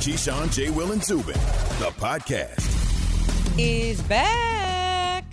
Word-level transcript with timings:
Keyshawn, 0.00 0.50
J. 0.50 0.70
Will, 0.70 0.92
and 0.92 1.04
Zubin, 1.04 1.34
the 1.78 1.90
podcast. 1.98 2.66
He's 3.54 4.00
back. 4.00 5.26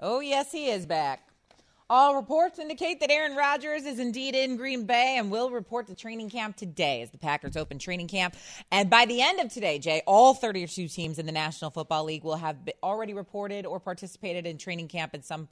Oh, 0.00 0.20
yes, 0.20 0.50
he 0.50 0.70
is 0.70 0.86
back. 0.86 1.28
All 1.90 2.14
reports 2.14 2.58
indicate 2.58 3.00
that 3.00 3.10
Aaron 3.10 3.36
Rodgers 3.36 3.84
is 3.84 3.98
indeed 3.98 4.34
in 4.34 4.56
Green 4.56 4.86
Bay 4.86 5.16
and 5.18 5.30
will 5.30 5.50
report 5.50 5.88
to 5.88 5.94
training 5.94 6.30
camp 6.30 6.56
today 6.56 7.02
as 7.02 7.10
the 7.10 7.18
Packers 7.18 7.54
open 7.54 7.78
training 7.78 8.08
camp. 8.08 8.34
And 8.72 8.88
by 8.88 9.04
the 9.04 9.20
end 9.20 9.40
of 9.40 9.52
today, 9.52 9.78
Jay, 9.78 10.00
all 10.06 10.32
32 10.32 10.88
teams 10.88 11.18
in 11.18 11.26
the 11.26 11.32
National 11.32 11.70
Football 11.70 12.04
League 12.04 12.24
will 12.24 12.36
have 12.36 12.56
already 12.82 13.12
reported 13.12 13.66
or 13.66 13.78
participated 13.78 14.46
in 14.46 14.56
training 14.56 14.88
camp 14.88 15.14
in 15.14 15.22
some 15.22 15.48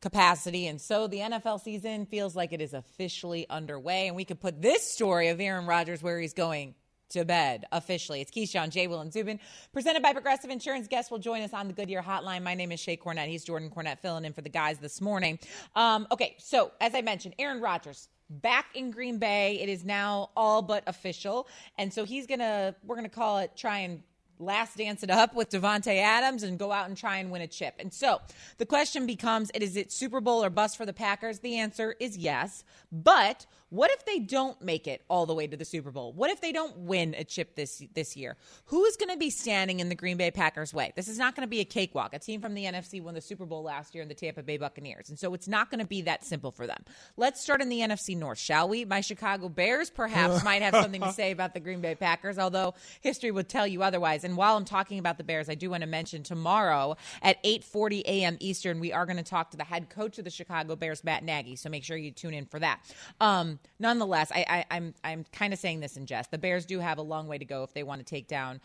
capacity. 0.00 0.66
And 0.66 0.80
so 0.80 1.06
the 1.06 1.18
NFL 1.18 1.60
season 1.60 2.06
feels 2.06 2.34
like 2.34 2.52
it 2.52 2.60
is 2.60 2.74
officially 2.74 3.46
underway. 3.48 4.06
And 4.06 4.16
we 4.16 4.24
could 4.24 4.40
put 4.40 4.62
this 4.62 4.92
story 4.92 5.28
of 5.28 5.40
Aaron 5.40 5.66
Rodgers 5.66 6.02
where 6.02 6.18
he's 6.18 6.34
going 6.34 6.74
to 7.10 7.24
bed 7.24 7.64
officially. 7.72 8.20
It's 8.20 8.30
Keyshawn, 8.30 8.70
J. 8.70 8.86
Will, 8.86 9.00
and 9.00 9.12
Zubin, 9.12 9.40
presented 9.72 10.02
by 10.02 10.12
Progressive 10.12 10.50
Insurance. 10.50 10.86
Guests 10.88 11.10
will 11.10 11.18
join 11.18 11.42
us 11.42 11.52
on 11.52 11.66
the 11.66 11.72
Goodyear 11.72 12.02
Hotline. 12.02 12.42
My 12.42 12.54
name 12.54 12.72
is 12.72 12.80
Shae 12.80 12.98
Cornette. 12.98 13.26
He's 13.26 13.44
Jordan 13.44 13.70
Cornette 13.70 13.98
filling 13.98 14.24
in 14.24 14.32
for 14.32 14.42
the 14.42 14.48
guys 14.48 14.78
this 14.78 15.00
morning. 15.00 15.38
Um, 15.74 16.06
okay, 16.12 16.36
so 16.38 16.70
as 16.80 16.94
I 16.94 17.02
mentioned, 17.02 17.34
Aaron 17.38 17.60
Rodgers 17.60 18.08
back 18.30 18.66
in 18.74 18.92
Green 18.92 19.18
Bay. 19.18 19.58
It 19.60 19.68
is 19.68 19.84
now 19.84 20.30
all 20.36 20.62
but 20.62 20.84
official, 20.86 21.48
and 21.76 21.92
so 21.92 22.04
he's 22.04 22.26
gonna. 22.26 22.74
We're 22.84 22.96
gonna 22.96 23.08
call 23.08 23.38
it 23.38 23.56
try 23.56 23.80
and 23.80 24.02
last 24.40 24.76
dance 24.76 25.02
it 25.02 25.10
up 25.10 25.34
with 25.34 25.50
Davante 25.50 25.96
Adams 25.96 26.42
and 26.42 26.58
go 26.58 26.72
out 26.72 26.88
and 26.88 26.96
try 26.96 27.18
and 27.18 27.30
win 27.30 27.42
a 27.42 27.46
chip. 27.46 27.74
And 27.78 27.92
so 27.92 28.20
the 28.58 28.66
question 28.66 29.06
becomes 29.06 29.50
is 29.50 29.76
it 29.76 29.92
Super 29.92 30.20
Bowl 30.20 30.42
or 30.42 30.50
bust 30.50 30.76
for 30.76 30.86
the 30.86 30.92
Packers? 30.92 31.40
The 31.40 31.58
answer 31.58 31.94
is 32.00 32.16
yes. 32.16 32.64
But 32.90 33.46
what 33.70 33.90
if 33.92 34.04
they 34.04 34.18
don't 34.18 34.60
make 34.60 34.88
it 34.88 35.02
all 35.08 35.26
the 35.26 35.34
way 35.34 35.46
to 35.46 35.56
the 35.56 35.64
Super 35.64 35.92
Bowl? 35.92 36.12
What 36.12 36.30
if 36.30 36.40
they 36.40 36.50
don't 36.50 36.76
win 36.76 37.14
a 37.16 37.22
chip 37.22 37.54
this 37.54 37.82
this 37.94 38.16
year? 38.16 38.36
Who 38.66 38.84
is 38.84 38.96
going 38.96 39.10
to 39.10 39.16
be 39.16 39.30
standing 39.30 39.78
in 39.78 39.88
the 39.88 39.94
Green 39.94 40.16
Bay 40.16 40.32
Packers 40.32 40.74
way? 40.74 40.92
This 40.96 41.06
is 41.06 41.18
not 41.18 41.36
going 41.36 41.46
to 41.46 41.50
be 41.50 41.60
a 41.60 41.64
cakewalk. 41.64 42.12
A 42.12 42.18
team 42.18 42.40
from 42.40 42.54
the 42.54 42.64
NFC 42.64 43.00
won 43.00 43.14
the 43.14 43.20
Super 43.20 43.46
Bowl 43.46 43.62
last 43.62 43.94
year 43.94 44.02
in 44.02 44.08
the 44.08 44.14
Tampa 44.14 44.42
Bay 44.42 44.56
Buccaneers. 44.56 45.08
And 45.08 45.16
so 45.16 45.34
it's 45.34 45.46
not 45.46 45.70
going 45.70 45.78
to 45.78 45.86
be 45.86 46.02
that 46.02 46.24
simple 46.24 46.50
for 46.50 46.66
them. 46.66 46.82
Let's 47.16 47.40
start 47.40 47.62
in 47.62 47.68
the 47.68 47.78
NFC 47.78 48.16
North, 48.16 48.38
shall 48.38 48.68
we? 48.68 48.84
My 48.84 49.02
Chicago 49.02 49.48
Bears 49.48 49.88
perhaps 49.88 50.42
might 50.44 50.62
have 50.62 50.74
something 50.74 51.02
to 51.02 51.12
say 51.12 51.30
about 51.30 51.54
the 51.54 51.60
Green 51.60 51.80
Bay 51.80 51.94
Packers, 51.94 52.40
although 52.40 52.74
history 53.00 53.30
would 53.30 53.48
tell 53.48 53.68
you 53.68 53.84
otherwise. 53.84 54.24
And 54.24 54.36
while 54.36 54.56
I'm 54.56 54.64
talking 54.64 54.98
about 54.98 55.16
the 55.16 55.24
Bears, 55.24 55.48
I 55.48 55.54
do 55.54 55.70
want 55.70 55.82
to 55.82 55.88
mention 55.88 56.24
tomorrow 56.24 56.96
at 57.22 57.40
8:40 57.44 58.00
a.m. 58.00 58.36
Eastern, 58.40 58.80
we 58.80 58.92
are 58.92 59.06
going 59.06 59.16
to 59.16 59.22
talk 59.22 59.52
to 59.52 59.56
the 59.56 59.64
head 59.64 59.90
coach 59.90 60.18
of 60.18 60.24
the 60.24 60.30
Chicago 60.30 60.74
Bears, 60.74 61.04
Matt 61.04 61.22
Nagy. 61.22 61.54
So 61.54 61.70
make 61.70 61.84
sure 61.84 61.96
you 61.96 62.10
tune 62.10 62.34
in 62.34 62.46
for 62.46 62.58
that. 62.58 62.80
Um, 63.20 63.59
nonetheless, 63.78 64.30
I, 64.32 64.44
I, 64.48 64.76
I'm 64.76 64.94
I'm 65.02 65.24
kind 65.32 65.52
of 65.52 65.58
saying 65.58 65.80
this 65.80 65.96
in 65.96 66.06
jest. 66.06 66.30
The 66.30 66.38
Bears 66.38 66.66
do 66.66 66.78
have 66.80 66.98
a 66.98 67.02
long 67.02 67.26
way 67.28 67.38
to 67.38 67.44
go 67.44 67.62
if 67.62 67.72
they 67.72 67.82
want 67.82 68.00
to 68.00 68.04
take 68.04 68.28
down 68.28 68.60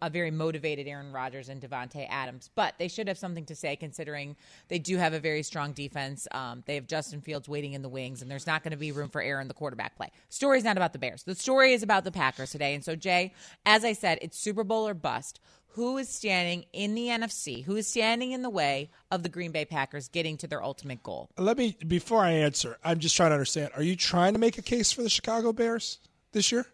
a 0.00 0.10
very 0.10 0.30
motivated 0.30 0.86
Aaron 0.86 1.12
Rodgers 1.12 1.48
and 1.48 1.60
Davante 1.60 2.06
Adams, 2.08 2.50
but 2.54 2.74
they 2.78 2.88
should 2.88 3.08
have 3.08 3.18
something 3.18 3.44
to 3.46 3.54
say 3.54 3.76
considering 3.76 4.36
they 4.68 4.78
do 4.78 4.96
have 4.96 5.12
a 5.12 5.20
very 5.20 5.42
strong 5.42 5.72
defense. 5.72 6.26
Um, 6.32 6.62
they 6.66 6.74
have 6.76 6.86
Justin 6.86 7.20
Fields 7.20 7.48
waiting 7.48 7.72
in 7.72 7.82
the 7.82 7.88
wings, 7.88 8.22
and 8.22 8.30
there's 8.30 8.46
not 8.46 8.62
going 8.62 8.72
to 8.72 8.76
be 8.76 8.92
room 8.92 9.08
for 9.08 9.22
error 9.22 9.40
in 9.40 9.48
the 9.48 9.54
quarterback 9.54 9.96
play. 9.96 10.10
Story's 10.28 10.64
not 10.64 10.76
about 10.76 10.92
the 10.92 10.98
Bears. 10.98 11.22
The 11.22 11.34
story 11.34 11.72
is 11.72 11.82
about 11.82 12.04
the 12.04 12.12
Packers 12.12 12.50
today. 12.50 12.74
And 12.74 12.84
so, 12.84 12.96
Jay, 12.96 13.32
as 13.66 13.84
I 13.84 13.92
said, 13.92 14.18
it's 14.22 14.38
Super 14.38 14.64
Bowl 14.64 14.86
or 14.86 14.94
bust 14.94 15.40
who 15.72 15.98
is 15.98 16.08
standing 16.08 16.64
in 16.72 16.94
the 16.94 17.06
NFC, 17.06 17.64
who 17.64 17.76
is 17.76 17.86
standing 17.86 18.32
in 18.32 18.42
the 18.42 18.50
way 18.50 18.90
of 19.10 19.22
the 19.22 19.28
Green 19.28 19.52
Bay 19.52 19.64
Packers 19.64 20.08
getting 20.08 20.36
to 20.38 20.46
their 20.46 20.62
ultimate 20.62 21.02
goal? 21.02 21.30
Let 21.38 21.56
me, 21.58 21.76
before 21.86 22.22
I 22.22 22.30
answer, 22.30 22.78
I'm 22.84 22.98
just 22.98 23.16
trying 23.16 23.30
to 23.30 23.34
understand. 23.34 23.70
Are 23.76 23.82
you 23.82 23.96
trying 23.96 24.32
to 24.32 24.38
make 24.38 24.58
a 24.58 24.62
case 24.62 24.92
for 24.92 25.02
the 25.02 25.08
Chicago 25.08 25.52
Bears 25.52 25.98
this 26.32 26.50
year? 26.52 26.66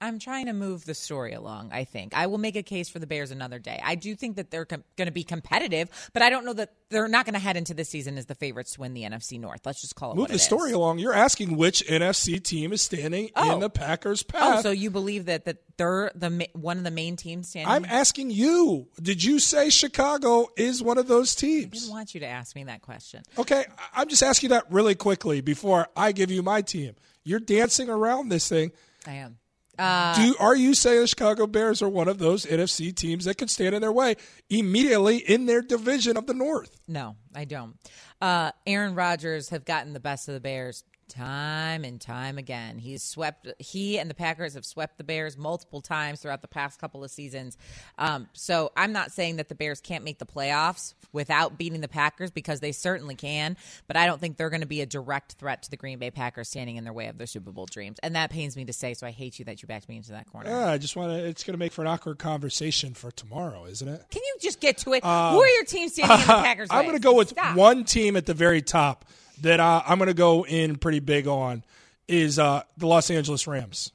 I'm 0.00 0.18
trying 0.18 0.46
to 0.46 0.52
move 0.52 0.84
the 0.84 0.94
story 0.94 1.32
along, 1.32 1.70
I 1.72 1.84
think. 1.84 2.14
I 2.14 2.26
will 2.26 2.38
make 2.38 2.56
a 2.56 2.62
case 2.62 2.88
for 2.88 2.98
the 2.98 3.06
Bears 3.06 3.30
another 3.30 3.58
day. 3.58 3.80
I 3.82 3.96
do 3.96 4.14
think 4.14 4.36
that 4.36 4.50
they're 4.50 4.64
com- 4.64 4.84
going 4.96 5.06
to 5.06 5.12
be 5.12 5.24
competitive, 5.24 5.90
but 6.12 6.22
I 6.22 6.30
don't 6.30 6.44
know 6.44 6.52
that 6.52 6.72
they're 6.90 7.08
not 7.08 7.24
going 7.24 7.34
to 7.34 7.40
head 7.40 7.56
into 7.56 7.74
this 7.74 7.88
season 7.88 8.16
as 8.16 8.26
the 8.26 8.34
favorites 8.34 8.74
to 8.74 8.80
win 8.80 8.94
the 8.94 9.02
NFC 9.02 9.40
North. 9.40 9.66
Let's 9.66 9.80
just 9.80 9.96
call 9.96 10.12
it 10.12 10.16
Move 10.16 10.28
the 10.28 10.38
story 10.38 10.70
is. 10.70 10.76
along. 10.76 11.00
You're 11.00 11.14
asking 11.14 11.56
which 11.56 11.84
NFC 11.86 12.42
team 12.42 12.72
is 12.72 12.80
standing 12.80 13.30
oh. 13.34 13.54
in 13.54 13.60
the 13.60 13.70
Packers' 13.70 14.22
path. 14.22 14.58
Oh, 14.58 14.62
so 14.62 14.70
you 14.70 14.90
believe 14.90 15.26
that, 15.26 15.46
that 15.46 15.58
they're 15.76 16.12
the 16.14 16.48
one 16.52 16.78
of 16.78 16.84
the 16.84 16.90
main 16.90 17.16
teams 17.16 17.48
standing? 17.48 17.70
I'm 17.70 17.84
asking 17.84 18.30
you. 18.30 18.88
Did 19.02 19.24
you 19.24 19.40
say 19.40 19.70
Chicago 19.70 20.48
is 20.56 20.82
one 20.82 20.98
of 20.98 21.08
those 21.08 21.34
teams? 21.34 21.66
I 21.66 21.78
didn't 21.78 21.90
want 21.90 22.14
you 22.14 22.20
to 22.20 22.26
ask 22.26 22.54
me 22.54 22.64
that 22.64 22.82
question. 22.82 23.22
Okay, 23.36 23.64
I'm 23.94 24.08
just 24.08 24.22
asking 24.22 24.50
that 24.50 24.70
really 24.70 24.94
quickly 24.94 25.40
before 25.40 25.88
I 25.96 26.12
give 26.12 26.30
you 26.30 26.42
my 26.42 26.62
team. 26.62 26.94
You're 27.24 27.40
dancing 27.40 27.90
around 27.90 28.28
this 28.28 28.48
thing. 28.48 28.72
I 29.06 29.14
am. 29.14 29.38
Uh, 29.78 30.14
Do 30.16 30.34
are 30.40 30.56
you 30.56 30.74
saying 30.74 31.00
the 31.02 31.06
Chicago 31.06 31.46
Bears 31.46 31.82
are 31.82 31.88
one 31.88 32.08
of 32.08 32.18
those 32.18 32.44
NFC 32.44 32.94
teams 32.94 33.26
that 33.26 33.38
could 33.38 33.48
stand 33.50 33.74
in 33.74 33.80
their 33.80 33.92
way 33.92 34.16
immediately 34.50 35.18
in 35.18 35.46
their 35.46 35.62
division 35.62 36.16
of 36.16 36.26
the 36.26 36.34
North? 36.34 36.80
No, 36.88 37.16
I 37.34 37.44
don't. 37.44 37.76
Uh, 38.20 38.50
Aaron 38.66 38.94
Rodgers 38.94 39.50
have 39.50 39.64
gotten 39.64 39.92
the 39.92 40.00
best 40.00 40.26
of 40.28 40.34
the 40.34 40.40
Bears 40.40 40.82
time 41.08 41.84
and 41.84 42.00
time 42.00 42.38
again. 42.38 42.78
He's 42.78 43.02
swept. 43.02 43.48
He 43.58 43.98
and 43.98 44.08
the 44.08 44.14
Packers 44.14 44.54
have 44.54 44.64
swept 44.64 44.98
the 44.98 45.04
Bears 45.04 45.36
multiple 45.36 45.80
times 45.80 46.20
throughout 46.20 46.42
the 46.42 46.48
past 46.48 46.80
couple 46.80 47.02
of 47.02 47.10
seasons. 47.10 47.56
Um, 47.96 48.28
so 48.32 48.72
I'm 48.76 48.92
not 48.92 49.10
saying 49.12 49.36
that 49.36 49.48
the 49.48 49.54
Bears 49.54 49.80
can't 49.80 50.04
make 50.04 50.18
the 50.18 50.26
playoffs 50.26 50.94
without 51.12 51.58
beating 51.58 51.80
the 51.80 51.88
Packers 51.88 52.30
because 52.30 52.60
they 52.60 52.72
certainly 52.72 53.14
can. 53.14 53.56
But 53.86 53.96
I 53.96 54.06
don't 54.06 54.20
think 54.20 54.36
they're 54.36 54.50
going 54.50 54.60
to 54.60 54.66
be 54.66 54.80
a 54.80 54.86
direct 54.86 55.32
threat 55.32 55.62
to 55.64 55.70
the 55.70 55.76
Green 55.76 55.98
Bay 55.98 56.10
Packers 56.10 56.48
standing 56.48 56.76
in 56.76 56.84
their 56.84 56.92
way 56.92 57.06
of 57.06 57.18
their 57.18 57.26
Super 57.26 57.50
Bowl 57.50 57.66
dreams. 57.66 57.98
And 58.02 58.14
that 58.16 58.30
pains 58.30 58.56
me 58.56 58.64
to 58.66 58.72
say. 58.72 58.94
So 58.94 59.06
I 59.06 59.10
hate 59.10 59.38
you 59.38 59.44
that 59.46 59.62
you 59.62 59.68
backed 59.68 59.88
me 59.88 59.96
into 59.96 60.12
that 60.12 60.30
corner. 60.30 60.50
Yeah, 60.50 60.70
I 60.70 60.78
just 60.78 60.96
want 60.96 61.12
to. 61.12 61.24
It's 61.26 61.44
going 61.44 61.54
to 61.54 61.58
make 61.58 61.72
for 61.72 61.82
an 61.82 61.88
awkward 61.88 62.18
conversation 62.18 62.94
for 62.94 63.10
tomorrow, 63.10 63.64
isn't 63.66 63.88
it? 63.88 64.04
Can 64.10 64.22
you 64.24 64.36
just 64.40 64.60
get 64.60 64.78
to 64.78 64.92
it? 64.94 65.04
Um, 65.04 65.34
Who 65.34 65.40
are 65.42 65.48
your 65.48 65.64
teams 65.64 65.94
standing 65.94 66.14
in 66.20 66.26
the 66.26 66.32
Packers? 66.42 66.68
I'm 66.70 66.84
going 66.84 66.96
to 66.96 67.02
go 67.02 67.14
with 67.14 67.30
Stop. 67.30 67.56
one 67.56 67.84
team 67.84 68.16
at 68.16 68.26
the 68.26 68.34
very 68.34 68.62
top 68.62 69.04
that 69.42 69.60
uh, 69.60 69.82
I'm 69.86 69.98
going 69.98 70.08
to 70.08 70.14
go 70.14 70.44
in 70.44 70.76
pretty 70.76 71.00
big 71.00 71.26
on 71.26 71.64
is 72.06 72.38
uh, 72.38 72.62
the 72.76 72.86
Los 72.86 73.10
Angeles 73.10 73.46
Rams. 73.46 73.92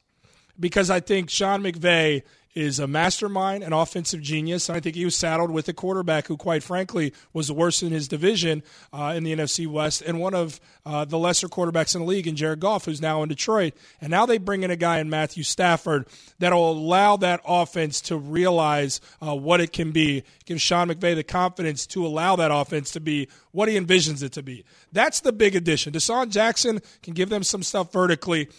Because 0.60 0.90
I 0.90 1.00
think 1.00 1.30
Sean 1.30 1.64
McVay 1.64 2.24
is 2.56 2.78
a 2.80 2.88
mastermind, 2.88 3.64
an 3.64 3.74
offensive 3.74 4.22
genius. 4.22 4.70
And 4.70 4.76
I 4.76 4.80
think 4.80 4.96
he 4.96 5.06
was 5.06 5.16
saddled 5.16 5.50
with 5.50 5.68
a 5.68 5.74
quarterback 5.74 6.28
who, 6.28 6.38
quite 6.38 6.64
frankly, 6.64 7.14
was 7.34 7.48
the 7.48 7.54
worst 7.54 7.82
in 7.82 7.92
his 7.92 8.08
division 8.08 8.64
uh, 8.92 9.14
in 9.16 9.24
the 9.24 9.36
NFC 9.36 9.68
West 9.68 10.02
and 10.02 10.20
one 10.20 10.34
of 10.34 10.60
uh, 10.86 11.06
the 11.06 11.18
lesser 11.18 11.48
quarterbacks 11.48 11.96
in 11.96 12.02
the 12.02 12.08
league 12.08 12.28
in 12.28 12.36
Jared 12.36 12.60
Goff, 12.60 12.86
who's 12.86 13.02
now 13.02 13.24
in 13.24 13.30
Detroit. 13.30 13.74
And 14.02 14.12
now 14.12 14.26
they 14.26 14.38
bring 14.38 14.64
in 14.64 14.72
a 14.72 14.76
guy 14.76 15.00
in 15.00 15.10
Matthew 15.10 15.44
Stafford 15.44 16.06
that'll 16.40 16.72
allow 16.72 17.18
that 17.18 17.42
offense 17.46 18.02
to 18.02 18.18
realize 18.18 19.02
uh, 19.22 19.36
what 19.36 19.60
it 19.60 19.74
can 19.74 19.92
be. 19.92 20.24
Give 20.46 20.62
Sean 20.62 20.90
McVay 20.90 21.16
the 21.16 21.24
confidence 21.24 21.88
to 21.88 22.06
allow 22.06 22.36
that 22.36 22.52
offense 22.52 22.92
to 22.92 23.00
be 23.00 23.30
what 23.52 23.68
he 23.68 23.80
envisions 23.80 24.22
it 24.22 24.34
to 24.34 24.44
be. 24.44 24.64
That's 24.92 25.22
the 25.22 25.32
big 25.32 25.56
addition. 25.56 25.94
DeSean 25.94 26.30
Jackson 26.30 26.82
can 27.02 27.14
give 27.14 27.30
them 27.30 27.44
some 27.44 27.64
stuff 27.64 27.92
vertically. 27.92 28.50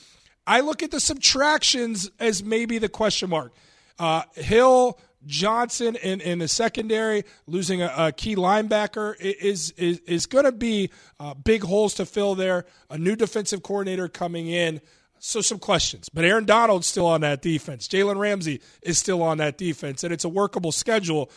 I 0.46 0.60
look 0.60 0.82
at 0.82 0.90
the 0.90 1.00
subtractions 1.00 2.10
as 2.20 2.42
maybe 2.42 2.78
the 2.78 2.88
question 2.88 3.30
mark. 3.30 3.52
Uh, 3.98 4.22
Hill, 4.34 4.98
Johnson 5.26 5.96
in, 5.96 6.20
in 6.20 6.38
the 6.38 6.48
secondary, 6.48 7.24
losing 7.46 7.82
a, 7.82 7.92
a 7.96 8.12
key 8.12 8.36
linebacker 8.36 9.18
is 9.20 9.70
is, 9.72 10.00
is 10.00 10.26
going 10.26 10.44
to 10.44 10.52
be 10.52 10.90
uh, 11.18 11.34
big 11.34 11.62
holes 11.62 11.94
to 11.94 12.06
fill 12.06 12.34
there. 12.34 12.66
A 12.90 12.98
new 12.98 13.16
defensive 13.16 13.62
coordinator 13.62 14.08
coming 14.08 14.48
in. 14.48 14.80
So 15.20 15.40
some 15.40 15.58
questions, 15.58 16.10
but 16.10 16.26
Aaron 16.26 16.44
Donald's 16.44 16.86
still 16.86 17.06
on 17.06 17.22
that 17.22 17.40
defense. 17.40 17.88
Jalen 17.88 18.18
Ramsey 18.18 18.60
is 18.82 18.98
still 18.98 19.22
on 19.22 19.38
that 19.38 19.56
defense, 19.56 20.04
and 20.04 20.12
it's 20.12 20.24
a 20.24 20.28
workable 20.28 20.70
schedule. 20.70 21.30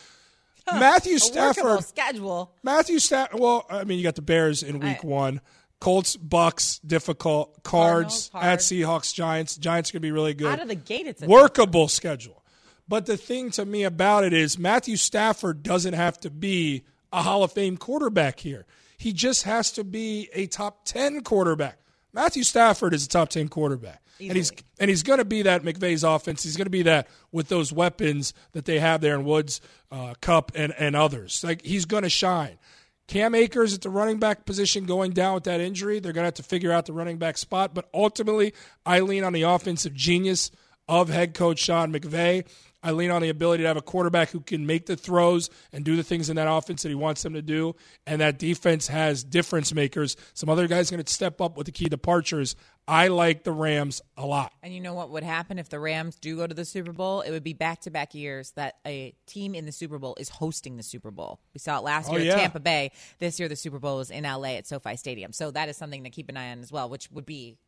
Huh, 0.66 0.78
Matthew 0.78 1.16
Stafford 1.16 1.82
schedule. 1.84 2.52
Matthew 2.62 2.98
Stafford. 2.98 3.40
Well, 3.40 3.64
I 3.70 3.84
mean, 3.84 3.96
you 3.96 4.04
got 4.04 4.14
the 4.16 4.20
Bears 4.20 4.62
in 4.62 4.80
Week 4.80 4.98
I, 5.02 5.06
One. 5.06 5.40
Colts, 5.80 6.18
Bucs, 6.18 6.80
difficult. 6.86 7.62
Cards 7.62 8.30
at 8.34 8.58
Seahawks, 8.58 9.14
Giants. 9.14 9.56
Giants 9.56 9.90
are 9.90 9.92
going 9.94 10.02
to 10.02 10.06
be 10.06 10.12
really 10.12 10.34
good. 10.34 10.48
Out 10.52 10.60
of 10.60 10.68
the 10.68 10.74
gate, 10.74 11.06
it's 11.06 11.22
workable 11.22 11.88
schedule. 11.88 12.44
But 12.88 13.06
the 13.06 13.16
thing 13.16 13.50
to 13.52 13.66
me 13.66 13.84
about 13.84 14.24
it 14.24 14.32
is 14.32 14.58
Matthew 14.58 14.96
Stafford 14.96 15.62
doesn't 15.62 15.94
have 15.94 16.18
to 16.20 16.30
be 16.30 16.84
a 17.12 17.22
Hall 17.22 17.42
of 17.42 17.52
Fame 17.52 17.76
quarterback 17.76 18.40
here. 18.40 18.64
He 18.96 19.12
just 19.12 19.44
has 19.44 19.70
to 19.72 19.84
be 19.84 20.28
a 20.32 20.46
top 20.46 20.84
10 20.84 21.22
quarterback. 21.22 21.78
Matthew 22.12 22.42
Stafford 22.42 22.94
is 22.94 23.04
a 23.04 23.08
top 23.08 23.28
10 23.28 23.48
quarterback. 23.48 24.02
Easily. 24.18 24.28
And 24.30 24.36
he's 24.36 24.52
and 24.80 24.90
he's 24.90 25.02
going 25.04 25.20
to 25.20 25.24
be 25.24 25.42
that 25.42 25.62
McVay's 25.62 26.02
offense. 26.02 26.42
He's 26.42 26.56
going 26.56 26.66
to 26.66 26.70
be 26.70 26.82
that 26.82 27.06
with 27.30 27.48
those 27.48 27.72
weapons 27.72 28.34
that 28.52 28.64
they 28.64 28.80
have 28.80 29.00
there 29.00 29.14
in 29.14 29.24
Woods, 29.24 29.60
uh, 29.92 30.14
Kupp, 30.20 30.50
and, 30.56 30.74
and 30.76 30.96
others. 30.96 31.44
Like 31.44 31.62
he's 31.62 31.84
going 31.84 32.02
to 32.02 32.08
shine. 32.08 32.58
Cam 33.06 33.34
Akers 33.34 33.74
at 33.74 33.80
the 33.82 33.90
running 33.90 34.18
back 34.18 34.44
position 34.44 34.84
going 34.84 35.12
down 35.12 35.34
with 35.34 35.44
that 35.44 35.60
injury. 35.60 36.00
They're 36.00 36.12
going 36.12 36.24
to 36.24 36.28
have 36.28 36.34
to 36.34 36.42
figure 36.42 36.72
out 36.72 36.86
the 36.86 36.92
running 36.92 37.16
back 37.16 37.38
spot. 37.38 37.74
But 37.74 37.88
ultimately, 37.94 38.54
I 38.84 39.00
lean 39.00 39.22
on 39.22 39.32
the 39.32 39.42
offensive 39.42 39.94
genius 39.94 40.50
of 40.88 41.08
head 41.08 41.32
coach 41.34 41.58
Sean 41.58 41.92
McVay. 41.92 42.44
I 42.82 42.92
lean 42.92 43.10
on 43.10 43.22
the 43.22 43.28
ability 43.28 43.64
to 43.64 43.66
have 43.68 43.76
a 43.76 43.82
quarterback 43.82 44.30
who 44.30 44.40
can 44.40 44.64
make 44.66 44.86
the 44.86 44.96
throws 44.96 45.50
and 45.72 45.84
do 45.84 45.96
the 45.96 46.04
things 46.04 46.30
in 46.30 46.36
that 46.36 46.48
offense 46.48 46.82
that 46.82 46.88
he 46.90 46.94
wants 46.94 47.22
them 47.22 47.34
to 47.34 47.42
do. 47.42 47.74
And 48.06 48.20
that 48.20 48.38
defense 48.38 48.86
has 48.88 49.24
difference 49.24 49.74
makers. 49.74 50.16
Some 50.34 50.48
other 50.48 50.68
guys 50.68 50.90
going 50.90 51.02
to 51.02 51.12
step 51.12 51.40
up 51.40 51.56
with 51.56 51.66
the 51.66 51.72
key 51.72 51.86
departures. 51.88 52.54
I 52.86 53.08
like 53.08 53.42
the 53.44 53.52
Rams 53.52 54.00
a 54.16 54.24
lot. 54.24 54.52
And 54.62 54.72
you 54.72 54.80
know 54.80 54.94
what 54.94 55.10
would 55.10 55.22
happen 55.24 55.58
if 55.58 55.68
the 55.68 55.78
Rams 55.80 56.16
do 56.16 56.36
go 56.36 56.46
to 56.46 56.54
the 56.54 56.64
Super 56.64 56.92
Bowl? 56.92 57.20
It 57.20 57.32
would 57.32 57.42
be 57.44 57.52
back 57.52 57.80
to 57.82 57.90
back 57.90 58.14
years 58.14 58.52
that 58.52 58.76
a 58.86 59.12
team 59.26 59.54
in 59.54 59.66
the 59.66 59.72
Super 59.72 59.98
Bowl 59.98 60.16
is 60.18 60.28
hosting 60.28 60.76
the 60.76 60.82
Super 60.82 61.10
Bowl. 61.10 61.40
We 61.52 61.58
saw 61.58 61.78
it 61.78 61.82
last 61.84 62.08
Oh, 62.08 62.12
year 62.16 62.26
yeah. 62.26 62.34
at 62.34 62.38
Tampa 62.38 62.60
Bay. 62.60 62.92
This 63.18 63.38
year, 63.40 63.48
the 63.48 63.56
Super 63.56 63.78
Bowl 63.78 64.00
is 64.00 64.10
in 64.10 64.22
LA 64.24 64.50
at 64.56 64.66
SoFi 64.66 64.96
Stadium. 64.96 65.32
So 65.32 65.50
that 65.50 65.68
is 65.68 65.76
something 65.76 66.04
to 66.04 66.10
keep 66.10 66.28
an 66.30 66.36
eye 66.36 66.50
on 66.52 66.60
as 66.60 66.72
well, 66.72 66.88
which 66.88 67.10
would 67.10 67.26
be 67.26 67.58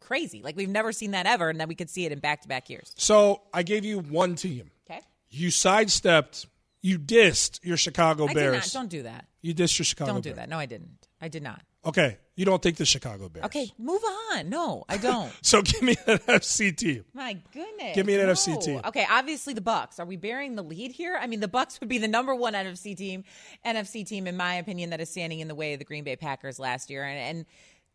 crazy. 0.00 0.42
Like 0.42 0.56
we've 0.56 0.68
never 0.68 0.92
seen 0.92 1.12
that 1.12 1.26
ever, 1.26 1.48
and 1.48 1.60
then 1.60 1.68
we 1.68 1.74
could 1.74 1.90
see 1.90 2.04
it 2.06 2.12
in 2.12 2.18
back 2.18 2.42
to 2.42 2.48
back 2.48 2.68
years. 2.70 2.92
So 2.96 3.42
I 3.54 3.62
gave 3.62 3.84
you 3.84 4.00
one 4.00 4.34
team. 4.34 4.70
Okay. 4.90 5.00
You 5.28 5.50
sidestepped, 5.50 6.46
you 6.82 6.98
dissed 6.98 7.60
your 7.62 7.76
Chicago 7.76 8.26
I 8.26 8.34
Bears. 8.34 8.64
did 8.64 8.74
not. 8.74 8.80
Don't 8.80 8.88
do 8.90 9.02
that. 9.04 9.26
You 9.42 9.54
dissed 9.54 9.78
your 9.78 9.84
Chicago 9.84 10.12
Don't 10.12 10.22
do 10.22 10.30
Bears. 10.30 10.36
that. 10.38 10.48
No, 10.48 10.58
I 10.58 10.66
didn't. 10.66 11.06
I 11.20 11.28
did 11.28 11.42
not. 11.42 11.62
Okay. 11.84 12.18
You 12.36 12.46
don't 12.46 12.62
think 12.62 12.76
the 12.78 12.86
Chicago 12.86 13.28
Bears. 13.28 13.44
Okay, 13.46 13.70
move 13.78 14.00
on. 14.32 14.48
No, 14.48 14.84
I 14.88 14.96
don't. 14.96 15.30
So 15.42 15.60
give 15.60 15.82
me 15.82 15.94
an 16.06 16.18
NFC 16.28 16.74
team. 16.74 17.04
My 17.12 17.36
goodness. 17.52 17.94
Give 17.94 18.06
me 18.06 18.14
an 18.14 18.26
no. 18.26 18.32
NFC 18.32 18.62
team. 18.62 18.80
Okay, 18.84 19.06
obviously 19.10 19.52
the 19.52 19.60
Bucs. 19.60 19.98
Are 20.00 20.06
we 20.06 20.16
bearing 20.16 20.56
the 20.56 20.62
lead 20.62 20.90
here? 20.92 21.18
I 21.20 21.26
mean, 21.26 21.40
the 21.40 21.48
Bucs 21.48 21.80
would 21.80 21.88
be 21.88 21.98
the 21.98 22.08
number 22.08 22.34
one 22.34 22.54
NFC 22.54 22.96
team, 22.96 23.24
NFC 23.64 24.06
team 24.06 24.26
in 24.26 24.36
my 24.36 24.54
opinion 24.54 24.90
that 24.90 25.00
is 25.00 25.10
standing 25.10 25.40
in 25.40 25.48
the 25.48 25.54
way 25.54 25.74
of 25.74 25.78
the 25.78 25.84
Green 25.84 26.04
Bay 26.04 26.16
Packers 26.16 26.58
last 26.58 26.88
year, 26.88 27.04
and, 27.04 27.18
and 27.18 27.46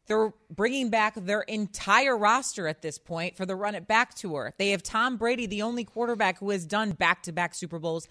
they're 0.07 0.34
bringing 0.50 0.90
back 0.90 1.16
their 1.16 1.42
entire 1.42 2.18
roster 2.18 2.68
at 2.68 2.81
this 2.81 2.98
point 2.98 3.36
for 3.36 3.46
the 3.46 3.56
Run 3.56 3.75
It 3.75 3.88
Back 3.88 4.13
tour. 4.13 4.54
They 4.57 4.69
have 4.69 4.84
Tom 4.84 5.18
Brady, 5.18 5.46
the 5.46 5.62
only 5.62 5.84
quarterback 5.84 6.40
who 6.40 6.50
has 6.52 6.66
done 6.66 6.92
back 6.92 7.24
to 7.24 7.31
back 7.31 7.56
Super 7.56 7.80
Bowls 7.80 8.07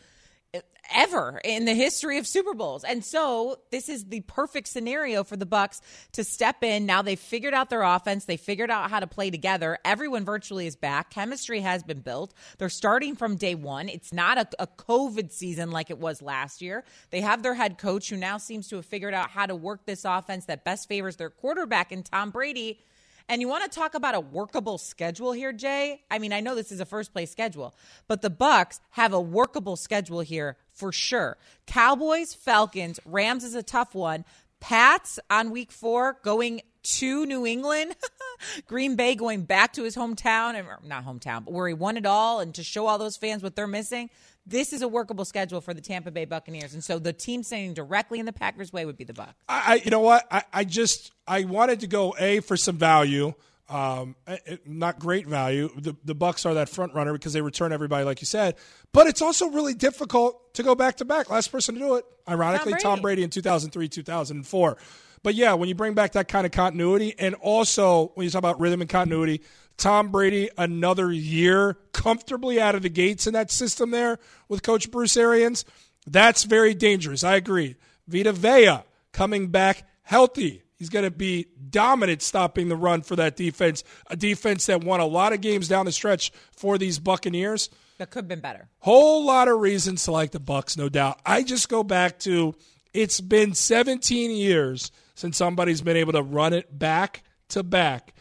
ever 0.93 1.41
in 1.45 1.65
the 1.65 1.75
history 1.75 2.19
of 2.19 2.27
Super 2.27 2.55
Bowls. 2.55 2.85
And 2.85 3.05
so 3.05 3.59
this 3.71 3.89
is 3.89 4.05
the 4.05 4.21
perfect 4.21 4.69
scenario 4.69 5.25
for 5.25 5.37
the 5.37 5.47
Bucs 5.47 5.81
to 6.13 6.25
step 6.25 6.63
in. 6.63 6.87
Now 6.87 7.03
they've 7.03 7.19
figured 7.19 7.55
out 7.55 7.71
their 7.71 7.83
offense, 7.83 8.25
they 8.25 8.37
figured 8.37 8.71
out 8.71 8.91
how 8.91 9.01
to 9.01 9.07
play 9.07 9.31
together. 9.31 9.79
Everyone 9.85 10.25
virtually 10.25 10.67
is 10.67 10.77
back. 10.77 11.11
Chemistry 11.11 11.61
has 11.61 11.83
been 11.83 12.01
built. 12.01 12.35
They're 12.59 12.69
starting 12.69 13.17
from 13.17 13.37
day 13.37 13.55
1. 13.55 13.89
It's 13.89 14.13
not 14.13 14.39
a, 14.39 14.49
a 14.59 14.67
COVID 14.67 15.33
season 15.33 15.71
like 15.71 15.91
it 15.91 15.99
was 15.99 16.23
last 16.23 16.63
year. 16.63 16.85
They 17.11 17.21
have 17.21 17.43
their 17.43 17.55
head 17.55 17.79
coach 17.79 18.11
who 18.11 18.17
now 18.17 18.39
seems 18.39 18.69
to 18.69 18.77
have 18.77 18.87
figured 18.87 19.15
out 19.15 19.31
how 19.31 19.47
to 19.47 19.55
work 19.55 19.87
this 19.87 20.05
offense 20.05 20.47
that 20.47 20.65
best 20.65 20.89
favors 20.89 21.17
their 21.17 21.31
quarterback 21.31 21.93
and 21.93 22.05
Tom 22.05 22.31
Brady. 22.31 22.81
And 23.29 23.41
you 23.41 23.49
want 23.49 23.65
to 23.65 23.71
talk 23.71 23.95
about 23.95 24.15
a 24.15 24.21
workable 24.21 24.77
schedule 24.77 25.33
here, 25.33 25.53
Jay? 25.53 26.03
I 26.11 26.19
mean, 26.19 26.33
I 26.33 26.41
know 26.41 26.55
this 26.55 26.71
is 26.71 26.81
a 26.81 26.85
first 26.85 27.13
place 27.13 27.31
schedule, 27.31 27.75
but 28.07 28.21
the 28.21 28.31
Bucs 28.31 28.81
have 28.91 29.15
a 29.15 29.21
workable 29.21 29.77
schedule 29.77 30.21
here 30.21 30.59
for 30.73 30.93
sure. 30.93 31.39
Cowboys, 31.67 32.35
Falcons, 32.35 33.01
Rams 33.07 33.45
is 33.45 33.55
a 33.55 33.63
tough 33.63 33.95
one. 33.95 34.25
Pats 34.61 35.19
on 35.31 35.51
week 35.51 35.73
4 35.73 36.19
going 36.23 36.61
to 36.83 37.25
New 37.25 37.47
England. 37.47 37.97
Green 38.67 38.95
Bay 38.95 39.15
going 39.15 39.45
back 39.45 39.73
to 39.75 39.85
his 39.85 39.97
hometown 39.97 40.55
and 40.55 40.69
not 40.87 41.07
hometown, 41.07 41.45
but 41.45 41.53
where 41.53 41.69
he 41.69 41.75
won 41.75 41.97
it 41.97 42.07
all 42.07 42.41
and 42.41 42.55
to 42.55 42.63
show 42.63 42.87
all 42.87 42.99
those 42.99 43.17
fans 43.17 43.43
what 43.43 43.57
they're 43.57 43.67
missing. 43.67 44.11
This 44.47 44.73
is 44.73 44.83
a 44.83 44.89
workable 44.89 45.25
schedule 45.25 45.61
for 45.61 45.73
the 45.73 45.81
Tampa 45.81 46.11
Bay 46.11 46.27
Buccaneers. 46.27 46.75
And 46.75 46.85
so 46.85 46.99
the 46.99 47.13
team 47.13 47.43
standing 47.43 47.73
directly 47.73 48.21
in 48.21 48.27
the 48.27 48.33
Packers 48.33 48.73
way 48.73 48.85
would 48.85 48.97
be 48.97 49.05
the 49.05 49.15
Bucs. 49.15 49.35
I, 49.49 49.63
I 49.67 49.75
you 49.85 49.91
know 49.91 50.01
what? 50.01 50.27
I, 50.31 50.43
I 50.53 50.65
just 50.65 51.13
I 51.27 51.45
wanted 51.45 51.81
to 51.81 51.87
go 51.87 52.15
a 52.19 52.41
for 52.41 52.57
some 52.57 52.77
value. 52.77 53.33
Um, 53.67 54.15
eh, 54.27 54.37
eh, 54.47 54.57
not 54.67 54.99
great 54.99 55.27
value. 55.27 55.71
The 55.75 55.97
the 56.05 56.15
Bucs 56.15 56.45
are 56.45 56.55
that 56.55 56.69
front 56.69 56.95
runner 56.95 57.15
because 57.15 57.33
they 57.33 57.41
return 57.41 57.73
everybody, 57.73 58.05
like 58.05 58.21
you 58.21 58.27
said. 58.27 58.57
But 58.93 59.07
it's 59.07 59.23
also 59.23 59.49
really 59.49 59.73
difficult 59.73 60.53
to 60.55 60.63
go 60.63 60.75
back 60.75 60.97
to 60.97 61.07
back. 61.07 61.31
Last 61.31 61.51
person 61.51 61.75
to 61.77 61.81
do 61.81 61.95
it, 61.95 62.05
ironically, 62.29 62.73
Tom 62.73 62.81
Tom 62.81 63.01
Brady, 63.01 63.03
Brady 63.03 63.23
in 63.25 63.31
2003, 63.31 63.89
2004. 63.89 64.77
But 65.23 65.35
yeah, 65.35 65.55
when 65.55 65.71
you 65.71 65.75
bring 65.75 65.95
back 65.95 66.13
that 66.13 66.29
kind 66.29 66.45
of 66.45 66.53
continuity, 66.53 67.15
and 67.19 67.35
also 67.37 68.13
when 68.15 68.25
you 68.25 68.31
talk 68.31 68.41
about 68.41 68.61
rhythm 68.61 68.83
and 68.83 68.91
continuity, 68.91 69.41
Tom 69.77 70.11
Brady 70.11 70.51
another 70.57 71.11
year 71.11 71.77
comfortably 71.93 72.61
out 72.61 72.75
of 72.75 72.83
the 72.83 72.89
gates 72.89 73.27
in 73.27 73.35
that 73.35 73.51
system 73.51 73.91
there 73.91 74.19
with 74.49 74.63
Coach 74.63 74.91
Bruce 74.91 75.17
Arians, 75.17 75.65
that's 76.07 76.45
very 76.45 76.75
dangerous. 76.75 77.25
I 77.25 77.37
agree. 77.37 77.77
Vita 78.07 78.33
Vea 78.33 78.85
coming 79.13 79.49
back 79.49 79.89
healthy. 80.03 80.63
He's 80.77 80.91
going 80.91 81.05
to 81.05 81.11
be 81.11 81.47
dominant 81.71 82.21
stopping 82.21 82.69
the 82.69 82.77
run 82.77 83.03
for 83.03 83.17
that 83.17 83.37
defense, 83.37 83.85
a 84.09 84.17
defense 84.17 84.67
that 84.67 84.85
won 84.85 85.01
a 85.01 85.07
lot 85.07 85.33
of 85.33 85.41
games 85.41 85.69
down 85.69 85.87
the 85.87 85.93
stretch 85.93 86.33
for 86.53 86.79
these 86.79 86.99
Buccaneers. 86.99 87.71
That 87.99 88.11
could 88.11 88.25
have 88.25 88.29
been 88.29 88.41
better. 88.41 88.69
Whole 88.81 89.25
lot 89.25 89.49
of 89.49 89.61
reasons 89.61 90.05
to 90.05 90.13
like 90.13 90.33
the 90.33 90.41
Bucs, 90.41 90.77
no 90.77 90.89
doubt. 90.89 91.21
I 91.25 91.43
just 91.43 91.69
go 91.69 91.85
back 91.85 92.19
to 92.21 92.55
it's 92.93 93.21
been 93.21 93.55
17 93.55 94.31
years 94.33 94.91
since 95.15 95.37
somebody's 95.37 95.81
been 95.81 95.97
able 95.97 96.13
to 96.13 96.23
run 96.23 96.53
it 96.53 96.77
back 96.77 97.23
to 97.51 97.63
back. 97.63 98.14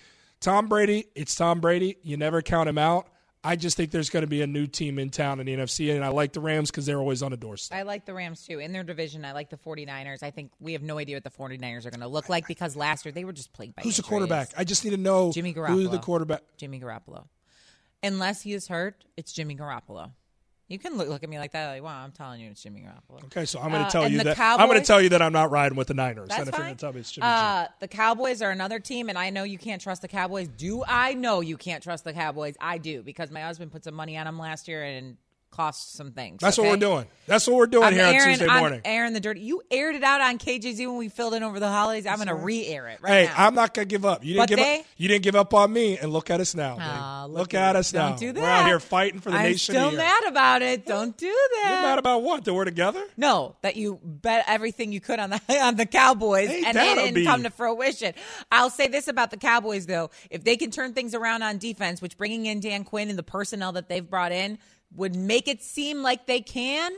Tom 0.43 0.67
Brady, 0.67 1.05
it's 1.15 1.35
Tom 1.35 1.61
Brady. 1.61 1.95
You 2.03 2.17
never 2.17 2.41
count 2.41 2.67
him 2.67 2.77
out. 2.77 3.07
I 3.45 3.55
just 3.55 3.77
think 3.77 3.91
there's 3.91 4.09
going 4.09 4.23
to 4.23 4.27
be 4.27 4.41
a 4.41 4.47
new 4.47 4.67
team 4.67 4.99
in 4.99 5.09
town 5.09 5.39
in 5.39 5.45
the 5.45 5.55
NFC, 5.55 5.95
and 5.95 6.03
I 6.03 6.09
like 6.09 6.33
the 6.33 6.41
Rams 6.41 6.69
because 6.69 6.85
they're 6.85 6.99
always 6.99 7.23
on 7.23 7.31
the 7.31 7.37
doorstep. 7.37 7.77
I 7.77 7.83
like 7.83 8.05
the 8.05 8.13
Rams 8.13 8.45
too. 8.45 8.59
In 8.59 8.73
their 8.73 8.83
division, 8.83 9.23
I 9.23 9.31
like 9.31 9.49
the 9.49 9.57
49ers. 9.57 10.21
I 10.21 10.31
think 10.31 10.51
we 10.59 10.73
have 10.73 10.83
no 10.83 10.97
idea 10.97 11.15
what 11.15 11.23
the 11.23 11.29
49ers 11.29 11.85
are 11.85 11.91
going 11.91 12.01
to 12.01 12.07
look 12.07 12.27
like 12.27 12.45
because 12.45 12.75
last 12.75 13.05
year 13.05 13.13
they 13.13 13.23
were 13.23 13.31
just 13.31 13.53
plagued 13.53 13.75
by 13.75 13.83
Who's 13.83 13.95
the 13.95 14.03
quarterback? 14.03 14.49
I 14.57 14.65
just 14.65 14.83
need 14.83 14.91
to 14.91 14.97
know 14.97 15.31
Jimmy 15.31 15.53
who's 15.53 15.89
the 15.89 15.97
quarterback. 15.97 16.41
Jimmy 16.57 16.81
Garoppolo. 16.81 17.25
Unless 18.01 18.41
he 18.41 18.51
is 18.51 18.67
hurt, 18.67 19.05
it's 19.15 19.31
Jimmy 19.31 19.55
Garoppolo. 19.55 20.11
You 20.69 20.79
can 20.79 20.97
look, 20.97 21.09
look 21.09 21.23
at 21.23 21.29
me 21.29 21.37
like 21.37 21.51
that, 21.51 21.71
like, 21.71 21.83
wow, 21.83 22.03
I'm 22.03 22.11
telling 22.11 22.39
you 22.39 22.49
it's 22.49 22.63
Jimmy 22.63 22.81
Garoppolo. 22.87 23.23
Okay, 23.25 23.45
so 23.45 23.59
I'm 23.59 23.69
going 23.69 23.81
to 23.81 23.87
Uh, 23.87 23.91
tell 23.91 24.09
you 24.09 24.23
that 24.23 24.39
I'm 24.39 24.67
going 24.69 24.79
to 24.79 24.85
tell 24.85 25.01
you 25.01 25.09
that 25.09 25.21
I'm 25.21 25.33
not 25.33 25.51
riding 25.51 25.77
with 25.77 25.87
the 25.87 25.93
Niners. 25.93 26.29
That's 26.29 26.39
and 26.39 26.49
if 26.49 26.55
you're 26.55 26.63
going 26.65 26.75
to 26.75 26.79
tell 26.81 26.93
me 26.93 27.01
it's 27.01 27.11
Jimmy 27.11 27.25
G. 27.27 27.31
Uh, 27.31 27.67
the 27.79 27.87
Cowboys 27.87 28.41
are 28.41 28.49
another 28.49 28.79
team, 28.79 29.09
and 29.09 29.17
I 29.17 29.29
know 29.29 29.43
you 29.43 29.57
can't 29.57 29.81
trust 29.81 30.01
the 30.01 30.07
Cowboys. 30.07 30.47
Do 30.47 30.83
I 30.87 31.13
know 31.15 31.41
you 31.41 31.57
can't 31.57 31.83
trust 31.83 32.05
the 32.05 32.13
Cowboys? 32.13 32.55
I 32.61 32.77
do 32.77 33.03
because 33.03 33.29
my 33.29 33.41
husband 33.41 33.71
put 33.71 33.83
some 33.83 33.93
money 33.93 34.17
on 34.17 34.25
them 34.25 34.39
last 34.39 34.67
year 34.67 34.83
and 34.83 35.17
cost 35.53 35.93
some 35.93 36.11
things. 36.11 36.39
That's 36.41 36.57
what 36.57 36.67
we're 36.67 36.77
doing. 36.77 37.05
That's 37.25 37.47
what 37.47 37.55
we're 37.55 37.67
doing 37.67 37.85
I'm 37.85 37.93
here 37.93 38.05
on 38.05 38.13
airing, 38.15 38.29
Tuesday 38.31 38.47
I'm 38.47 38.59
morning. 38.59 38.81
airing 38.83 39.13
the 39.13 39.19
dirty. 39.21 39.39
You 39.41 39.61
aired 39.71 39.95
it 39.95 40.03
out 40.03 40.19
on 40.19 40.37
KJZ 40.37 40.87
when 40.87 40.97
we 40.97 41.07
filled 41.07 41.33
in 41.35 41.43
over 41.43 41.59
the 41.59 41.69
holidays. 41.69 42.05
I'm 42.05 42.17
going 42.17 42.27
to 42.27 42.35
re-air 42.35 42.87
it 42.89 42.99
right 43.01 43.11
Hey, 43.11 43.25
now. 43.27 43.45
I'm 43.47 43.55
not 43.55 43.73
gonna 43.73 43.85
give 43.85 44.03
up. 44.05 44.23
You 44.25 44.33
didn't 44.33 44.41
But 44.41 44.49
give 44.49 44.57
they- 44.59 44.79
up. 44.79 44.85
You 44.97 45.07
didn't 45.07 45.23
give 45.23 45.35
up 45.35 45.53
on 45.53 45.71
me, 45.71 45.97
and 45.97 46.11
look 46.11 46.29
at 46.29 46.39
us 46.41 46.53
now. 46.55 46.73
babe. 46.75 46.83
Ah, 46.85 47.23
Aw, 47.23 47.25
look, 47.27 47.53
at 47.53 47.61
at 47.69 47.75
us 47.77 47.91
Don't 47.91 48.11
now. 48.11 48.15
do 48.17 48.31
that. 48.33 48.41
We're 48.41 48.49
out 48.49 48.65
here 48.67 48.79
fighting 48.79 49.19
for 49.21 49.31
the 49.31 49.37
I'm 49.37 49.43
nation. 49.43 49.73
still 49.75 49.89
here. 49.89 49.97
mad 49.99 50.23
about 50.27 50.61
it. 50.61 50.85
Don't 50.85 51.15
do 51.17 51.27
that. 51.27 51.69
You're 51.71 51.81
mad 51.89 51.99
about 51.99 52.23
what? 52.23 52.43
That 52.45 52.53
we're 52.53 52.65
together? 52.65 53.03
No, 53.15 53.55
that 53.61 53.75
you 53.77 53.99
bet 54.03 54.43
everything 54.47 54.91
you 54.91 54.99
could 54.99 55.19
on 55.19 55.29
the 55.29 55.41
on 55.61 55.75
the 55.75 55.85
Cowboys, 55.85 56.49
Ain't 56.49 56.67
and 56.67 56.75
that 56.77 56.97
it 56.97 57.01
didn't 57.01 57.15
bee? 57.15 57.25
come 57.25 57.43
to 57.43 57.49
fruition. 57.49 58.13
I'll 58.51 58.69
say 58.69 58.87
this 58.89 59.07
about 59.07 59.31
the 59.31 59.37
Cowboys, 59.37 59.85
though: 59.85 60.09
if 60.29 60.43
they 60.43 60.57
can 60.57 60.71
turn 60.71 60.93
things 60.93 61.13
around 61.15 61.41
on 61.43 61.57
defense, 61.57 62.01
which 62.01 62.17
bringing 62.17 62.45
in 62.47 62.59
Dan 62.59 62.83
Quinn 62.83 63.09
and 63.09 63.17
the 63.17 63.23
personnel 63.23 63.71
that 63.73 63.87
they've 63.87 64.07
brought 64.09 64.31
in 64.33 64.57
would 64.95 65.15
make 65.15 65.47
it 65.47 65.63
seem 65.63 66.01
like 66.01 66.25
they 66.25 66.41
can, 66.41 66.91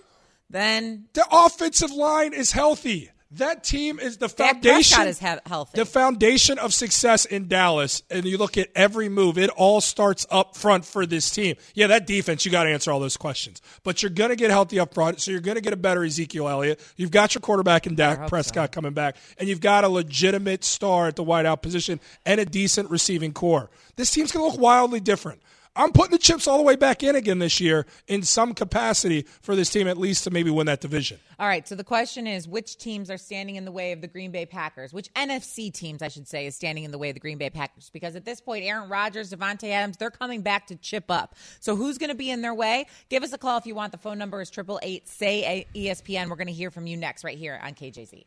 then 0.50 1.06
The 1.14 1.26
offensive 1.32 1.92
line 1.92 2.34
is 2.34 2.52
healthy. 2.52 3.10
That 3.32 3.64
team 3.66 4.00
is 4.00 4.18
the 4.18 4.28
Dak 4.28 4.54
foundation. 4.64 4.96
Prescott 4.96 5.08
is 5.08 5.20
he- 5.20 5.50
healthy. 5.50 5.78
The 5.78 5.86
foundation 5.86 6.58
of 6.58 6.74
success 6.74 7.26
in 7.26 7.48
Dallas, 7.50 8.02
and 8.10 8.24
you 8.24 8.38
look 8.38 8.58
at 8.58 8.70
every 8.76 9.10
move, 9.10 9.38
it 9.38 9.50
all 9.50 9.82
starts 9.82 10.26
up 10.30 10.56
front 10.56 10.86
for 10.86 11.06
this 11.06 11.30
team. 11.30 11.56
Yeah, 11.74 11.88
that 11.88 12.08
defense, 12.08 12.46
you 12.46 12.52
got 12.52 12.64
to 12.64 12.70
answer 12.70 12.92
all 12.92 13.00
those 13.00 13.18
questions. 13.18 13.62
But 13.84 14.02
you're 14.02 14.12
going 14.12 14.30
to 14.30 14.36
get 14.38 14.52
healthy 14.52 14.80
up 14.80 14.94
front, 14.94 15.20
so 15.20 15.32
you're 15.32 15.42
going 15.42 15.56
to 15.56 15.62
get 15.62 15.74
a 15.74 15.78
better 15.78 16.06
Ezekiel 16.06 16.48
Elliott. 16.48 16.80
You've 16.96 17.12
got 17.12 17.34
your 17.36 17.42
quarterback 17.42 17.88
in 17.88 17.96
Dak 17.96 18.28
Prescott 18.30 18.72
coming 18.72 18.94
back, 18.94 19.18
and 19.38 19.50
you've 19.50 19.60
got 19.60 19.84
a 19.84 19.90
legitimate 19.90 20.64
star 20.64 21.08
at 21.08 21.16
the 21.18 21.24
wideout 21.24 21.62
position 21.62 22.00
and 22.26 22.40
a 22.40 22.46
decent 22.46 22.90
receiving 22.90 23.34
corps. 23.34 23.70
This 23.98 24.12
team's 24.12 24.32
going 24.32 24.46
to 24.46 24.52
look 24.52 24.62
wildly 24.62 25.00
different. 25.02 25.42
I'm 25.76 25.92
putting 25.92 26.12
the 26.12 26.18
chips 26.18 26.48
all 26.48 26.58
the 26.58 26.64
way 26.64 26.76
back 26.76 27.04
in 27.04 27.16
again 27.16 27.40
this 27.40 27.60
year 27.60 27.86
in 28.08 28.24
some 28.24 28.54
capacity 28.54 29.24
for 29.42 29.56
this 29.56 29.70
team, 29.70 29.88
at 29.88 29.98
least 29.98 30.24
to 30.24 30.32
maybe 30.32 30.50
win 30.50 30.68
that 30.68 30.80
division. 30.80 31.20
All 31.38 31.48
right, 31.48 31.68
so 31.68 31.76
the 31.76 31.84
question 31.84 32.28
is 32.28 32.48
which 32.48 32.78
teams 32.78 33.12
are 33.12 33.18
standing 33.18 33.56
in 33.58 33.66
the 33.66 33.72
way 33.72 33.92
of 33.92 34.00
the 34.00 34.08
Green 34.08 34.32
Bay 34.32 34.46
Packers? 34.46 34.94
Which 34.94 35.12
NFC 35.14 35.74
teams, 35.74 36.02
I 36.02 36.08
should 36.08 36.28
say, 36.28 36.46
is 36.46 36.56
standing 36.56 36.86
in 36.86 36.92
the 36.92 36.98
way 36.98 37.10
of 37.10 37.16
the 37.16 37.20
Green 37.20 37.38
Bay 37.38 37.50
Packers? 37.50 37.90
Because 37.90 38.16
at 38.16 38.24
this 38.24 38.40
point, 38.40 38.64
Aaron 38.64 38.90
Rodgers, 38.90 39.32
Davante 39.32 39.70
Adams, 39.70 39.98
they're 39.98 40.12
coming 40.12 40.42
back 40.42 40.68
to 40.68 40.76
chip 40.78 41.12
up. 41.12 41.36
So 41.60 41.76
who's 41.76 41.98
going 41.98 42.10
to 42.10 42.16
be 42.16 42.32
in 42.32 42.42
their 42.42 42.54
way? 42.54 42.86
Give 43.10 43.24
us 43.24 43.34
a 43.34 43.38
call 43.38 43.58
if 43.58 43.66
you 43.66 43.76
want. 43.76 43.92
The 43.92 43.98
phone 43.98 44.18
number 44.18 44.42
is 44.42 44.50
888 44.50 45.10
say 45.10 45.68
ESPN. 45.76 46.30
We're 46.30 46.38
going 46.38 46.48
to 46.48 46.54
hear 46.54 46.72
from 46.72 46.88
you 46.88 46.96
next 46.96 47.24
right 47.24 47.38
here 47.38 47.60
on 47.62 47.74
KJZ. 47.74 48.24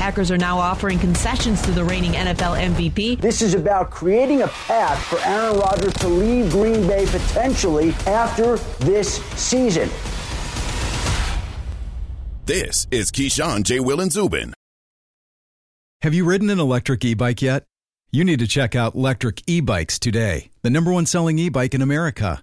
Packers 0.00 0.30
are 0.30 0.38
now 0.38 0.58
offering 0.58 0.98
concessions 0.98 1.60
to 1.60 1.72
the 1.72 1.84
reigning 1.84 2.12
NFL 2.12 2.58
MVP. 2.58 3.20
This 3.20 3.42
is 3.42 3.52
about 3.52 3.90
creating 3.90 4.40
a 4.40 4.48
path 4.48 4.98
for 5.04 5.18
Aaron 5.18 5.58
Rodgers 5.58 5.92
to 5.92 6.08
leave 6.08 6.50
Green 6.50 6.86
Bay 6.86 7.04
potentially 7.04 7.90
after 8.06 8.56
this 8.82 9.16
season. 9.36 9.90
This 12.46 12.86
is 12.90 13.10
Keyshawn, 13.10 13.62
J. 13.62 13.80
Will, 13.80 14.00
and 14.00 14.10
Zubin. 14.10 14.54
Have 16.00 16.14
you 16.14 16.24
ridden 16.24 16.48
an 16.48 16.58
electric 16.58 17.04
e 17.04 17.12
bike 17.12 17.42
yet? 17.42 17.64
You 18.10 18.24
need 18.24 18.38
to 18.38 18.46
check 18.46 18.74
out 18.74 18.94
Lectric 18.94 19.42
E 19.46 19.60
Bikes 19.60 19.98
today, 19.98 20.48
the 20.62 20.70
number 20.70 20.90
one 20.90 21.04
selling 21.04 21.38
e 21.38 21.50
bike 21.50 21.74
in 21.74 21.82
America. 21.82 22.42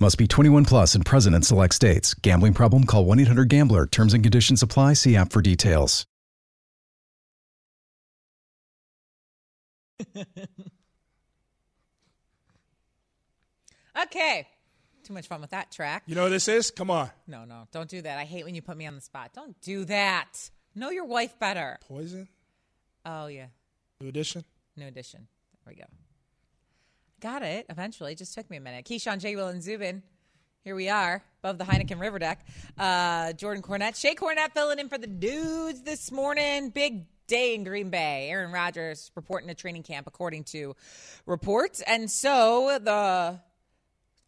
Must 0.00 0.16
be 0.16 0.26
21 0.26 0.64
plus 0.64 0.94
and 0.94 1.04
present 1.04 1.36
in 1.36 1.42
select 1.42 1.74
states. 1.74 2.14
Gambling 2.14 2.54
problem? 2.54 2.84
Call 2.84 3.04
1 3.04 3.20
800 3.20 3.48
Gambler. 3.48 3.86
Terms 3.86 4.14
and 4.14 4.22
conditions 4.24 4.62
apply. 4.62 4.94
See 4.94 5.14
app 5.14 5.30
for 5.32 5.42
details. 5.42 6.06
Okay. 14.02 14.46
Too 15.04 15.12
much 15.12 15.26
fun 15.26 15.40
with 15.40 15.50
that 15.50 15.70
track. 15.70 16.04
You 16.06 16.14
know 16.14 16.22
what 16.22 16.28
this 16.30 16.48
is? 16.48 16.70
Come 16.70 16.90
on. 16.90 17.10
No, 17.26 17.44
no, 17.44 17.66
don't 17.72 17.88
do 17.88 18.00
that. 18.02 18.18
I 18.18 18.24
hate 18.24 18.44
when 18.44 18.54
you 18.54 18.62
put 18.62 18.76
me 18.76 18.86
on 18.86 18.94
the 18.94 19.00
spot. 19.00 19.32
Don't 19.34 19.60
do 19.60 19.84
that. 19.86 20.50
Know 20.74 20.90
your 20.90 21.04
wife 21.04 21.38
better. 21.38 21.78
Poison? 21.88 22.28
Oh, 23.04 23.26
yeah. 23.26 23.46
New 24.00 24.08
edition? 24.08 24.44
New 24.76 24.86
edition. 24.86 25.26
There 25.64 25.74
we 25.74 25.80
go. 25.80 25.86
Got 27.20 27.42
it 27.42 27.66
eventually. 27.68 28.14
Just 28.14 28.34
took 28.34 28.48
me 28.48 28.56
a 28.56 28.60
minute. 28.60 28.86
Keyshawn, 28.86 29.18
J. 29.18 29.36
Will, 29.36 29.48
and 29.48 29.62
Zubin. 29.62 30.02
Here 30.64 30.74
we 30.74 30.88
are 30.88 31.22
above 31.42 31.58
the 31.58 31.64
Heineken 31.64 32.00
River 32.00 32.18
deck. 32.18 32.46
Uh, 32.78 33.34
Jordan 33.34 33.62
Cornette, 33.62 33.92
Shae 33.92 34.14
Cornette 34.14 34.52
filling 34.52 34.78
in 34.78 34.88
for 34.88 34.96
the 34.96 35.06
dudes 35.06 35.82
this 35.82 36.10
morning. 36.10 36.70
Big 36.70 37.04
day 37.26 37.54
in 37.54 37.64
Green 37.64 37.90
Bay. 37.90 38.28
Aaron 38.30 38.52
Rodgers 38.52 39.10
reporting 39.14 39.48
to 39.48 39.54
training 39.54 39.82
camp, 39.82 40.06
according 40.06 40.44
to 40.44 40.74
reports. 41.26 41.82
And 41.82 42.10
so 42.10 42.78
the 42.82 43.38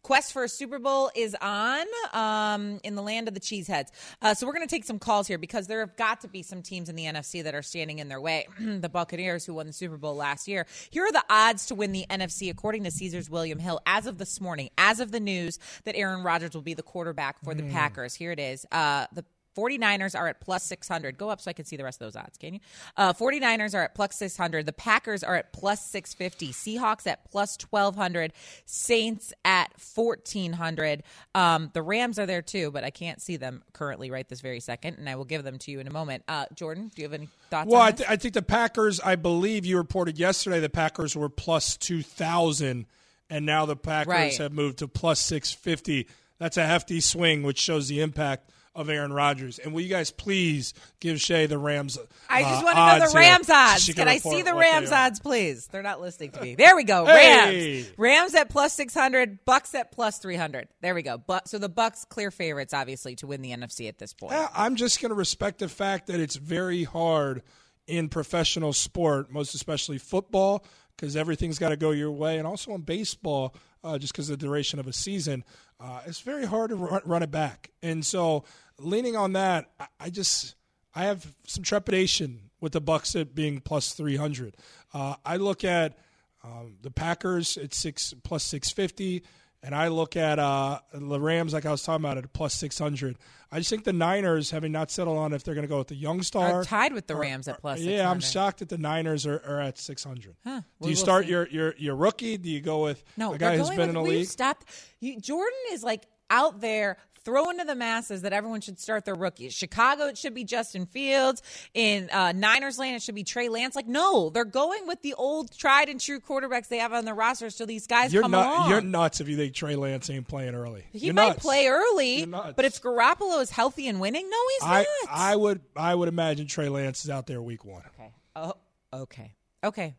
quest 0.03 0.33
for 0.33 0.43
a 0.43 0.49
Super 0.49 0.79
Bowl 0.79 1.09
is 1.15 1.35
on 1.41 1.85
um, 2.11 2.79
in 2.83 2.95
the 2.95 3.01
land 3.01 3.27
of 3.27 3.33
the 3.33 3.39
cheeseheads. 3.39 3.87
Uh, 4.21 4.33
so 4.33 4.45
we're 4.45 4.53
going 4.53 4.67
to 4.67 4.73
take 4.73 4.83
some 4.83 4.99
calls 4.99 5.27
here 5.27 5.37
because 5.37 5.67
there 5.67 5.79
have 5.79 5.95
got 5.95 6.21
to 6.21 6.27
be 6.27 6.43
some 6.43 6.61
teams 6.61 6.89
in 6.89 6.95
the 6.95 7.05
NFC 7.05 7.43
that 7.43 7.55
are 7.55 7.61
standing 7.61 7.99
in 7.99 8.09
their 8.09 8.21
way. 8.21 8.47
the 8.59 8.89
Buccaneers, 8.89 9.45
who 9.45 9.53
won 9.53 9.65
the 9.65 9.73
Super 9.73 9.97
Bowl 9.97 10.15
last 10.15 10.47
year. 10.47 10.67
Here 10.89 11.05
are 11.05 11.11
the 11.11 11.23
odds 11.29 11.65
to 11.67 11.75
win 11.75 11.93
the 11.93 12.05
NFC 12.09 12.51
according 12.51 12.83
to 12.83 12.91
Caesars 12.91 13.29
William 13.29 13.59
Hill 13.59 13.79
as 13.85 14.05
of 14.05 14.17
this 14.17 14.39
morning, 14.39 14.69
as 14.77 14.99
of 14.99 15.11
the 15.11 15.19
news 15.19 15.57
that 15.85 15.95
Aaron 15.95 16.23
Rodgers 16.23 16.53
will 16.53 16.61
be 16.61 16.73
the 16.73 16.83
quarterback 16.83 17.43
for 17.43 17.55
the 17.55 17.63
Packers. 17.63 18.13
Here 18.13 18.31
it 18.31 18.39
is. 18.39 18.65
Uh, 18.71 19.07
the 19.13 19.23
49ers 19.57 20.17
are 20.17 20.27
at 20.27 20.39
plus 20.41 20.63
600. 20.63 21.17
Go 21.17 21.29
up 21.29 21.41
so 21.41 21.49
I 21.49 21.53
can 21.53 21.65
see 21.65 21.75
the 21.77 21.83
rest 21.83 22.01
of 22.01 22.05
those 22.05 22.15
odds, 22.15 22.37
can 22.37 22.55
you? 22.55 22.59
Uh, 22.97 23.13
49ers 23.13 23.73
are 23.75 23.83
at 23.83 23.95
plus 23.95 24.15
600. 24.17 24.65
The 24.65 24.73
Packers 24.73 25.23
are 25.23 25.35
at 25.35 25.53
plus 25.53 25.85
650. 25.87 26.53
Seahawks 26.53 27.05
at 27.07 27.29
plus 27.31 27.57
1200. 27.69 28.33
Saints 28.65 29.33
at 29.45 29.71
1400. 29.95 31.03
Um, 31.35 31.69
the 31.73 31.81
Rams 31.81 32.19
are 32.19 32.25
there 32.25 32.41
too, 32.41 32.71
but 32.71 32.83
I 32.83 32.89
can't 32.89 33.21
see 33.21 33.37
them 33.37 33.63
currently 33.73 34.09
right 34.11 34.27
this 34.27 34.41
very 34.41 34.59
second, 34.59 34.97
and 34.97 35.09
I 35.09 35.15
will 35.15 35.25
give 35.25 35.43
them 35.43 35.57
to 35.59 35.71
you 35.71 35.79
in 35.79 35.87
a 35.87 35.91
moment. 35.93 36.23
Uh, 36.27 36.45
Jordan, 36.55 36.91
do 36.95 37.01
you 37.01 37.05
have 37.07 37.13
any 37.13 37.29
thoughts 37.49 37.69
Well, 37.69 37.81
on 37.81 37.87
I, 37.87 37.91
th- 37.91 38.09
I 38.09 38.15
think 38.15 38.33
the 38.33 38.41
Packers, 38.41 38.99
I 38.99 39.15
believe 39.15 39.65
you 39.65 39.77
reported 39.77 40.17
yesterday 40.17 40.59
the 40.59 40.69
Packers 40.69 41.15
were 41.15 41.29
plus 41.29 41.77
2,000, 41.77 42.85
and 43.29 43.45
now 43.45 43.65
the 43.65 43.75
Packers 43.75 44.09
Right. 44.11 44.37
have 44.37 44.51
moved 44.53 44.79
to 44.79 44.87
plus 44.87 45.19
650. 45.19 46.07
That's 46.39 46.57
a 46.57 46.65
hefty 46.65 46.99
swing, 46.99 47.43
which 47.43 47.59
shows 47.59 47.87
the 47.87 48.01
impact 48.01 48.49
of 48.75 48.89
Aaron 48.89 49.13
Rodgers. 49.13 49.59
And 49.59 49.73
will 49.73 49.81
you 49.81 49.89
guys 49.89 50.11
please 50.11 50.73
give 50.99 51.17
Shae 51.17 51.47
the 51.47 51.57
Rams? 51.57 51.97
I 52.29 52.41
just 52.41 52.61
uh, 52.61 52.65
want 52.65 52.75
to 52.75 52.99
know 52.99 53.11
the 53.11 53.17
Rams 53.17 53.49
odds. 53.49 53.83
she 53.83 53.93
Can 53.93 54.07
I 54.07 54.17
see 54.17 54.41
the 54.41 54.55
Rams 54.55 54.91
odds, 54.91 55.19
please? 55.19 55.67
They're 55.67 55.83
not 55.83 56.01
listening 56.01 56.31
to 56.31 56.41
me. 56.41 56.55
There 56.55 56.75
we 56.75 56.83
go. 56.83 57.05
Hey. 57.05 57.83
Rams. 57.83 57.93
Rams 57.97 58.35
at 58.35 58.49
plus 58.49 58.73
600, 58.73 59.45
Bucs 59.45 59.75
at 59.75 59.91
plus 59.91 60.17
300. 60.19 60.67
There 60.81 60.95
we 60.95 61.03
go. 61.03 61.17
But 61.17 61.47
so 61.47 61.59
the 61.59 61.69
Bucs 61.69 62.07
clear 62.07 62.31
favorites 62.31 62.73
obviously 62.73 63.15
to 63.17 63.27
win 63.27 63.41
the 63.41 63.51
NFC 63.51 63.87
at 63.87 63.99
this 63.99 64.13
point. 64.13 64.33
Yeah, 64.33 64.47
I'm 64.55 64.75
just 64.75 65.01
going 65.01 65.09
to 65.09 65.15
respect 65.15 65.59
the 65.59 65.69
fact 65.69 66.07
that 66.07 66.19
it's 66.19 66.35
very 66.35 66.83
hard 66.83 67.43
in 67.87 68.09
professional 68.09 68.73
sport, 68.73 69.31
most 69.31 69.53
especially 69.53 69.97
football, 69.97 70.65
because 70.95 71.15
everything's 71.15 71.59
got 71.59 71.69
to 71.69 71.77
go 71.77 71.91
your 71.91 72.11
way, 72.11 72.37
and 72.37 72.47
also 72.47 72.73
in 72.73 72.81
baseball, 72.81 73.53
uh, 73.83 73.97
just 73.97 74.13
because 74.13 74.29
of 74.29 74.39
the 74.39 74.45
duration 74.45 74.79
of 74.79 74.87
a 74.87 74.93
season, 74.93 75.43
uh, 75.79 76.01
it's 76.05 76.21
very 76.21 76.45
hard 76.45 76.69
to 76.69 76.75
run, 76.75 77.01
run 77.05 77.23
it 77.23 77.31
back. 77.31 77.71
And 77.81 78.05
so, 78.05 78.45
leaning 78.79 79.15
on 79.15 79.33
that, 79.33 79.71
I, 79.79 79.87
I 79.99 80.09
just 80.09 80.55
I 80.95 81.05
have 81.05 81.25
some 81.47 81.63
trepidation 81.63 82.49
with 82.61 82.73
the 82.73 82.81
Bucs 82.81 83.19
at 83.19 83.35
being 83.35 83.59
plus 83.59 83.93
300. 83.93 84.55
Uh, 84.93 85.15
I 85.25 85.37
look 85.37 85.63
at 85.63 85.97
um, 86.43 86.75
the 86.81 86.91
Packers 86.91 87.57
at 87.57 87.73
six 87.73 88.13
plus 88.23 88.43
650. 88.43 89.23
And 89.65 89.73
I 89.73 89.87
look 89.87 90.17
at 90.17 90.39
uh, 90.39 90.79
the 90.91 91.21
Rams, 91.21 91.53
like 91.53 91.65
I 91.65 91.71
was 91.71 91.83
talking 91.83 92.03
about, 92.03 92.17
at 92.17 92.33
plus 92.33 92.53
600. 92.55 93.17
I 93.49 93.59
just 93.59 93.69
think 93.69 93.85
the 93.85 93.93
Niners, 93.93 94.51
having 94.51 94.73
not 94.73 94.91
settled 94.91 95.17
on 95.17 95.31
if 95.31 95.45
they're 95.45 95.53
going 95.55 95.63
to 95.65 95.69
go 95.69 95.77
with 95.77 95.87
the 95.87 95.95
young 95.95 96.21
star. 96.21 96.51
Are 96.51 96.63
tied 96.65 96.91
with 96.91 97.07
the 97.07 97.15
Rams 97.15 97.47
at 97.47 97.61
plus 97.61 97.79
Yeah, 97.79 98.11
I'm 98.11 98.19
shocked 98.19 98.59
that 98.59 98.67
the 98.67 98.77
Niners 98.77 99.25
are, 99.25 99.41
are 99.47 99.61
at 99.61 99.77
600. 99.77 100.35
Huh. 100.43 100.59
Do 100.59 100.65
We 100.81 100.89
you 100.89 100.95
start 100.97 101.23
see. 101.25 101.31
your, 101.31 101.47
your 101.47 101.75
your 101.77 101.95
rookie? 101.95 102.35
Do 102.35 102.49
you 102.49 102.59
go 102.59 102.83
with 102.83 103.01
No, 103.15 103.31
a 103.33 103.37
guy 103.37 103.55
who's 103.55 103.69
been 103.69 103.77
with, 103.79 103.87
in 103.89 103.95
the 103.95 104.01
league? 104.01 104.27
Stop. 104.27 104.65
You, 104.99 105.17
Jordan 105.21 105.53
is 105.71 105.81
like 105.81 106.03
out 106.29 106.59
there 106.59 106.97
throwing 107.23 107.59
to 107.59 107.65
the 107.65 107.75
masses 107.75 108.21
that 108.23 108.33
everyone 108.33 108.61
should 108.61 108.79
start 108.79 109.05
their 109.05 109.15
rookies. 109.15 109.53
Chicago, 109.53 110.07
it 110.07 110.17
should 110.17 110.33
be 110.33 110.43
Justin 110.43 110.85
Fields. 110.85 111.41
In 111.73 112.09
uh, 112.11 112.31
Niners 112.33 112.77
land, 112.79 112.95
it 112.95 113.01
should 113.01 113.15
be 113.15 113.23
Trey 113.23 113.49
Lance. 113.49 113.75
Like, 113.75 113.87
no, 113.87 114.29
they're 114.29 114.45
going 114.45 114.87
with 114.87 115.01
the 115.01 115.13
old 115.13 115.55
tried 115.57 115.89
and 115.89 115.99
true 115.99 116.19
quarterbacks 116.19 116.67
they 116.67 116.77
have 116.77 116.93
on 116.93 117.05
their 117.05 117.15
roster. 117.15 117.49
So 117.49 117.65
these 117.65 117.87
guys 117.87 118.13
You're 118.13 118.23
come 118.23 118.31
not. 118.31 118.45
along. 118.45 118.69
You're 118.69 118.81
nuts 118.81 119.21
if 119.21 119.27
you 119.29 119.37
think 119.37 119.53
Trey 119.53 119.75
Lance 119.75 120.09
ain't 120.09 120.27
playing 120.27 120.55
early. 120.55 120.83
He 120.91 121.05
You're 121.05 121.13
might 121.13 121.27
nuts. 121.29 121.41
play 121.43 121.67
early, 121.67 122.25
but 122.25 122.65
if 122.65 122.81
Garoppolo 122.81 123.41
is 123.41 123.49
healthy 123.49 123.87
and 123.87 123.99
winning, 123.99 124.29
no, 124.29 124.37
he's 124.55 124.63
I 124.63 124.77
not. 124.79 124.87
I 125.11 125.35
would 125.35 125.61
I 125.75 125.95
would 125.95 126.09
imagine 126.09 126.47
Trey 126.47 126.69
Lance 126.69 127.03
is 127.03 127.09
out 127.09 127.27
there 127.27 127.41
week 127.41 127.65
one. 127.65 127.83
Okay. 127.99 128.11
Oh, 128.35 128.53
okay. 128.93 129.33
Okay. 129.63 129.95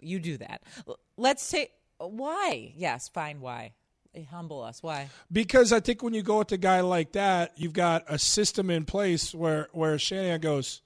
You 0.00 0.18
do 0.18 0.36
that. 0.38 0.62
Let's 1.16 1.50
take. 1.50 1.70
Why? 1.98 2.72
Yes, 2.76 3.08
fine. 3.08 3.40
Why? 3.40 3.72
Humble 4.24 4.62
us. 4.62 4.82
Why? 4.82 5.08
Because 5.30 5.72
I 5.72 5.80
think 5.80 6.02
when 6.02 6.14
you 6.14 6.22
go 6.22 6.38
with 6.38 6.52
a 6.52 6.56
guy 6.56 6.80
like 6.80 7.12
that, 7.12 7.52
you've 7.56 7.72
got 7.72 8.04
a 8.08 8.18
system 8.18 8.70
in 8.70 8.84
place 8.84 9.34
where 9.34 9.68
where 9.72 9.98
Shanahan 9.98 10.40
goes, 10.40 10.80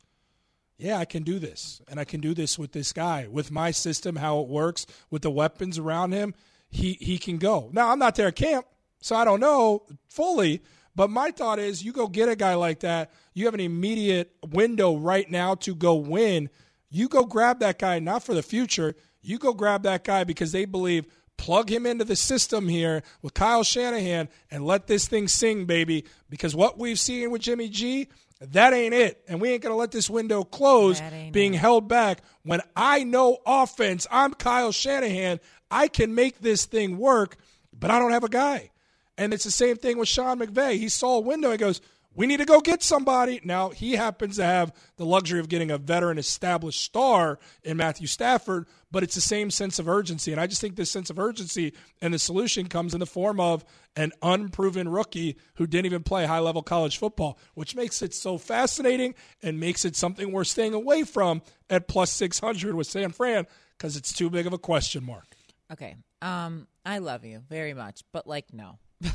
yeah, 0.78 0.99
I 0.99 1.04
can 1.04 1.22
do 1.22 1.38
this, 1.38 1.82
and 1.88 2.00
I 2.00 2.04
can 2.04 2.20
do 2.20 2.34
this 2.34 2.58
with 2.58 2.72
this 2.72 2.92
guy 2.92 3.28
with 3.30 3.50
my 3.50 3.70
system, 3.70 4.16
how 4.16 4.40
it 4.40 4.49
works 4.49 4.87
with 5.10 5.22
the 5.22 5.30
weapons 5.30 5.78
around 5.78 6.12
him. 6.12 6.34
He 6.68 6.94
he 7.00 7.18
can 7.18 7.38
go. 7.38 7.70
Now 7.72 7.90
I'm 7.90 7.99
not 7.99 8.14
there 8.14 8.28
at 8.28 8.37
camp, 8.37 8.66
so 9.00 9.16
I 9.16 9.25
don't 9.25 9.40
know 9.40 9.84
fully. 10.08 10.62
But 10.96 11.10
my 11.10 11.30
thought 11.30 11.58
is, 11.58 11.84
you 11.84 11.92
go 11.92 12.08
get 12.08 12.28
a 12.28 12.37
guy 12.37 12.54
like 12.54 12.80
that. 12.80 13.12
You 13.32 13.44
have 13.44 13.54
an 13.54 13.60
immediate 13.60 14.34
window 14.46 14.96
right 14.96 15.30
now 15.30 15.54
to 15.56 15.75
go 15.75 15.94
win. 15.94 16.50
You 16.90 17.08
go 17.08 17.25
grab 17.25 17.60
that 17.60 17.78
guy, 17.78 18.00
not 18.00 18.25
for 18.25 18.34
the 18.34 18.42
future. 18.42 18.96
You 19.22 19.38
go 19.38 19.52
grab 19.54 19.84
that 19.84 20.02
guy 20.02 20.25
because 20.25 20.52
they 20.52 20.64
believe 20.64 21.06
plug 21.40 21.70
him 21.70 21.87
into 21.87 22.04
the 22.04 22.14
system 22.14 22.68
here 22.68 23.02
with 23.23 23.32
Kyle 23.32 23.64
Shanahan 23.64 24.28
and 24.50 24.66
let 24.66 24.87
this 24.87 25.09
thing 25.09 25.26
sing, 25.26 25.64
baby. 25.64 26.04
Because 26.28 26.54
what 26.54 26.78
we've 26.78 27.00
seen 27.00 27.30
with 27.30 27.40
Jimmy 27.40 27.70
G, 27.70 28.09
that 28.42 28.75
ain't 28.75 28.92
it. 28.92 29.23
And 29.26 29.40
we 29.40 29.49
ain't 29.50 29.62
going 29.62 29.73
to 29.73 29.76
let 29.76 29.90
this 29.90 30.11
window 30.11 30.44
close 30.44 31.00
being 31.32 31.54
it. 31.54 31.56
held 31.56 31.88
back. 31.88 32.20
When 32.42 32.61
I 32.76 33.04
know 33.04 33.38
offense, 33.47 34.06
I'm 34.11 34.35
Kyle 34.35 34.70
Shanahan. 34.70 35.40
I 35.70 35.88
can 35.88 36.14
make 36.14 36.40
this 36.40 36.66
thing 36.66 36.99
work, 36.99 37.38
but 37.73 37.90
I 37.90 37.99
don't 37.99 38.12
have 38.12 38.25
a 38.25 38.28
guy. 38.28 38.70
And 39.16 39.32
it's 39.32 39.44
the 39.44 39.50
same 39.50 39.76
thing 39.76 39.97
with 39.97 40.09
Sean 40.09 40.40
McVay. 40.40 40.76
He 40.78 40.90
saw 40.90 41.16
a 41.16 41.20
window. 41.20 41.50
He 41.50 41.56
goes, 41.56 41.80
we 42.14 42.26
need 42.26 42.38
to 42.38 42.45
go 42.45 42.61
get 42.61 42.83
somebody. 42.83 43.40
Now, 43.45 43.71
he 43.71 43.93
happens 43.93 44.37
to 44.37 44.45
have 44.45 44.73
the 44.97 45.07
luxury 45.07 45.38
of 45.38 45.49
getting 45.49 45.71
a 45.71 45.79
veteran 45.79 46.19
established 46.19 46.81
star 46.81 47.38
in 47.62 47.76
Matthew 47.76 48.07
Stafford, 48.09 48.67
but 48.90 49.02
it's 49.02 49.14
the 49.14 49.21
same 49.21 49.50
sense 49.50 49.79
of 49.79 49.88
urgency. 49.88 50.33
And 50.33 50.40
I 50.40 50.47
just 50.47 50.61
think 50.61 50.75
this 50.75 50.90
sense 50.90 51.09
of 51.11 51.19
urgency 51.19 51.73
and 52.02 52.12
the 52.12 52.19
solution 52.19 52.67
comes 52.67 52.95
in 52.95 53.00
the 53.00 53.07
form 53.07 53.38
of 53.38 53.64
an 53.97 54.12
unproven 54.23 54.88
rookie 54.88 55.37
who 55.55 55.67
didn't 55.67 55.87
even 55.87 56.02
play 56.02 56.26
high 56.26 56.40
level 56.40 56.62
college 56.62 56.99
football, 56.99 57.38
which 57.55 57.76
makes 57.76 58.02
it 58.02 58.12
so 58.12 58.38
fascinating 58.38 59.14
and 59.43 59.61
makes 59.61 59.85
it 59.85 59.95
something 59.95 60.33
we're 60.33 60.45
staying 60.45 60.75
away 60.75 61.05
from 61.05 61.43
at 61.69 61.87
plus 61.87 62.11
600 62.12 62.75
with 62.75 62.88
San 62.88 63.11
Fran 63.11 63.47
because 63.79 63.97
it's 63.97 64.12
too 64.12 64.31
big 64.31 64.47
of 64.47 64.52
a 64.52 64.59
question 64.59 65.05
mark. 65.05 65.37
Okay. 65.73 65.97
Um, 66.23 66.67
I 66.85 66.99
love 66.99 67.25
you 67.25 67.43
very 67.49 67.73
much, 67.73 68.02
but 68.12 68.26
like, 68.26 68.52
no. 68.52 68.79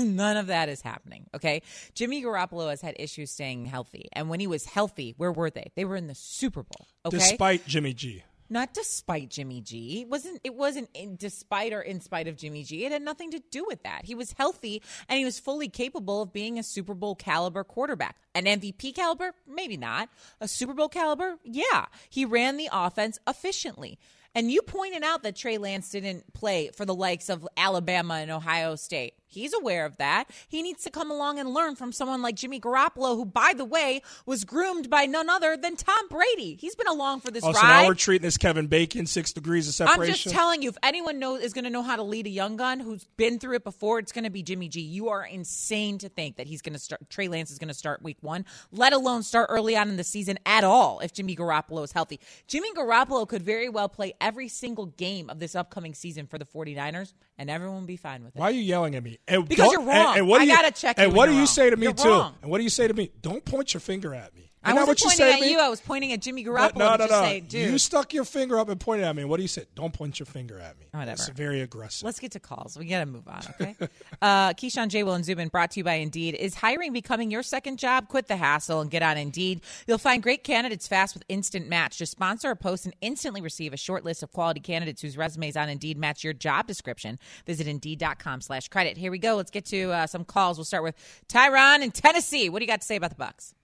None 0.04 0.36
of 0.36 0.46
that 0.48 0.68
is 0.68 0.80
happening. 0.80 1.26
Okay. 1.34 1.62
Jimmy 1.94 2.22
Garoppolo 2.22 2.70
has 2.70 2.80
had 2.80 2.96
issues 2.98 3.30
staying 3.30 3.66
healthy. 3.66 4.08
And 4.12 4.28
when 4.28 4.40
he 4.40 4.46
was 4.46 4.64
healthy, 4.64 5.14
where 5.16 5.32
were 5.32 5.50
they? 5.50 5.70
They 5.74 5.84
were 5.84 5.96
in 5.96 6.06
the 6.06 6.14
Super 6.14 6.62
Bowl. 6.62 6.88
Okay. 7.04 7.18
Despite 7.18 7.66
Jimmy 7.66 7.92
G. 7.92 8.24
Not 8.52 8.74
despite 8.74 9.30
Jimmy 9.30 9.60
G. 9.60 10.02
It 10.02 10.08
wasn't 10.08 10.40
it 10.42 10.54
wasn't 10.54 10.88
in, 10.92 11.14
despite 11.14 11.72
or 11.72 11.80
in 11.80 12.00
spite 12.00 12.26
of 12.26 12.36
Jimmy 12.36 12.64
G. 12.64 12.84
It 12.84 12.90
had 12.90 13.02
nothing 13.02 13.30
to 13.30 13.40
do 13.52 13.64
with 13.64 13.84
that. 13.84 14.04
He 14.04 14.16
was 14.16 14.32
healthy 14.32 14.82
and 15.08 15.18
he 15.18 15.24
was 15.24 15.38
fully 15.38 15.68
capable 15.68 16.22
of 16.22 16.32
being 16.32 16.58
a 16.58 16.64
Super 16.64 16.94
Bowl 16.94 17.14
caliber 17.14 17.62
quarterback. 17.62 18.16
An 18.34 18.46
MVP 18.46 18.94
caliber? 18.96 19.34
Maybe 19.46 19.76
not. 19.76 20.08
A 20.40 20.48
Super 20.48 20.74
Bowl 20.74 20.88
caliber? 20.88 21.36
Yeah. 21.44 21.86
He 22.08 22.24
ran 22.24 22.56
the 22.56 22.68
offense 22.72 23.20
efficiently. 23.28 23.98
And 24.34 24.50
you 24.50 24.62
pointed 24.62 25.02
out 25.02 25.22
that 25.22 25.36
Trey 25.36 25.58
Lance 25.58 25.90
didn't 25.90 26.32
play 26.32 26.70
for 26.74 26.84
the 26.84 26.94
likes 26.94 27.28
of 27.28 27.46
Alabama 27.56 28.14
and 28.14 28.30
Ohio 28.30 28.76
State. 28.76 29.14
He's 29.30 29.54
aware 29.54 29.86
of 29.86 29.96
that. 29.98 30.30
He 30.48 30.62
needs 30.62 30.82
to 30.84 30.90
come 30.90 31.10
along 31.10 31.38
and 31.38 31.54
learn 31.54 31.76
from 31.76 31.92
someone 31.92 32.22
like 32.22 32.34
Jimmy 32.36 32.60
Garoppolo, 32.60 33.16
who, 33.16 33.24
by 33.24 33.52
the 33.56 33.64
way, 33.64 34.02
was 34.26 34.44
groomed 34.44 34.90
by 34.90 35.06
none 35.06 35.28
other 35.28 35.56
than 35.56 35.76
Tom 35.76 36.08
Brady. 36.08 36.56
He's 36.60 36.74
been 36.74 36.86
along 36.88 37.20
for 37.20 37.30
this 37.30 37.44
oh, 37.44 37.52
ride. 37.52 37.60
So 37.60 37.66
now 37.66 37.86
we're 37.86 37.94
treating 37.94 38.22
this 38.24 38.36
Kevin 38.36 38.66
Bacon 38.66 39.06
six 39.06 39.32
degrees 39.32 39.68
of 39.68 39.74
separation. 39.74 40.02
I'm 40.02 40.16
just 40.16 40.30
telling 40.34 40.62
you, 40.62 40.68
if 40.70 40.76
anyone 40.82 41.18
knows 41.18 41.42
is 41.42 41.52
going 41.52 41.64
to 41.64 41.70
know 41.70 41.82
how 41.82 41.96
to 41.96 42.02
lead 42.02 42.26
a 42.26 42.30
young 42.30 42.56
gun 42.56 42.80
who's 42.80 43.04
been 43.16 43.38
through 43.38 43.56
it 43.56 43.64
before, 43.64 43.98
it's 43.98 44.12
going 44.12 44.24
to 44.24 44.30
be 44.30 44.42
Jimmy 44.42 44.68
G. 44.68 44.80
You 44.80 45.08
are 45.10 45.24
insane 45.24 45.98
to 45.98 46.08
think 46.08 46.36
that 46.36 46.46
he's 46.46 46.62
going 46.62 46.72
to 46.74 46.78
start. 46.78 47.08
Trey 47.08 47.28
Lance 47.28 47.50
is 47.50 47.58
going 47.58 47.68
to 47.68 47.74
start 47.74 48.02
week 48.02 48.18
one, 48.20 48.44
let 48.72 48.92
alone 48.92 49.22
start 49.22 49.48
early 49.50 49.76
on 49.76 49.88
in 49.88 49.96
the 49.96 50.04
season 50.04 50.38
at 50.46 50.64
all. 50.64 51.00
If 51.00 51.12
Jimmy 51.12 51.36
Garoppolo 51.36 51.84
is 51.84 51.92
healthy, 51.92 52.20
Jimmy 52.46 52.72
Garoppolo 52.72 53.28
could 53.28 53.42
very 53.42 53.68
well 53.68 53.88
play 53.88 54.14
every 54.20 54.48
single 54.48 54.86
game 54.86 55.30
of 55.30 55.38
this 55.38 55.54
upcoming 55.54 55.94
season 55.94 56.26
for 56.26 56.38
the 56.38 56.44
49ers, 56.44 57.14
and 57.40 57.48
everyone 57.48 57.80
will 57.80 57.86
be 57.86 57.96
fine 57.96 58.22
with 58.22 58.36
it. 58.36 58.38
Why 58.38 58.48
are 58.48 58.50
you 58.50 58.60
yelling 58.60 58.94
at 58.94 59.02
me? 59.02 59.18
And 59.26 59.48
because 59.48 59.72
you're 59.72 59.80
wrong. 59.80 60.08
And, 60.10 60.18
and 60.18 60.28
what 60.28 60.38
do 60.38 60.42
I 60.42 60.44
you, 60.44 60.52
gotta 60.52 60.72
check. 60.72 60.98
And 60.98 61.14
what 61.14 61.24
do 61.26 61.34
you 61.34 61.46
say 61.46 61.70
to 61.70 61.76
me 61.76 61.84
You're 61.84 61.94
too? 61.94 62.10
wrong. 62.10 62.34
And 62.42 62.50
what 62.50 62.58
do 62.58 62.64
you 62.64 62.70
say 62.70 62.86
to 62.86 62.92
me? 62.92 63.10
Don't 63.22 63.42
point 63.42 63.72
your 63.72 63.80
finger 63.80 64.14
at 64.14 64.34
me. 64.36 64.49
I 64.62 64.74
wasn't 64.74 64.88
what 64.88 65.00
you 65.00 65.08
pointing 65.08 65.26
at 65.26 65.40
me? 65.40 65.50
you. 65.52 65.58
I 65.58 65.68
was 65.68 65.80
pointing 65.80 66.12
at 66.12 66.20
Jimmy 66.20 66.44
Garoppolo 66.44 66.74
But 66.74 66.76
no, 66.76 66.96
no, 66.96 67.06
no. 67.06 67.22
say, 67.22 67.40
dude. 67.40 67.70
You 67.70 67.78
stuck 67.78 68.12
your 68.12 68.24
finger 68.24 68.58
up 68.58 68.68
and 68.68 68.78
pointed 68.78 69.06
at 69.06 69.16
me. 69.16 69.24
What 69.24 69.38
do 69.38 69.42
you 69.42 69.48
say? 69.48 69.64
Don't 69.74 69.92
point 69.92 70.18
your 70.18 70.26
finger 70.26 70.58
at 70.58 70.78
me. 70.78 70.86
Whatever. 70.90 71.12
It's 71.12 71.28
very 71.28 71.62
aggressive. 71.62 72.04
Let's 72.04 72.20
get 72.20 72.32
to 72.32 72.40
calls. 72.40 72.76
We 72.78 72.84
got 72.84 73.00
to 73.00 73.06
move 73.06 73.26
on, 73.26 73.42
okay? 73.58 73.74
uh, 74.22 74.52
Keyshawn, 74.52 74.88
J. 74.88 75.02
Will, 75.02 75.14
and 75.14 75.24
Zubin 75.24 75.48
brought 75.48 75.70
to 75.72 75.80
you 75.80 75.84
by 75.84 75.94
Indeed. 75.94 76.34
Is 76.34 76.54
hiring 76.54 76.92
becoming 76.92 77.30
your 77.30 77.42
second 77.42 77.78
job? 77.78 78.08
Quit 78.08 78.28
the 78.28 78.36
hassle 78.36 78.80
and 78.80 78.90
get 78.90 79.02
on 79.02 79.16
Indeed. 79.16 79.62
You'll 79.86 79.98
find 79.98 80.22
great 80.22 80.44
candidates 80.44 80.86
fast 80.86 81.14
with 81.14 81.24
Instant 81.28 81.68
Match. 81.68 81.96
Just 81.98 82.12
sponsor 82.12 82.50
a 82.50 82.56
post 82.56 82.84
and 82.84 82.94
instantly 83.00 83.40
receive 83.40 83.72
a 83.72 83.78
short 83.78 84.04
list 84.04 84.22
of 84.22 84.30
quality 84.32 84.60
candidates 84.60 85.00
whose 85.00 85.16
resumes 85.16 85.56
on 85.56 85.70
Indeed 85.70 85.96
match 85.96 86.22
your 86.22 86.34
job 86.34 86.66
description. 86.66 87.18
Visit 87.46 87.66
Indeed.com 87.66 88.42
slash 88.42 88.68
credit. 88.68 88.98
Here 88.98 89.10
we 89.10 89.18
go. 89.18 89.36
Let's 89.36 89.50
get 89.50 89.64
to 89.66 89.90
uh, 89.90 90.06
some 90.06 90.24
calls. 90.24 90.58
We'll 90.58 90.66
start 90.66 90.82
with 90.82 90.96
Tyron 91.28 91.82
in 91.82 91.92
Tennessee. 91.92 92.50
What 92.50 92.58
do 92.58 92.64
you 92.64 92.68
got 92.68 92.82
to 92.82 92.86
say 92.86 92.96
about 92.96 93.16
the 93.16 93.24
Bucs? 93.24 93.54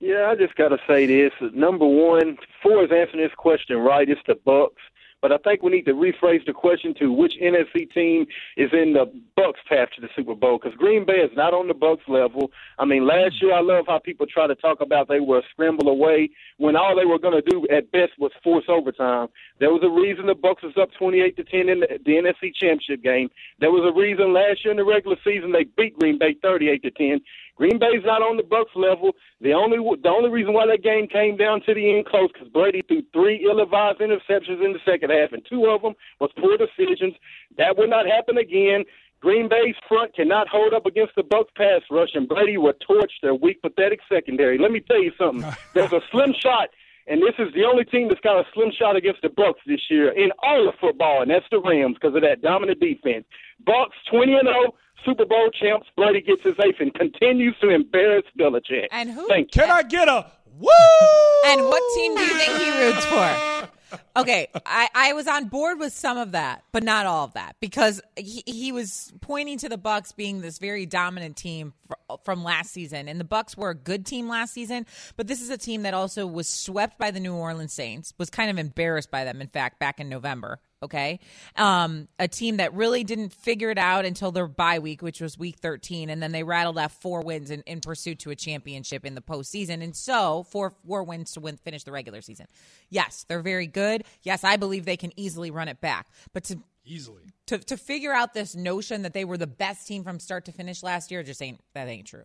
Yeah, 0.00 0.28
I 0.30 0.34
just 0.34 0.54
got 0.56 0.68
to 0.68 0.78
say 0.86 1.06
this. 1.06 1.32
Number 1.54 1.86
one, 1.86 2.36
four 2.62 2.84
is 2.84 2.90
answering 2.92 3.22
this 3.22 3.34
question 3.36 3.78
right. 3.78 4.08
It's 4.08 4.20
the 4.26 4.34
Bucs. 4.34 4.72
But 5.24 5.32
I 5.32 5.38
think 5.38 5.62
we 5.62 5.70
need 5.70 5.86
to 5.86 5.94
rephrase 5.94 6.44
the 6.44 6.52
question 6.52 6.92
to 6.98 7.10
which 7.10 7.32
NFC 7.42 7.90
team 7.94 8.26
is 8.58 8.68
in 8.74 8.92
the 8.92 9.10
Bucs 9.38 9.64
path 9.66 9.88
to 9.94 10.02
the 10.02 10.10
Super 10.14 10.34
Bowl 10.34 10.58
because 10.58 10.76
Green 10.76 11.06
Bay 11.06 11.14
is 11.14 11.30
not 11.34 11.54
on 11.54 11.66
the 11.66 11.72
Bucs 11.72 12.06
level. 12.06 12.50
I 12.78 12.84
mean, 12.84 13.06
last 13.06 13.40
year 13.40 13.54
I 13.54 13.62
love 13.62 13.86
how 13.88 13.98
people 13.98 14.26
try 14.26 14.46
to 14.46 14.54
talk 14.54 14.82
about 14.82 15.08
they 15.08 15.20
were 15.20 15.38
a 15.38 15.42
scramble 15.50 15.88
away 15.88 16.28
when 16.58 16.76
all 16.76 16.94
they 16.94 17.06
were 17.06 17.18
going 17.18 17.42
to 17.42 17.50
do 17.50 17.66
at 17.74 17.90
best 17.90 18.12
was 18.18 18.32
force 18.42 18.66
overtime. 18.68 19.28
There 19.60 19.70
was 19.72 19.80
a 19.82 19.88
reason 19.88 20.26
the 20.26 20.34
Bucs 20.34 20.62
was 20.62 20.76
up 20.78 20.90
28 20.98 21.36
to 21.38 21.44
10 21.44 21.68
in 21.70 21.80
the, 21.80 21.98
the 22.04 22.12
NFC 22.12 22.54
Championship 22.54 23.02
game. 23.02 23.30
There 23.60 23.70
was 23.70 23.90
a 23.90 23.98
reason 23.98 24.34
last 24.34 24.62
year 24.62 24.72
in 24.72 24.76
the 24.76 24.84
regular 24.84 25.16
season 25.24 25.52
they 25.52 25.64
beat 25.64 25.98
Green 25.98 26.18
Bay 26.18 26.36
38 26.42 26.82
to 26.82 26.90
10. 26.90 27.20
Green 27.56 27.78
Bay's 27.78 28.04
not 28.04 28.22
on 28.22 28.36
the 28.36 28.42
Bucs 28.42 28.74
level. 28.74 29.12
The 29.40 29.52
only 29.52 29.78
the 30.02 30.08
only 30.08 30.30
reason 30.30 30.52
why 30.52 30.66
that 30.66 30.82
game 30.82 31.06
came 31.06 31.36
down 31.36 31.62
to 31.66 31.74
the 31.74 31.96
end 31.96 32.06
close 32.06 32.30
because 32.32 32.48
Brady 32.48 32.82
threw 32.88 33.02
three 33.12 33.46
ill-advised 33.48 34.00
interceptions 34.00 34.64
in 34.64 34.72
the 34.72 34.82
second 34.84 35.10
half, 35.10 35.32
and 35.32 35.42
two 35.48 35.66
of 35.66 35.82
them 35.82 35.94
was 36.20 36.30
poor 36.38 36.56
decisions. 36.58 37.14
That 37.56 37.76
will 37.78 37.88
not 37.88 38.06
happen 38.06 38.38
again. 38.38 38.84
Green 39.20 39.48
Bay's 39.48 39.76
front 39.88 40.14
cannot 40.14 40.48
hold 40.48 40.74
up 40.74 40.84
against 40.84 41.14
the 41.14 41.22
Bucs 41.22 41.54
pass 41.56 41.80
rush, 41.90 42.10
and 42.14 42.28
Brady 42.28 42.58
will 42.58 42.74
torch 42.86 43.12
their 43.22 43.34
weak, 43.34 43.62
pathetic 43.62 44.00
secondary. 44.12 44.58
Let 44.58 44.70
me 44.70 44.80
tell 44.80 45.02
you 45.02 45.12
something. 45.16 45.50
There's 45.74 45.92
a 45.92 46.00
slim 46.10 46.34
shot, 46.38 46.68
and 47.06 47.22
this 47.22 47.34
is 47.38 47.54
the 47.54 47.64
only 47.64 47.84
team 47.84 48.08
that's 48.08 48.20
got 48.20 48.36
a 48.36 48.44
slim 48.52 48.70
shot 48.76 48.96
against 48.96 49.22
the 49.22 49.28
Bucs 49.28 49.64
this 49.66 49.80
year 49.88 50.10
in 50.12 50.30
all 50.42 50.68
of 50.68 50.74
football, 50.80 51.22
and 51.22 51.30
that's 51.30 51.46
the 51.50 51.60
Rams 51.60 51.96
because 51.98 52.14
of 52.14 52.22
that 52.22 52.42
dominant 52.42 52.80
defense. 52.80 53.24
Bucs 53.66 53.96
20 54.10 54.34
and 54.34 54.48
0. 54.48 54.74
Super 55.04 55.24
Bowl 55.26 55.50
champs, 55.50 55.86
Brady 55.96 56.20
gets 56.22 56.42
his 56.42 56.54
eighth 56.64 56.80
and 56.80 56.92
continues 56.94 57.56
to 57.60 57.68
embarrass 57.68 58.24
Belichick. 58.38 58.86
And 58.90 59.10
who? 59.10 59.28
Thank 59.28 59.54
you. 59.54 59.62
Can 59.62 59.70
I 59.70 59.82
get 59.82 60.08
a 60.08 60.26
woo? 60.58 60.68
And 61.46 61.62
what 61.66 61.82
team 61.94 62.16
do 62.16 62.22
you 62.22 62.38
think 62.38 62.58
he 62.58 62.84
roots 62.84 63.04
for? 63.06 63.98
Okay, 64.16 64.46
I, 64.64 64.88
I 64.94 65.12
was 65.12 65.26
on 65.26 65.48
board 65.48 65.80
with 65.80 65.92
some 65.92 66.18
of 66.18 66.32
that, 66.32 66.62
but 66.70 66.84
not 66.84 67.04
all 67.04 67.24
of 67.24 67.34
that, 67.34 67.56
because 67.58 68.00
he, 68.16 68.44
he 68.46 68.70
was 68.70 69.12
pointing 69.20 69.58
to 69.58 69.68
the 69.68 69.76
Bucs 69.76 70.14
being 70.14 70.40
this 70.40 70.58
very 70.58 70.86
dominant 70.86 71.36
team 71.36 71.72
fr- 71.88 72.14
from 72.24 72.44
last 72.44 72.70
season, 72.70 73.08
and 73.08 73.18
the 73.18 73.24
Bucs 73.24 73.56
were 73.56 73.70
a 73.70 73.74
good 73.74 74.06
team 74.06 74.28
last 74.28 74.54
season, 74.54 74.86
but 75.16 75.26
this 75.26 75.42
is 75.42 75.50
a 75.50 75.58
team 75.58 75.82
that 75.82 75.94
also 75.94 76.28
was 76.28 76.48
swept 76.48 76.96
by 76.96 77.10
the 77.10 77.18
New 77.18 77.34
Orleans 77.34 77.72
Saints, 77.72 78.14
was 78.16 78.30
kind 78.30 78.52
of 78.52 78.58
embarrassed 78.58 79.10
by 79.10 79.24
them, 79.24 79.40
in 79.40 79.48
fact, 79.48 79.80
back 79.80 79.98
in 79.98 80.08
November. 80.08 80.60
Okay, 80.82 81.18
um, 81.56 82.08
a 82.18 82.28
team 82.28 82.58
that 82.58 82.74
really 82.74 83.04
didn't 83.04 83.32
figure 83.32 83.70
it 83.70 83.78
out 83.78 84.04
until 84.04 84.32
their 84.32 84.46
bye 84.46 84.80
week, 84.80 85.00
which 85.00 85.18
was 85.18 85.38
week 85.38 85.56
13, 85.56 86.10
and 86.10 86.22
then 86.22 86.30
they 86.30 86.42
rattled 86.42 86.76
off 86.76 86.92
four 87.00 87.22
wins 87.22 87.50
in, 87.50 87.62
in 87.62 87.80
pursuit 87.80 88.18
to 88.18 88.30
a 88.30 88.36
championship 88.36 89.06
in 89.06 89.14
the 89.14 89.22
postseason, 89.22 89.82
and 89.82 89.96
so 89.96 90.42
four 90.50 90.74
four 90.86 91.02
wins 91.02 91.32
to 91.32 91.40
win 91.40 91.56
finish 91.56 91.84
the 91.84 91.92
regular 91.92 92.20
season. 92.20 92.46
Yes, 92.90 93.24
they're 93.26 93.40
very 93.40 93.66
good. 93.66 94.03
Yes, 94.22 94.44
I 94.44 94.56
believe 94.56 94.84
they 94.84 94.96
can 94.96 95.12
easily 95.18 95.50
run 95.50 95.68
it 95.68 95.80
back, 95.80 96.06
but 96.32 96.44
to 96.44 96.58
Easily. 96.86 97.22
to 97.46 97.58
to 97.58 97.76
figure 97.76 98.12
out 98.12 98.34
this 98.34 98.54
notion 98.54 99.02
that 99.02 99.14
they 99.14 99.24
were 99.24 99.38
the 99.38 99.46
best 99.46 99.86
team 99.86 100.04
from 100.04 100.20
start 100.20 100.44
to 100.44 100.52
finish 100.52 100.82
last 100.82 101.10
year 101.10 101.22
just 101.22 101.40
ain't 101.40 101.60
that 101.72 101.88
ain't 101.88 102.06
true. 102.06 102.24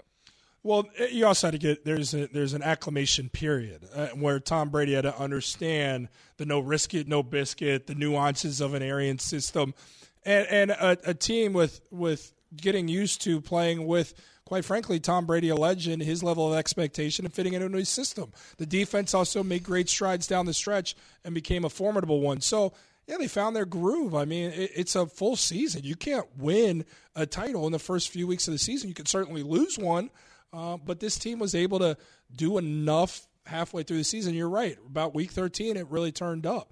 Well, 0.61 0.89
you 1.09 1.25
also 1.25 1.47
had 1.47 1.51
to 1.53 1.57
get 1.57 1.85
there's 1.85 2.13
a, 2.13 2.27
there's 2.27 2.53
an 2.53 2.61
acclimation 2.61 3.29
period 3.29 3.87
uh, 3.95 4.07
where 4.09 4.41
Tom 4.41 4.69
Brady 4.69 4.93
had 4.93 5.03
to 5.03 5.17
understand 5.17 6.09
the 6.35 6.45
no 6.45 6.59
risk 6.59 6.93
it, 6.93 7.07
no 7.07 7.23
biscuit, 7.23 7.87
the 7.87 7.95
nuances 7.95 8.59
of 8.59 8.73
an 8.73 8.83
Arians 8.83 9.23
system, 9.23 9.73
and 10.25 10.47
and 10.47 10.71
a, 10.71 10.97
a 11.05 11.13
team 11.13 11.53
with 11.53 11.79
with 11.91 12.33
getting 12.55 12.87
used 12.87 13.21
to 13.21 13.41
playing 13.41 13.85
with. 13.85 14.13
Quite 14.45 14.65
frankly, 14.65 14.99
Tom 14.99 15.27
Brady, 15.27 15.49
a 15.49 15.55
legend, 15.55 16.01
his 16.01 16.23
level 16.23 16.51
of 16.51 16.57
expectation 16.57 17.23
and 17.23 17.33
fitting 17.33 17.53
into 17.53 17.77
his 17.77 17.89
system. 17.89 18.33
The 18.57 18.65
defense 18.65 19.13
also 19.13 19.43
made 19.43 19.63
great 19.63 19.89
strides 19.89 20.25
down 20.25 20.47
the 20.47 20.55
stretch 20.55 20.95
and 21.23 21.35
became 21.35 21.63
a 21.63 21.69
formidable 21.69 22.19
one. 22.19 22.41
So, 22.41 22.73
yeah, 23.07 23.17
they 23.19 23.27
found 23.27 23.55
their 23.55 23.65
groove. 23.65 24.15
I 24.15 24.25
mean, 24.25 24.51
it, 24.51 24.71
it's 24.75 24.95
a 24.95 25.05
full 25.05 25.35
season. 25.35 25.83
You 25.83 25.95
can't 25.95 26.25
win 26.37 26.85
a 27.15 27.27
title 27.27 27.67
in 27.67 27.71
the 27.71 27.79
first 27.79 28.09
few 28.09 28.25
weeks 28.25 28.47
of 28.47 28.53
the 28.53 28.57
season. 28.57 28.89
You 28.89 28.95
can 28.95 29.05
certainly 29.05 29.43
lose 29.43 29.77
one, 29.77 30.09
uh, 30.51 30.77
but 30.77 30.99
this 30.99 31.17
team 31.19 31.37
was 31.37 31.53
able 31.53 31.79
to 31.79 31.95
do 32.35 32.57
enough 32.57 33.27
halfway 33.45 33.83
through 33.83 33.97
the 33.97 34.03
season. 34.03 34.33
You're 34.33 34.49
right. 34.49 34.77
About 34.87 35.13
week 35.13 35.31
13, 35.31 35.77
it 35.77 35.87
really 35.89 36.11
turned 36.11 36.45
up. 36.45 36.71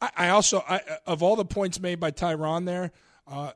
I, 0.00 0.10
I 0.16 0.28
also, 0.28 0.64
I, 0.68 0.80
of 1.06 1.22
all 1.22 1.36
the 1.36 1.44
points 1.44 1.80
made 1.80 2.00
by 2.00 2.10
Tyron 2.10 2.66
there, 2.66 2.92
uh, 3.26 3.52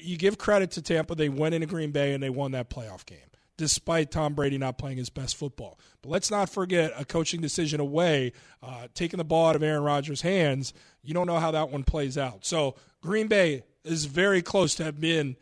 you 0.00 0.16
give 0.16 0.38
credit 0.38 0.72
to 0.72 0.82
Tampa. 0.82 1.14
They 1.14 1.28
went 1.28 1.54
into 1.54 1.66
Green 1.66 1.90
Bay 1.90 2.14
and 2.14 2.22
they 2.22 2.30
won 2.30 2.52
that 2.52 2.70
playoff 2.70 3.04
game, 3.06 3.18
despite 3.56 4.10
Tom 4.10 4.34
Brady 4.34 4.58
not 4.58 4.78
playing 4.78 4.98
his 4.98 5.10
best 5.10 5.36
football. 5.36 5.78
But 6.02 6.10
let's 6.10 6.30
not 6.30 6.48
forget 6.48 6.92
a 6.96 7.04
coaching 7.04 7.40
decision 7.40 7.80
away, 7.80 8.32
uh, 8.62 8.88
taking 8.94 9.18
the 9.18 9.24
ball 9.24 9.48
out 9.48 9.56
of 9.56 9.62
Aaron 9.62 9.82
Rodgers' 9.82 10.22
hands. 10.22 10.72
You 11.02 11.14
don't 11.14 11.26
know 11.26 11.38
how 11.38 11.50
that 11.52 11.70
one 11.70 11.84
plays 11.84 12.18
out. 12.18 12.44
So 12.44 12.76
Green 13.00 13.28
Bay 13.28 13.64
is 13.84 14.04
very 14.06 14.42
close 14.42 14.74
to 14.76 14.84
have 14.84 15.00
been 15.00 15.36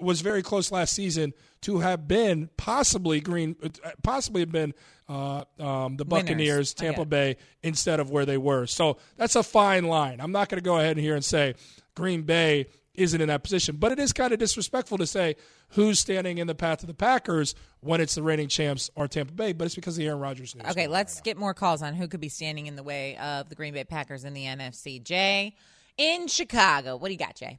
was 0.00 0.20
very 0.20 0.42
close 0.42 0.72
last 0.72 0.92
season 0.92 1.32
to 1.62 1.78
have 1.78 2.08
been 2.08 2.50
possibly 2.56 3.20
green, 3.20 3.56
possibly 4.02 4.42
have 4.42 4.50
been 4.50 4.74
uh, 5.08 5.44
um, 5.58 5.96
the 5.96 6.04
Buccaneers, 6.04 6.74
I 6.78 6.82
get 6.82 6.86
Tampa. 6.94 7.04
Bay 7.04 7.36
instead 7.62 8.00
of 8.00 8.10
where 8.10 8.26
they 8.26 8.38
were. 8.38 8.66
So 8.66 8.98
that's 9.16 9.36
a 9.36 9.42
fine 9.42 9.84
line. 9.84 10.20
I'm 10.20 10.32
not 10.32 10.48
going 10.48 10.60
to 10.60 10.64
go 10.64 10.78
ahead 10.78 10.96
and 10.96 11.00
here 11.00 11.14
and 11.14 11.24
say 11.24 11.54
Green 11.94 12.22
Bay 12.22 12.66
isn't 12.94 13.20
in 13.20 13.28
that 13.28 13.42
position. 13.42 13.76
But 13.76 13.92
it 13.92 13.98
is 13.98 14.12
kind 14.12 14.32
of 14.32 14.38
disrespectful 14.38 14.98
to 14.98 15.06
say 15.06 15.36
who's 15.70 15.98
standing 15.98 16.38
in 16.38 16.46
the 16.46 16.54
path 16.54 16.82
of 16.82 16.88
the 16.88 16.94
Packers 16.94 17.54
when 17.80 18.00
it's 18.00 18.14
the 18.14 18.22
reigning 18.22 18.48
champs 18.48 18.90
or 18.94 19.08
Tampa 19.08 19.32
Bay, 19.32 19.52
but 19.52 19.64
it's 19.64 19.74
because 19.74 19.94
of 19.96 20.00
the 20.00 20.08
Aaron 20.08 20.20
Rodgers 20.20 20.54
news. 20.54 20.66
Okay, 20.70 20.86
let's 20.86 21.20
get 21.20 21.36
more 21.36 21.54
calls 21.54 21.82
on 21.82 21.94
who 21.94 22.06
could 22.08 22.20
be 22.20 22.28
standing 22.28 22.66
in 22.66 22.76
the 22.76 22.82
way 22.82 23.16
of 23.16 23.48
the 23.48 23.54
Green 23.54 23.72
Bay 23.74 23.84
Packers 23.84 24.24
in 24.24 24.34
the 24.34 24.44
NFC. 24.44 25.02
Jay 25.02 25.54
in 25.96 26.26
Chicago. 26.28 26.96
What 26.96 27.08
do 27.08 27.12
you 27.12 27.18
got, 27.18 27.36
Jay? 27.36 27.58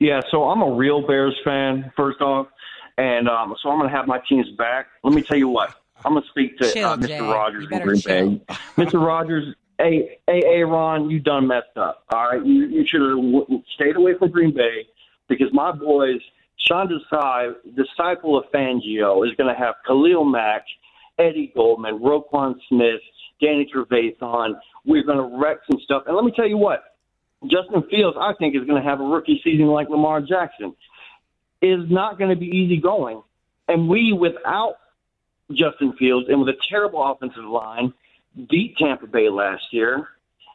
Yeah, 0.00 0.20
so 0.30 0.44
I'm 0.44 0.62
a 0.62 0.70
real 0.72 1.06
Bears 1.06 1.38
fan, 1.44 1.92
first 1.96 2.20
off. 2.20 2.48
And 2.96 3.28
um, 3.28 3.54
so 3.62 3.70
I'm 3.70 3.78
going 3.78 3.90
to 3.90 3.96
have 3.96 4.06
my 4.06 4.20
team's 4.28 4.50
back. 4.56 4.86
Let 5.02 5.14
me 5.14 5.22
tell 5.22 5.36
you 5.36 5.48
what. 5.48 5.74
I'm 6.04 6.12
going 6.12 6.22
to 6.22 6.28
speak 6.28 6.58
to 6.58 6.72
Chill, 6.72 6.88
uh, 6.88 6.96
Mr. 6.96 7.06
Jay. 7.08 7.20
Rodgers 7.20 7.62
You 7.62 7.68
from 7.68 7.78
better 7.78 7.84
Green 7.90 8.00
chill. 8.00 8.30
Bay. 8.30 8.54
Mr. 8.76 9.04
Rodgers, 9.04 9.54
hey, 9.78 10.18
hey, 10.26 10.40
hey, 10.44 10.62
Ron, 10.62 11.10
you 11.10 11.20
done 11.20 11.46
messed 11.46 11.76
up. 11.76 12.04
All 12.12 12.28
right, 12.28 12.44
you 12.44 12.66
you 12.66 12.84
should 12.86 13.00
have 13.00 13.16
w- 13.16 13.62
stayed 13.74 13.96
away 13.96 14.12
from 14.18 14.30
Green 14.30 14.54
Bay 14.54 14.86
because 15.28 15.48
my 15.52 15.72
boys, 15.72 16.20
Sean 16.58 16.88
Desai, 16.88 17.54
disciple 17.74 18.38
of 18.38 18.44
Fangio, 18.52 19.26
is 19.26 19.34
going 19.36 19.52
to 19.52 19.58
have 19.58 19.74
Khalil 19.86 20.24
Mack, 20.24 20.64
Eddie 21.18 21.52
Goldman, 21.54 21.98
Roquan 21.98 22.54
Smith, 22.68 23.00
Danny 23.40 23.68
Trevathan. 23.74 24.54
We're 24.84 25.04
going 25.04 25.18
to 25.18 25.38
wreck 25.38 25.58
some 25.70 25.80
stuff. 25.84 26.04
And 26.06 26.16
let 26.16 26.24
me 26.24 26.32
tell 26.34 26.48
you 26.48 26.58
what, 26.58 26.84
Justin 27.42 27.82
Fields, 27.90 28.16
I 28.20 28.32
think, 28.38 28.54
is 28.56 28.64
going 28.66 28.82
to 28.82 28.88
have 28.88 29.00
a 29.00 29.04
rookie 29.04 29.40
season 29.44 29.66
like 29.66 29.88
Lamar 29.88 30.20
Jackson. 30.20 30.74
Is 31.62 31.88
not 31.88 32.18
going 32.18 32.28
to 32.28 32.36
be 32.36 32.46
easy 32.46 32.78
going. 32.78 33.22
And 33.68 33.88
we, 33.88 34.12
without 34.12 34.76
Justin 35.50 35.94
Fields 35.98 36.26
and 36.28 36.40
with 36.40 36.48
a 36.50 36.58
terrible 36.68 37.02
offensive 37.02 37.44
line, 37.44 37.94
beat 38.48 38.76
Tampa 38.78 39.06
Bay 39.06 39.28
last 39.28 39.64
year. 39.70 40.08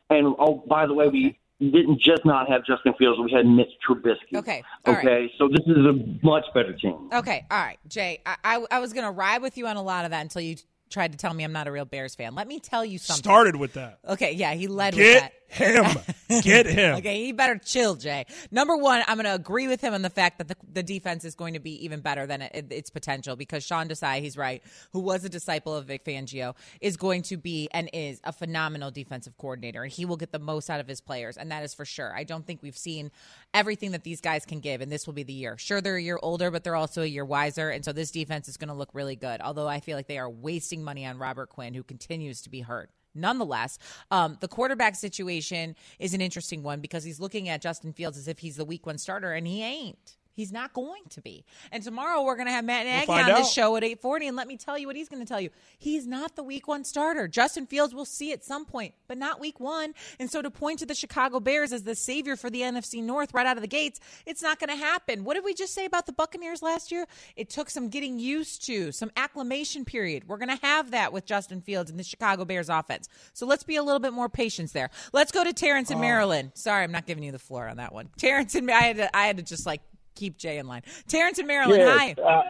And 0.10 0.36
oh, 0.40 0.64
by 0.68 0.88
the 0.88 0.94
way, 0.94 1.08
we 1.08 1.40
didn't 1.60 2.00
just 2.02 2.26
not 2.26 2.50
have 2.50 2.66
Justin 2.66 2.94
Fields; 2.98 3.20
we 3.20 3.32
had 3.32 3.46
Mitch 3.46 3.70
Trubisky. 3.88 4.36
Okay, 4.36 4.64
all 4.86 4.94
right. 4.94 5.06
okay. 5.06 5.32
So 5.38 5.48
this 5.48 5.66
is 5.68 5.78
a 5.78 5.94
much 6.24 6.46
better 6.54 6.74
team. 6.74 7.10
Okay, 7.14 7.46
all 7.52 7.60
right, 7.60 7.78
Jay. 7.88 8.22
I, 8.26 8.36
I, 8.44 8.66
I 8.72 8.80
was 8.80 8.94
going 8.94 9.06
to 9.06 9.12
ride 9.12 9.42
with 9.42 9.58
you 9.58 9.68
on 9.68 9.76
a 9.78 9.84
lot 9.84 10.06
of 10.06 10.12
that 10.12 10.22
until 10.22 10.42
you 10.42 10.56
tried 10.90 11.12
to 11.12 11.18
tell 11.18 11.34
me 11.34 11.44
I'm 11.44 11.52
not 11.52 11.68
a 11.68 11.72
real 11.72 11.86
Bears 11.86 12.16
fan. 12.16 12.34
Let 12.34 12.48
me 12.48 12.60
tell 12.60 12.84
you 12.84 12.98
something. 12.98 13.22
Started 13.22 13.56
with 13.56 13.74
that. 13.74 14.00
Okay, 14.08 14.34
yeah, 14.34 14.54
he 14.54 14.68
led 14.68 14.96
with 14.96 15.20
that. 15.20 15.34
Him. 15.50 15.86
Get 16.42 16.66
him. 16.68 16.98
Okay, 16.98 17.26
he 17.26 17.32
better 17.32 17.58
chill, 17.58 17.96
Jay. 17.96 18.26
Number 18.52 18.78
one, 18.78 19.04
I'm 19.08 19.18
going 19.18 19.26
to 19.26 19.34
agree 19.34 19.68
with 19.68 19.82
him 19.82 19.94
on 19.94 20.02
the 20.02 20.10
fact 20.10 20.38
that 20.38 20.48
the, 20.48 20.56
the 20.72 20.84
defense 20.84 21.26
is 21.26 21.36
going 21.36 21.56
to 21.56 21.60
be 21.60 21.84
even 21.84 22.02
better 22.02 22.26
than 22.26 22.44
it, 22.44 22.68
its 22.70 22.90
potential 22.90 23.36
because 23.36 23.66
Sean 23.66 23.88
Desai, 23.88 24.22
he's 24.22 24.38
right, 24.38 24.64
who 24.92 25.00
was 25.00 25.24
a 25.26 25.30
disciple 25.30 25.76
of 25.76 25.86
Vic 25.86 26.06
Fangio, 26.06 26.56
is 26.82 26.98
going 26.98 27.24
to 27.24 27.38
be 27.38 27.68
and 27.72 27.90
is 27.94 28.22
a 28.24 28.32
phenomenal 28.32 28.92
defensive 28.92 29.38
coordinator, 29.38 29.84
and 29.84 29.92
he 29.92 30.06
will 30.06 30.18
get 30.18 30.32
the 30.32 30.40
most 30.40 30.70
out 30.70 30.80
of 30.80 30.88
his 30.88 31.02
players, 31.02 31.38
and 31.38 31.52
that 31.52 31.64
is 31.64 31.74
for 31.74 31.86
sure. 31.86 32.14
I 32.16 32.24
don't 32.24 32.46
think 32.46 32.62
we've 32.62 32.78
seen 32.78 33.12
everything 33.54 33.92
that 33.92 34.04
these 34.04 34.22
guys 34.22 34.46
can 34.46 34.60
give, 34.60 34.82
and 34.82 34.92
this 34.92 35.08
will 35.08 35.14
be 35.14 35.24
the 35.24 35.34
year. 35.34 35.58
Sure, 35.58 35.82
they're 35.82 35.96
a 35.96 36.02
year 36.02 36.20
older, 36.22 36.52
but 36.52 36.64
they're 36.64 36.76
also 36.76 37.02
a 37.02 37.08
year 37.08 37.26
wiser, 37.26 37.70
and 37.70 37.84
so 37.84 37.92
this 37.92 38.12
defense 38.12 38.48
is 38.48 38.58
going 38.58 38.70
to 38.70 38.74
look 38.74 38.90
really 38.94 39.16
good. 39.16 39.42
Although 39.42 39.68
I 39.68 39.80
feel 39.80 39.98
like 39.98 40.08
they 40.08 40.20
are 40.20 40.30
wasting 40.30 40.84
money 40.84 41.06
on 41.06 41.18
Robert 41.18 41.50
Quinn, 41.50 41.74
who 41.74 41.84
continues 41.84 42.42
to 42.42 42.50
be 42.50 42.62
hurt. 42.62 42.90
Nonetheless, 43.20 43.78
um, 44.12 44.38
the 44.42 44.48
quarterback 44.48 44.96
situation 44.96 45.76
is 46.00 46.14
an 46.14 46.22
interesting 46.22 46.64
one 46.64 46.80
because 46.80 47.04
he's 47.04 47.20
looking 47.20 47.50
at 47.50 47.62
Justin 47.62 47.94
Fields 47.94 48.18
as 48.18 48.28
if 48.28 48.40
he's 48.40 48.56
the 48.58 48.66
week 48.66 48.86
one 48.86 48.98
starter, 48.98 49.34
and 49.34 49.48
he 49.48 49.64
ain't. 49.64 50.18
He's 50.40 50.54
not 50.54 50.72
going 50.72 51.02
to 51.10 51.22
be. 51.22 51.44
And 51.70 51.84
tomorrow 51.84 52.24
we're 52.24 52.38
going 52.38 52.48
to 52.48 52.54
have 52.54 52.64
Matt 52.64 52.86
Nagy 52.86 53.06
find 53.08 53.30
on 53.30 53.42
the 53.42 53.46
show 53.46 53.76
at 53.76 53.84
8:40 53.84 54.30
and 54.30 54.38
let 54.38 54.48
me 54.48 54.56
tell 54.56 54.78
you 54.78 54.88
what 54.88 54.96
he's 54.96 55.10
going 55.10 55.22
to 55.22 55.28
tell 55.28 55.42
you. 55.42 55.50
He's 55.78 56.08
not 56.08 56.38
the 56.38 56.44
week 56.44 56.66
1 56.66 56.86
starter. 56.86 57.28
Justin 57.28 57.66
Fields 57.66 57.94
will 57.94 58.06
see 58.06 58.32
at 58.32 58.46
some 58.46 58.64
point, 58.64 58.94
but 59.10 59.18
not 59.18 59.42
week 59.42 59.60
1. 59.60 59.94
And 60.18 60.32
so 60.32 60.42
to 60.42 60.50
point 60.50 60.80
to 60.80 60.86
the 60.86 60.96
Chicago 60.96 61.42
Bears 61.42 61.74
as 61.74 61.84
the 61.84 61.94
savior 61.94 62.38
for 62.38 62.50
the 62.50 62.62
NFC 62.62 63.04
North 63.04 63.34
right 63.34 63.46
out 63.46 63.58
of 63.58 63.62
the 63.62 63.68
gates, 63.68 64.00
it's 64.26 64.42
not 64.42 64.60
going 64.60 64.70
to 64.70 64.78
happen. 64.78 65.26
What 65.26 65.34
did 65.34 65.44
we 65.44 65.54
just 65.54 65.74
say 65.74 65.84
about 65.84 66.06
the 66.06 66.14
Buccaneers 66.14 66.62
last 66.62 66.90
year? 66.90 67.06
It 67.36 67.50
took 67.50 67.70
some 67.70 67.90
getting 67.90 68.18
used 68.18 68.66
to, 68.68 68.94
some 68.94 69.12
acclimation 69.18 69.84
period. 69.84 70.30
We're 70.30 70.38
going 70.38 70.58
to 70.58 70.66
have 70.66 70.92
that 70.92 71.12
with 71.12 71.26
Justin 71.26 71.60
Fields 71.60 71.92
and 71.92 72.00
the 72.00 72.04
Chicago 72.06 72.46
Bears 72.46 72.70
offense. 72.70 73.10
So 73.34 73.46
let's 73.46 73.64
be 73.64 73.76
a 73.76 73.84
little 73.84 74.00
bit 74.00 74.14
more 74.14 74.30
patience 74.30 74.72
there. 74.72 74.90
Let's 75.12 75.34
go 75.34 75.44
to 75.44 75.52
Terrence 75.52 75.92
in 75.92 75.98
oh. 75.98 76.02
Maryland. 76.02 76.52
Sorry, 76.54 76.86
I'm 76.86 76.94
not 76.94 77.06
giving 77.06 77.26
you 77.26 77.34
the 77.34 77.40
floor 77.40 77.68
on 77.68 77.76
that 77.76 77.94
one. 77.94 78.08
Terrence 78.18 78.56
and 78.56 78.72
I 78.72 78.84
had 78.84 78.96
to, 78.96 79.18
I 79.18 79.28
had 79.28 79.36
to 79.36 79.44
just 79.44 79.66
like 79.66 79.82
keep 80.20 80.38
Jay 80.38 80.58
in 80.58 80.68
line. 80.68 80.84
Terrence 81.08 81.40
in 81.40 81.48
Maryland, 81.48 81.84
hi. 81.84 82.14
Uh, 82.14 82.44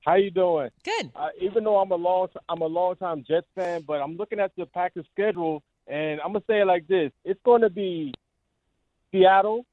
how 0.00 0.16
you 0.16 0.30
doing? 0.30 0.70
Good. 0.84 1.10
Uh, 1.14 1.28
even 1.40 1.64
though 1.64 1.78
I'm 1.78 1.90
a 1.90 1.96
long 1.96 2.28
I'm 2.48 2.60
a 2.60 2.66
long 2.66 2.96
time 2.96 3.24
Jets 3.26 3.46
fan, 3.54 3.82
but 3.86 4.00
I'm 4.02 4.16
looking 4.16 4.40
at 4.40 4.52
the 4.56 4.66
Packers 4.66 5.06
schedule, 5.12 5.62
and 5.86 6.20
I'm 6.20 6.32
gonna 6.32 6.44
say 6.48 6.60
it 6.60 6.66
like 6.66 6.86
this: 6.86 7.12
It's 7.24 7.40
going 7.44 7.62
to 7.62 7.70
be 7.70 8.12
Seattle. 9.12 9.64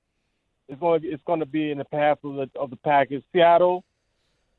It's 0.70 0.80
going 0.80 1.02
to 1.02 1.08
it's 1.08 1.24
going 1.26 1.40
to 1.40 1.46
be 1.46 1.72
in 1.72 1.80
the 1.80 1.86
path 1.86 2.20
of 2.24 2.36
the 2.36 2.50
of 2.60 2.70
the 2.70 2.78
Packers. 2.78 3.24
Seattle, 3.34 3.84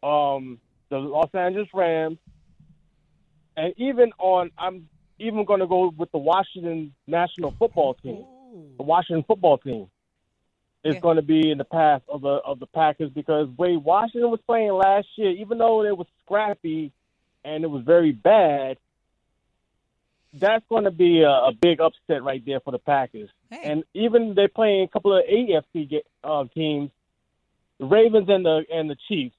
um, 0.02 0.60
the 0.90 0.98
Los 0.98 1.30
Angeles 1.34 1.68
Rams, 1.72 2.18
and 3.56 3.72
even 3.76 4.12
on 4.18 4.50
I'm 4.58 4.88
even 5.18 5.44
going 5.44 5.60
to 5.60 5.66
go 5.66 5.92
with 5.96 6.10
the 6.12 6.18
Washington 6.18 6.92
National 7.06 7.54
Football 7.58 7.94
Team, 7.94 8.24
the 8.76 8.82
Washington 8.82 9.24
Football 9.26 9.58
Team 9.58 9.88
is 10.84 10.94
Yeah. 10.94 11.00
going 11.00 11.16
to 11.16 11.22
be 11.22 11.50
in 11.50 11.58
the 11.58 11.64
path 11.64 12.02
of 12.08 12.20
the 12.20 12.28
of 12.28 12.60
the 12.60 12.66
Packers 12.66 13.10
because 13.10 13.48
way 13.56 13.76
Washington 13.76 14.30
was 14.30 14.40
playing 14.46 14.72
last 14.72 15.08
year, 15.16 15.30
even 15.30 15.58
though 15.58 15.82
it 15.84 15.96
was 15.96 16.06
scrappy 16.24 16.92
and 17.44 17.64
it 17.64 17.68
was 17.68 17.82
very 17.84 18.12
bad, 18.12 18.76
that's 20.34 20.64
going 20.68 20.84
to 20.84 20.90
be 20.90 21.22
a, 21.22 21.30
a 21.30 21.52
big 21.52 21.80
upset 21.80 22.22
right 22.22 22.44
there 22.44 22.60
for 22.60 22.70
the 22.70 22.78
Packers. 22.78 23.30
Hey. 23.50 23.62
And 23.64 23.84
even 23.94 24.34
they're 24.34 24.48
playing 24.48 24.82
a 24.84 24.88
couple 24.88 25.16
of 25.16 25.24
AFC 25.24 25.88
ge- 25.90 26.04
uh, 26.22 26.44
teams, 26.54 26.90
the 27.78 27.86
Ravens 27.86 28.28
and 28.28 28.44
the 28.44 28.64
and 28.72 28.90
the 28.90 28.96
Chiefs 29.08 29.34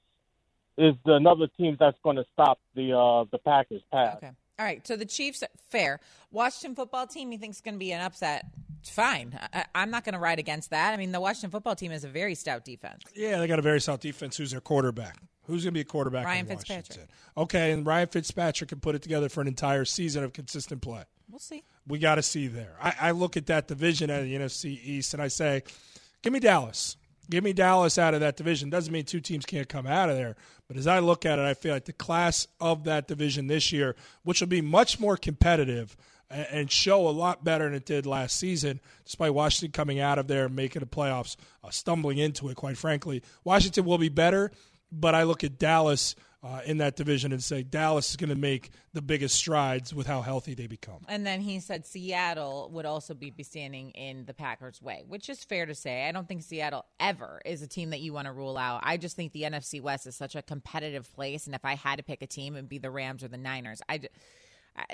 is 0.78 0.94
another 1.06 1.46
team 1.56 1.76
that's 1.78 1.96
going 2.02 2.16
to 2.16 2.24
stop 2.32 2.58
the 2.74 2.92
uh, 2.96 3.24
the 3.30 3.38
Packers 3.38 3.82
path. 3.92 4.16
Okay. 4.18 4.30
All 4.58 4.64
right. 4.64 4.86
So 4.86 4.96
the 4.96 5.04
Chiefs, 5.04 5.42
fair. 5.70 6.00
Washington 6.30 6.74
football 6.74 7.06
team, 7.06 7.32
you 7.32 7.38
think 7.38 7.54
is 7.54 7.60
going 7.60 7.74
to 7.74 7.78
be 7.78 7.92
an 7.92 8.00
upset? 8.00 8.46
Fine. 8.84 9.38
I, 9.52 9.64
I'm 9.74 9.90
not 9.90 10.04
going 10.04 10.14
to 10.14 10.18
ride 10.18 10.38
against 10.38 10.70
that. 10.70 10.94
I 10.94 10.96
mean, 10.96 11.12
the 11.12 11.20
Washington 11.20 11.50
football 11.50 11.74
team 11.74 11.92
is 11.92 12.04
a 12.04 12.08
very 12.08 12.34
stout 12.34 12.64
defense. 12.64 13.02
Yeah, 13.14 13.38
they 13.38 13.46
got 13.46 13.58
a 13.58 13.62
very 13.62 13.80
stout 13.80 14.00
defense. 14.00 14.36
Who's 14.36 14.52
their 14.52 14.60
quarterback? 14.60 15.18
Who's 15.46 15.64
going 15.64 15.72
to 15.72 15.78
be 15.78 15.80
a 15.80 15.84
quarterback? 15.84 16.24
Ryan 16.24 16.46
Fitzpatrick. 16.46 16.88
Washington? 16.88 17.14
Okay, 17.36 17.72
and 17.72 17.86
Ryan 17.86 18.08
Fitzpatrick 18.08 18.70
can 18.70 18.80
put 18.80 18.94
it 18.94 19.02
together 19.02 19.28
for 19.28 19.40
an 19.40 19.46
entire 19.46 19.84
season 19.84 20.24
of 20.24 20.32
consistent 20.32 20.82
play. 20.82 21.04
We'll 21.30 21.38
see. 21.38 21.62
We 21.86 21.98
got 21.98 22.16
to 22.16 22.22
see 22.22 22.48
there. 22.48 22.76
I, 22.80 22.94
I 23.00 23.10
look 23.12 23.36
at 23.36 23.46
that 23.46 23.68
division 23.68 24.10
of 24.10 24.24
the 24.24 24.34
NFC 24.34 24.78
East 24.82 25.14
and 25.14 25.22
I 25.22 25.28
say, 25.28 25.62
give 26.22 26.32
me 26.32 26.40
Dallas. 26.40 26.96
Give 27.28 27.42
me 27.42 27.52
Dallas 27.52 27.98
out 27.98 28.14
of 28.14 28.20
that 28.20 28.36
division. 28.36 28.70
Doesn't 28.70 28.92
mean 28.92 29.04
two 29.04 29.20
teams 29.20 29.44
can't 29.44 29.68
come 29.68 29.86
out 29.86 30.08
of 30.08 30.16
there. 30.16 30.36
But 30.68 30.76
as 30.76 30.86
I 30.86 31.00
look 31.00 31.26
at 31.26 31.38
it, 31.38 31.44
I 31.44 31.54
feel 31.54 31.72
like 31.72 31.84
the 31.84 31.92
class 31.92 32.46
of 32.60 32.84
that 32.84 33.08
division 33.08 33.46
this 33.46 33.72
year, 33.72 33.96
which 34.22 34.40
will 34.40 34.48
be 34.48 34.60
much 34.60 35.00
more 35.00 35.16
competitive 35.16 35.96
and, 36.28 36.70
show 36.70 37.08
a 37.08 37.10
lot 37.10 37.44
better 37.44 37.64
than 37.64 37.74
it 37.74 37.86
did 37.86 38.04
last 38.04 38.36
season, 38.36 38.80
despite 39.04 39.32
Washington 39.32 39.70
coming 39.72 40.00
out 40.00 40.18
of 40.18 40.26
there 40.26 40.46
and 40.46 40.56
making 40.56 40.80
the 40.80 40.86
playoffs, 40.86 41.36
uh, 41.62 41.70
stumbling 41.70 42.18
into 42.18 42.48
it, 42.48 42.56
quite 42.56 42.76
frankly. 42.76 43.22
Washington 43.44 43.84
will 43.84 43.98
be 43.98 44.08
better, 44.08 44.50
but 44.90 45.14
I 45.14 45.22
look 45.22 45.44
at 45.44 45.58
Dallas 45.58 46.16
uh, 46.42 46.60
in 46.64 46.78
that 46.78 46.96
division 46.96 47.32
and 47.32 47.42
say 47.42 47.62
Dallas 47.62 48.10
is 48.10 48.16
going 48.16 48.30
to 48.30 48.36
make 48.36 48.70
the 48.92 49.02
biggest 49.02 49.34
strides 49.34 49.92
with 49.92 50.06
how 50.06 50.22
healthy 50.22 50.54
they 50.54 50.66
become. 50.66 51.04
And 51.08 51.26
then 51.26 51.40
he 51.40 51.60
said 51.60 51.86
Seattle 51.86 52.70
would 52.72 52.86
also 52.86 53.14
be, 53.14 53.30
be 53.30 53.42
standing 53.42 53.90
in 53.90 54.26
the 54.26 54.34
Packers' 54.34 54.80
way, 54.80 55.04
which 55.08 55.28
is 55.28 55.42
fair 55.44 55.66
to 55.66 55.74
say. 55.74 56.08
I 56.08 56.12
don't 56.12 56.28
think 56.28 56.42
Seattle 56.42 56.84
ever 57.00 57.40
is 57.44 57.62
a 57.62 57.66
team 57.66 57.90
that 57.90 58.00
you 58.00 58.12
want 58.12 58.26
to 58.26 58.32
rule 58.32 58.56
out. 58.56 58.80
I 58.84 58.96
just 58.96 59.16
think 59.16 59.32
the 59.32 59.42
NFC 59.42 59.80
West 59.80 60.06
is 60.06 60.14
such 60.14 60.36
a 60.36 60.42
competitive 60.42 61.12
place, 61.14 61.46
and 61.46 61.54
if 61.54 61.64
I 61.64 61.74
had 61.74 61.96
to 61.96 62.02
pick 62.02 62.22
a 62.22 62.26
team, 62.26 62.54
it'd 62.54 62.68
be 62.68 62.78
the 62.78 62.90
Rams 62.90 63.24
or 63.24 63.28
the 63.28 63.38
Niners. 63.38 63.80
I. 63.88 64.00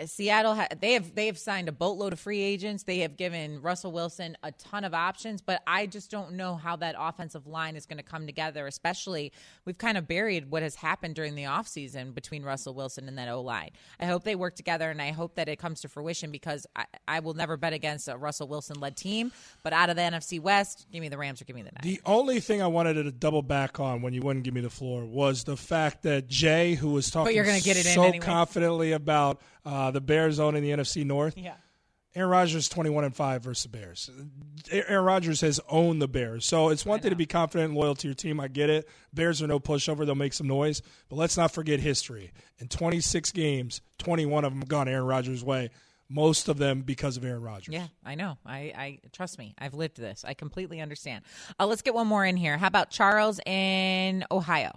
Seattle, 0.06 0.54
ha- 0.54 0.68
they 0.80 0.92
have 0.92 1.14
they 1.14 1.26
have 1.26 1.38
signed 1.38 1.68
a 1.68 1.72
boatload 1.72 2.12
of 2.12 2.20
free 2.20 2.40
agents. 2.40 2.84
They 2.84 2.98
have 2.98 3.16
given 3.16 3.60
Russell 3.60 3.92
Wilson 3.92 4.36
a 4.42 4.52
ton 4.52 4.84
of 4.84 4.94
options, 4.94 5.42
but 5.42 5.62
I 5.66 5.86
just 5.86 6.10
don't 6.10 6.34
know 6.34 6.54
how 6.54 6.76
that 6.76 6.94
offensive 6.98 7.46
line 7.46 7.76
is 7.76 7.86
going 7.86 7.96
to 7.96 8.04
come 8.04 8.26
together. 8.26 8.66
Especially, 8.66 9.32
we've 9.64 9.78
kind 9.78 9.98
of 9.98 10.06
buried 10.06 10.50
what 10.50 10.62
has 10.62 10.76
happened 10.76 11.14
during 11.14 11.34
the 11.34 11.44
offseason 11.44 12.14
between 12.14 12.42
Russell 12.42 12.74
Wilson 12.74 13.08
and 13.08 13.18
that 13.18 13.28
O 13.28 13.40
line. 13.40 13.70
I 13.98 14.06
hope 14.06 14.24
they 14.24 14.36
work 14.36 14.54
together, 14.54 14.90
and 14.90 15.02
I 15.02 15.10
hope 15.10 15.34
that 15.34 15.48
it 15.48 15.56
comes 15.56 15.80
to 15.82 15.88
fruition 15.88 16.30
because 16.30 16.66
I, 16.76 16.84
I 17.08 17.20
will 17.20 17.34
never 17.34 17.56
bet 17.56 17.72
against 17.72 18.08
a 18.08 18.16
Russell 18.16 18.48
Wilson 18.48 18.78
led 18.78 18.96
team. 18.96 19.32
But 19.62 19.72
out 19.72 19.90
of 19.90 19.96
the 19.96 20.02
NFC 20.02 20.40
West, 20.40 20.86
give 20.92 21.00
me 21.00 21.08
the 21.08 21.18
Rams 21.18 21.42
or 21.42 21.44
give 21.44 21.56
me 21.56 21.62
the 21.62 21.72
Niners. 21.72 21.98
The 21.98 22.00
only 22.06 22.40
thing 22.40 22.62
I 22.62 22.68
wanted 22.68 22.94
to 22.94 23.10
double 23.10 23.42
back 23.42 23.80
on 23.80 24.02
when 24.02 24.12
you 24.12 24.22
wouldn't 24.22 24.44
give 24.44 24.54
me 24.54 24.60
the 24.60 24.70
floor 24.70 25.04
was 25.04 25.44
the 25.44 25.56
fact 25.56 26.02
that 26.02 26.28
Jay, 26.28 26.74
who 26.74 26.90
was 26.90 27.10
talking 27.10 27.34
you're 27.34 27.44
gonna 27.44 27.60
get 27.60 27.76
it 27.76 27.86
in 27.86 27.94
so 27.94 28.04
anyway. 28.04 28.24
confidently 28.24 28.92
about 28.92 29.40
uh, 29.64 29.90
the 29.90 30.00
Bears 30.00 30.38
owning 30.40 30.62
the 30.62 30.70
NFC 30.70 31.04
North. 31.04 31.36
Yeah. 31.36 31.54
Aaron 32.14 32.28
Rodgers 32.30 32.68
twenty 32.68 32.90
one 32.90 33.04
and 33.04 33.16
five 33.16 33.42
versus 33.42 33.62
the 33.62 33.68
Bears. 33.70 34.10
Aaron 34.70 35.04
Rodgers 35.04 35.40
has 35.40 35.60
owned 35.70 36.02
the 36.02 36.08
Bears, 36.08 36.44
so 36.44 36.68
it's 36.68 36.84
one 36.84 37.00
thing 37.00 37.08
to 37.08 37.16
be 37.16 37.24
confident 37.24 37.70
and 37.70 37.78
loyal 37.78 37.94
to 37.94 38.06
your 38.06 38.14
team. 38.14 38.38
I 38.38 38.48
get 38.48 38.68
it. 38.68 38.86
Bears 39.14 39.40
are 39.40 39.46
no 39.46 39.58
pushover; 39.58 40.04
they'll 40.04 40.14
make 40.14 40.34
some 40.34 40.46
noise, 40.46 40.82
but 41.08 41.16
let's 41.16 41.38
not 41.38 41.52
forget 41.52 41.80
history. 41.80 42.32
In 42.58 42.68
twenty 42.68 43.00
six 43.00 43.32
games, 43.32 43.80
twenty 43.96 44.26
one 44.26 44.44
of 44.44 44.52
them 44.52 44.60
gone 44.60 44.88
Aaron 44.88 45.06
Rodgers' 45.06 45.42
way. 45.42 45.70
most 46.10 46.50
of 46.50 46.58
them 46.58 46.82
because 46.82 47.16
of 47.16 47.24
Aaron 47.24 47.40
Rodgers. 47.40 47.72
Yeah, 47.72 47.86
I 48.04 48.14
know. 48.14 48.36
I, 48.44 48.58
I 48.76 48.98
trust 49.12 49.38
me. 49.38 49.54
I've 49.58 49.72
lived 49.72 49.96
this. 49.96 50.22
I 50.26 50.34
completely 50.34 50.82
understand. 50.82 51.24
Uh, 51.58 51.64
let's 51.66 51.80
get 51.80 51.94
one 51.94 52.06
more 52.06 52.26
in 52.26 52.36
here. 52.36 52.58
How 52.58 52.66
about 52.66 52.90
Charles 52.90 53.40
in 53.46 54.22
Ohio? 54.30 54.72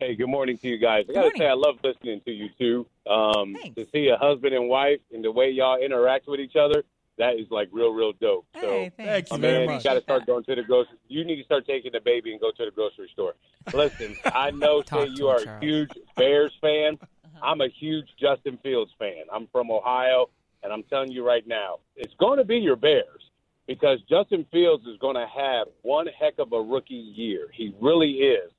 Hey, 0.00 0.16
good 0.16 0.28
morning 0.28 0.58
to 0.58 0.68
you 0.68 0.76
guys. 0.78 1.04
I 1.08 1.12
got 1.12 1.30
to 1.32 1.38
say, 1.38 1.46
I 1.46 1.54
love 1.54 1.76
listening 1.82 2.20
to 2.26 2.32
you 2.32 2.48
two. 2.58 2.86
Um, 3.10 3.56
to 3.76 3.86
see 3.92 4.08
a 4.08 4.16
husband 4.16 4.54
and 4.54 4.68
wife 4.68 4.98
and 5.12 5.24
the 5.24 5.30
way 5.30 5.50
y'all 5.50 5.78
interact 5.80 6.26
with 6.26 6.40
each 6.40 6.56
other, 6.56 6.82
that 7.16 7.34
is 7.38 7.46
like 7.50 7.68
real, 7.72 7.92
real 7.92 8.12
dope. 8.20 8.44
Hey, 8.52 8.90
so, 8.96 9.02
Thank 9.04 9.30
you 9.30 9.36
my 9.36 9.40
very 9.40 9.66
man, 9.66 9.76
much. 9.76 9.84
you 9.84 9.90
got 9.90 9.94
to 9.94 10.02
start 10.02 10.26
going 10.26 10.42
to 10.44 10.54
the 10.56 10.62
grocery. 10.62 10.96
You 11.08 11.24
need 11.24 11.36
to 11.36 11.44
start 11.44 11.64
taking 11.66 11.92
the 11.92 12.00
baby 12.00 12.32
and 12.32 12.40
go 12.40 12.50
to 12.50 12.64
the 12.64 12.70
grocery 12.72 13.08
store. 13.12 13.34
Listen, 13.72 14.16
I 14.26 14.50
know 14.50 14.82
Talk 14.82 15.06
say 15.06 15.06
to 15.06 15.12
you 15.12 15.28
him, 15.30 15.36
are 15.36 15.40
a 15.40 15.44
Charles. 15.44 15.62
huge 15.62 15.90
Bears 16.16 16.52
fan. 16.60 16.98
Uh-huh. 17.00 17.40
I'm 17.42 17.60
a 17.60 17.68
huge 17.68 18.08
Justin 18.20 18.58
Fields 18.62 18.90
fan. 18.98 19.24
I'm 19.32 19.46
from 19.52 19.70
Ohio, 19.70 20.28
and 20.64 20.72
I'm 20.72 20.82
telling 20.84 21.12
you 21.12 21.24
right 21.24 21.46
now, 21.46 21.76
it's 21.96 22.14
going 22.18 22.38
to 22.38 22.44
be 22.44 22.56
your 22.56 22.76
Bears 22.76 23.22
because 23.68 24.00
Justin 24.10 24.44
Fields 24.50 24.84
is 24.86 24.98
going 24.98 25.14
to 25.16 25.26
have 25.34 25.68
one 25.82 26.08
heck 26.18 26.38
of 26.40 26.52
a 26.52 26.60
rookie 26.60 26.94
year. 26.94 27.46
He 27.52 27.72
really 27.80 28.10
is. 28.14 28.50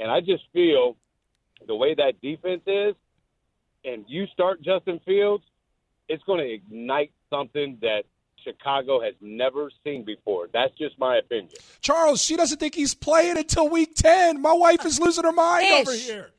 And 0.00 0.10
I 0.10 0.20
just 0.20 0.44
feel 0.52 0.96
the 1.66 1.74
way 1.74 1.94
that 1.94 2.20
defense 2.20 2.62
is, 2.66 2.94
and 3.84 4.04
you 4.08 4.26
start 4.32 4.62
Justin 4.62 5.00
Fields, 5.06 5.44
it's 6.08 6.22
going 6.24 6.40
to 6.40 6.52
ignite 6.52 7.12
something 7.30 7.78
that 7.80 8.02
Chicago 8.44 9.00
has 9.00 9.14
never 9.20 9.70
seen 9.82 10.04
before. 10.04 10.48
That's 10.52 10.76
just 10.78 10.98
my 10.98 11.16
opinion. 11.16 11.50
Charles, 11.80 12.22
she 12.22 12.36
doesn't 12.36 12.58
think 12.58 12.74
he's 12.74 12.94
playing 12.94 13.38
until 13.38 13.68
week 13.68 13.94
10. 13.96 14.40
My 14.40 14.52
wife 14.52 14.84
is 14.84 15.00
losing 15.00 15.24
her 15.24 15.32
mind 15.32 15.66
Ish. 15.66 15.80
over 15.80 15.92
here. 15.92 16.30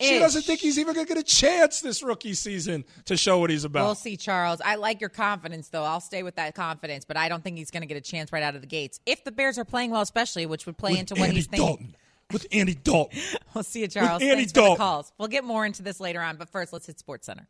She 0.00 0.14
Ish. 0.14 0.20
doesn't 0.20 0.42
think 0.42 0.60
he's 0.60 0.78
even 0.78 0.94
going 0.94 1.06
to 1.06 1.12
get 1.14 1.20
a 1.20 1.26
chance 1.26 1.80
this 1.80 2.02
rookie 2.02 2.34
season 2.34 2.84
to 3.06 3.16
show 3.16 3.38
what 3.38 3.50
he's 3.50 3.64
about. 3.64 3.84
We'll 3.84 3.94
see, 3.94 4.16
Charles. 4.16 4.60
I 4.64 4.76
like 4.76 5.00
your 5.00 5.10
confidence, 5.10 5.70
though. 5.70 5.82
I'll 5.84 6.00
stay 6.00 6.22
with 6.22 6.36
that 6.36 6.54
confidence, 6.54 7.04
but 7.04 7.16
I 7.16 7.28
don't 7.28 7.42
think 7.42 7.56
he's 7.56 7.70
going 7.70 7.80
to 7.80 7.86
get 7.86 7.96
a 7.96 8.00
chance 8.00 8.30
right 8.32 8.42
out 8.42 8.54
of 8.54 8.60
the 8.60 8.66
gates. 8.68 9.00
If 9.06 9.24
the 9.24 9.32
Bears 9.32 9.58
are 9.58 9.64
playing 9.64 9.90
well, 9.90 10.02
especially, 10.02 10.46
which 10.46 10.66
would 10.66 10.76
play 10.76 10.92
With 10.92 11.00
into 11.00 11.14
what 11.14 11.24
Andy 11.24 11.36
he's 11.36 11.46
thinking. 11.46 11.66
Dalton. 11.66 11.94
With 12.32 12.46
Andy 12.52 12.74
Dalton. 12.74 13.18
We'll 13.54 13.64
see 13.64 13.80
you, 13.80 13.88
Charles. 13.88 14.22
Andy 14.22 14.34
Thanks 14.36 14.52
for 14.52 14.54
the 14.56 14.60
Dalton. 14.60 14.76
calls. 14.76 15.12
We'll 15.18 15.28
get 15.28 15.42
more 15.42 15.64
into 15.66 15.82
this 15.82 15.98
later 15.98 16.20
on, 16.20 16.36
but 16.36 16.48
first, 16.48 16.72
let's 16.72 16.86
hit 16.86 16.98
Sports 16.98 17.26
Center. 17.26 17.48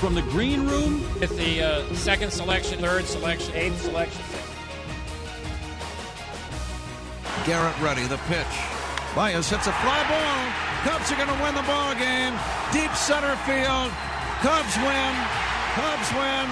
From 0.00 0.14
the 0.14 0.22
green 0.22 0.66
room, 0.66 1.02
With 1.20 1.36
the 1.36 1.62
uh, 1.62 1.94
second 1.94 2.30
selection, 2.32 2.78
third 2.80 3.04
selection, 3.04 3.54
eighth 3.54 3.82
selection. 3.82 4.22
Garrett 7.44 7.78
ready, 7.80 8.04
the 8.06 8.16
pitch. 8.24 8.46
Baez 9.14 9.50
hits 9.50 9.66
a 9.66 9.72
fly 9.84 10.00
ball. 10.08 10.40
Cubs 10.88 11.12
are 11.12 11.16
going 11.16 11.28
to 11.28 11.42
win 11.44 11.54
the 11.54 11.62
ball 11.68 11.92
game. 11.96 12.32
Deep 12.72 12.90
center 12.96 13.36
field. 13.44 13.92
Cubs 14.40 14.76
win. 14.80 15.12
Cubs 15.74 16.12
win. 16.14 16.48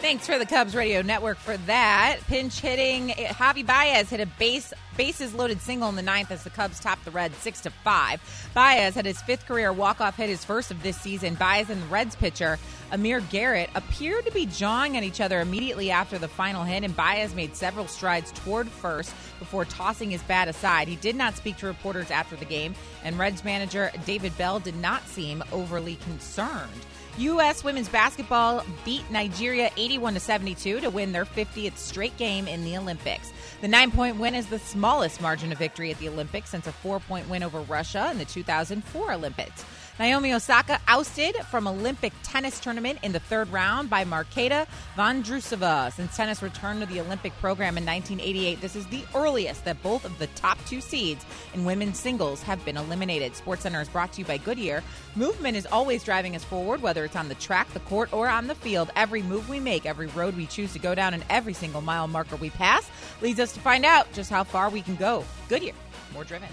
Thanks 0.00 0.26
for 0.26 0.38
the 0.38 0.46
Cubs 0.46 0.74
Radio 0.74 1.02
Network 1.02 1.38
for 1.38 1.56
that. 1.58 2.18
Pinch 2.26 2.60
hitting 2.60 3.08
Javi 3.10 3.64
Baez 3.64 4.10
hit 4.10 4.20
a 4.20 4.26
base 4.26 4.72
bases 4.98 5.32
loaded 5.32 5.62
single 5.62 5.88
in 5.88 5.94
the 5.94 6.02
ninth 6.02 6.30
as 6.30 6.44
the 6.44 6.50
Cubs 6.50 6.80
topped 6.80 7.06
the 7.06 7.10
Reds 7.10 7.38
six 7.38 7.62
to 7.62 7.70
five. 7.70 8.20
Baez 8.52 8.94
had 8.94 9.06
his 9.06 9.22
fifth 9.22 9.46
career 9.46 9.72
walk 9.72 10.02
off 10.02 10.16
hit, 10.16 10.28
his 10.28 10.44
first 10.44 10.70
of 10.70 10.82
this 10.82 11.00
season. 11.00 11.36
Baez 11.36 11.70
and 11.70 11.80
the 11.80 11.86
Reds 11.86 12.16
pitcher 12.16 12.58
Amir 12.90 13.20
Garrett 13.20 13.70
appeared 13.74 14.26
to 14.26 14.32
be 14.32 14.44
jawing 14.44 14.96
at 14.96 15.04
each 15.04 15.20
other 15.20 15.40
immediately 15.40 15.90
after 15.90 16.18
the 16.18 16.28
final 16.28 16.64
hit, 16.64 16.84
and 16.84 16.96
Baez 16.96 17.34
made 17.34 17.54
several 17.54 17.86
strides 17.86 18.32
toward 18.32 18.68
first 18.68 19.14
before 19.38 19.64
tossing 19.64 20.10
his 20.10 20.22
bat 20.22 20.48
aside. 20.48 20.88
He 20.88 20.96
did 20.96 21.14
not 21.14 21.36
speak 21.36 21.56
to 21.58 21.66
reporters 21.66 22.10
after 22.10 22.34
the 22.34 22.44
game, 22.44 22.74
and 23.04 23.18
Reds 23.18 23.44
manager 23.44 23.92
David 24.04 24.36
Bell 24.36 24.58
did 24.58 24.76
not 24.76 25.06
seem 25.06 25.44
overly 25.52 25.96
concerned. 25.96 26.72
U.S. 27.18 27.64
women's 27.64 27.88
basketball 27.88 28.64
beat 28.84 29.10
Nigeria 29.10 29.72
81 29.76 30.14
to 30.14 30.20
72 30.20 30.80
to 30.80 30.88
win 30.88 31.10
their 31.10 31.24
50th 31.24 31.76
straight 31.76 32.16
game 32.16 32.46
in 32.46 32.64
the 32.64 32.76
Olympics. 32.76 33.32
The 33.60 33.66
nine 33.66 33.90
point 33.90 34.18
win 34.18 34.36
is 34.36 34.46
the 34.46 34.60
smallest 34.60 34.87
margin 35.20 35.52
of 35.52 35.58
victory 35.58 35.90
at 35.90 35.98
the 35.98 36.08
Olympics 36.08 36.48
since 36.48 36.66
a 36.66 36.72
four 36.72 36.98
point 36.98 37.28
win 37.28 37.42
over 37.42 37.60
Russia 37.60 38.08
in 38.10 38.16
the 38.16 38.24
2004 38.24 39.12
Olympics. 39.12 39.62
Naomi 39.98 40.32
Osaka 40.32 40.80
ousted 40.86 41.34
from 41.50 41.66
Olympic 41.66 42.12
tennis 42.22 42.60
tournament 42.60 43.00
in 43.02 43.10
the 43.10 43.18
third 43.18 43.48
round 43.48 43.90
by 43.90 44.04
Marketa 44.04 44.68
Vondrousova. 44.96 45.92
Since 45.92 46.16
tennis 46.16 46.40
returned 46.40 46.80
to 46.80 46.86
the 46.86 47.00
Olympic 47.00 47.32
program 47.40 47.76
in 47.76 47.84
1988, 47.84 48.60
this 48.60 48.76
is 48.76 48.86
the 48.86 49.02
earliest 49.12 49.64
that 49.64 49.82
both 49.82 50.04
of 50.04 50.16
the 50.20 50.28
top 50.28 50.56
two 50.66 50.80
seeds 50.80 51.26
in 51.52 51.64
women's 51.64 51.98
singles 51.98 52.44
have 52.44 52.64
been 52.64 52.76
eliminated. 52.76 53.32
SportsCenter 53.32 53.82
is 53.82 53.88
brought 53.88 54.12
to 54.12 54.20
you 54.20 54.24
by 54.24 54.38
Goodyear. 54.38 54.84
Movement 55.16 55.56
is 55.56 55.66
always 55.66 56.04
driving 56.04 56.36
us 56.36 56.44
forward, 56.44 56.80
whether 56.80 57.04
it's 57.04 57.16
on 57.16 57.28
the 57.28 57.34
track, 57.34 57.68
the 57.72 57.80
court, 57.80 58.12
or 58.12 58.28
on 58.28 58.46
the 58.46 58.54
field. 58.54 58.92
Every 58.94 59.22
move 59.22 59.48
we 59.48 59.58
make, 59.58 59.84
every 59.84 60.06
road 60.06 60.36
we 60.36 60.46
choose 60.46 60.72
to 60.74 60.78
go 60.78 60.94
down, 60.94 61.12
and 61.12 61.24
every 61.28 61.54
single 61.54 61.80
mile 61.80 62.06
marker 62.06 62.36
we 62.36 62.50
pass 62.50 62.88
leads 63.20 63.40
us 63.40 63.52
to 63.54 63.60
find 63.60 63.84
out 63.84 64.12
just 64.12 64.30
how 64.30 64.44
far 64.44 64.70
we 64.70 64.80
can 64.80 64.94
go. 64.94 65.24
Goodyear, 65.48 65.74
more 66.14 66.22
driven. 66.22 66.48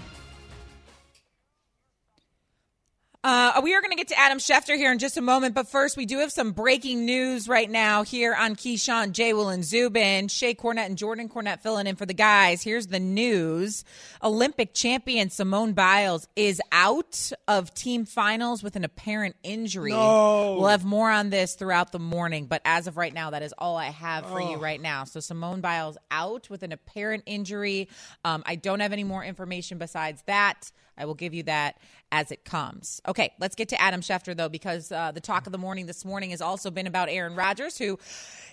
Uh, 3.26 3.60
we 3.64 3.74
are 3.74 3.80
going 3.80 3.90
to 3.90 3.96
get 3.96 4.06
to 4.06 4.16
Adam 4.16 4.38
Schefter 4.38 4.76
here 4.76 4.92
in 4.92 5.00
just 5.00 5.16
a 5.16 5.20
moment, 5.20 5.52
but 5.52 5.66
first, 5.66 5.96
we 5.96 6.06
do 6.06 6.18
have 6.20 6.30
some 6.30 6.52
breaking 6.52 7.04
news 7.04 7.48
right 7.48 7.68
now 7.68 8.04
here 8.04 8.32
on 8.32 8.54
Keyshawn, 8.54 9.10
J. 9.10 9.32
Will, 9.32 9.48
and 9.48 9.64
Zubin. 9.64 10.28
Shae 10.28 10.56
Cornette 10.56 10.86
and 10.86 10.96
Jordan 10.96 11.28
Cornette 11.28 11.60
filling 11.60 11.88
in 11.88 11.96
for 11.96 12.06
the 12.06 12.14
guys. 12.14 12.62
Here's 12.62 12.86
the 12.86 13.00
news 13.00 13.82
Olympic 14.22 14.74
champion 14.74 15.28
Simone 15.30 15.72
Biles 15.72 16.28
is 16.36 16.62
out 16.70 17.32
of 17.48 17.74
team 17.74 18.04
finals 18.04 18.62
with 18.62 18.76
an 18.76 18.84
apparent 18.84 19.34
injury. 19.42 19.90
No. 19.90 20.58
We'll 20.60 20.68
have 20.68 20.84
more 20.84 21.10
on 21.10 21.28
this 21.30 21.56
throughout 21.56 21.90
the 21.90 21.98
morning, 21.98 22.46
but 22.46 22.62
as 22.64 22.86
of 22.86 22.96
right 22.96 23.12
now, 23.12 23.30
that 23.30 23.42
is 23.42 23.52
all 23.58 23.76
I 23.76 23.86
have 23.86 24.24
for 24.26 24.40
you 24.40 24.54
Oh. 24.54 24.60
right 24.60 24.80
now. 24.80 25.02
So, 25.02 25.18
Simone 25.18 25.60
Biles 25.60 25.98
out 26.12 26.48
with 26.48 26.62
an 26.62 26.70
apparent 26.70 27.24
injury. 27.26 27.88
Um, 28.24 28.44
I 28.46 28.54
don't 28.54 28.78
have 28.78 28.92
any 28.92 29.02
more 29.02 29.24
information 29.24 29.78
besides 29.78 30.22
that. 30.26 30.70
I 30.98 31.04
will 31.04 31.14
give 31.14 31.34
you 31.34 31.42
that 31.42 31.76
as 32.12 32.30
it 32.30 32.44
comes. 32.44 33.00
Okay, 33.06 33.32
let's 33.40 33.54
get 33.54 33.68
to 33.70 33.80
Adam 33.80 34.00
Schefter, 34.00 34.36
though, 34.36 34.48
because 34.48 34.92
uh, 34.92 35.12
the 35.12 35.20
talk 35.20 35.46
of 35.46 35.52
the 35.52 35.58
morning 35.58 35.86
this 35.86 36.04
morning 36.04 36.30
has 36.30 36.40
also 36.40 36.70
been 36.70 36.86
about 36.86 37.08
Aaron 37.08 37.34
Rodgers, 37.34 37.76
who 37.76 37.98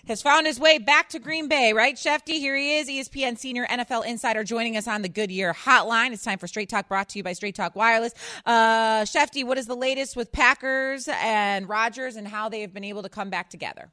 has 0.06 0.22
found 0.22 0.46
his 0.46 0.58
way 0.58 0.78
back 0.78 1.08
to 1.10 1.18
Green 1.18 1.48
Bay, 1.48 1.72
right, 1.72 1.94
Shefty? 1.94 2.34
Here 2.34 2.56
he 2.56 2.76
is, 2.76 2.88
ESPN 2.88 3.38
senior 3.38 3.66
NFL 3.66 4.06
insider, 4.06 4.44
joining 4.44 4.76
us 4.76 4.88
on 4.88 5.02
the 5.02 5.08
Goodyear 5.08 5.54
hotline. 5.54 6.12
It's 6.12 6.24
time 6.24 6.38
for 6.38 6.46
Straight 6.46 6.68
Talk, 6.68 6.88
brought 6.88 7.08
to 7.10 7.18
you 7.18 7.22
by 7.22 7.32
Straight 7.32 7.54
Talk 7.54 7.76
Wireless. 7.76 8.12
Uh, 8.44 9.02
Shefty, 9.02 9.44
what 9.44 9.56
is 9.56 9.66
the 9.66 9.76
latest 9.76 10.16
with 10.16 10.32
Packers 10.32 11.08
and 11.12 11.68
Rodgers 11.68 12.16
and 12.16 12.26
how 12.26 12.48
they 12.48 12.60
have 12.62 12.74
been 12.74 12.84
able 12.84 13.02
to 13.02 13.08
come 13.08 13.30
back 13.30 13.50
together? 13.50 13.90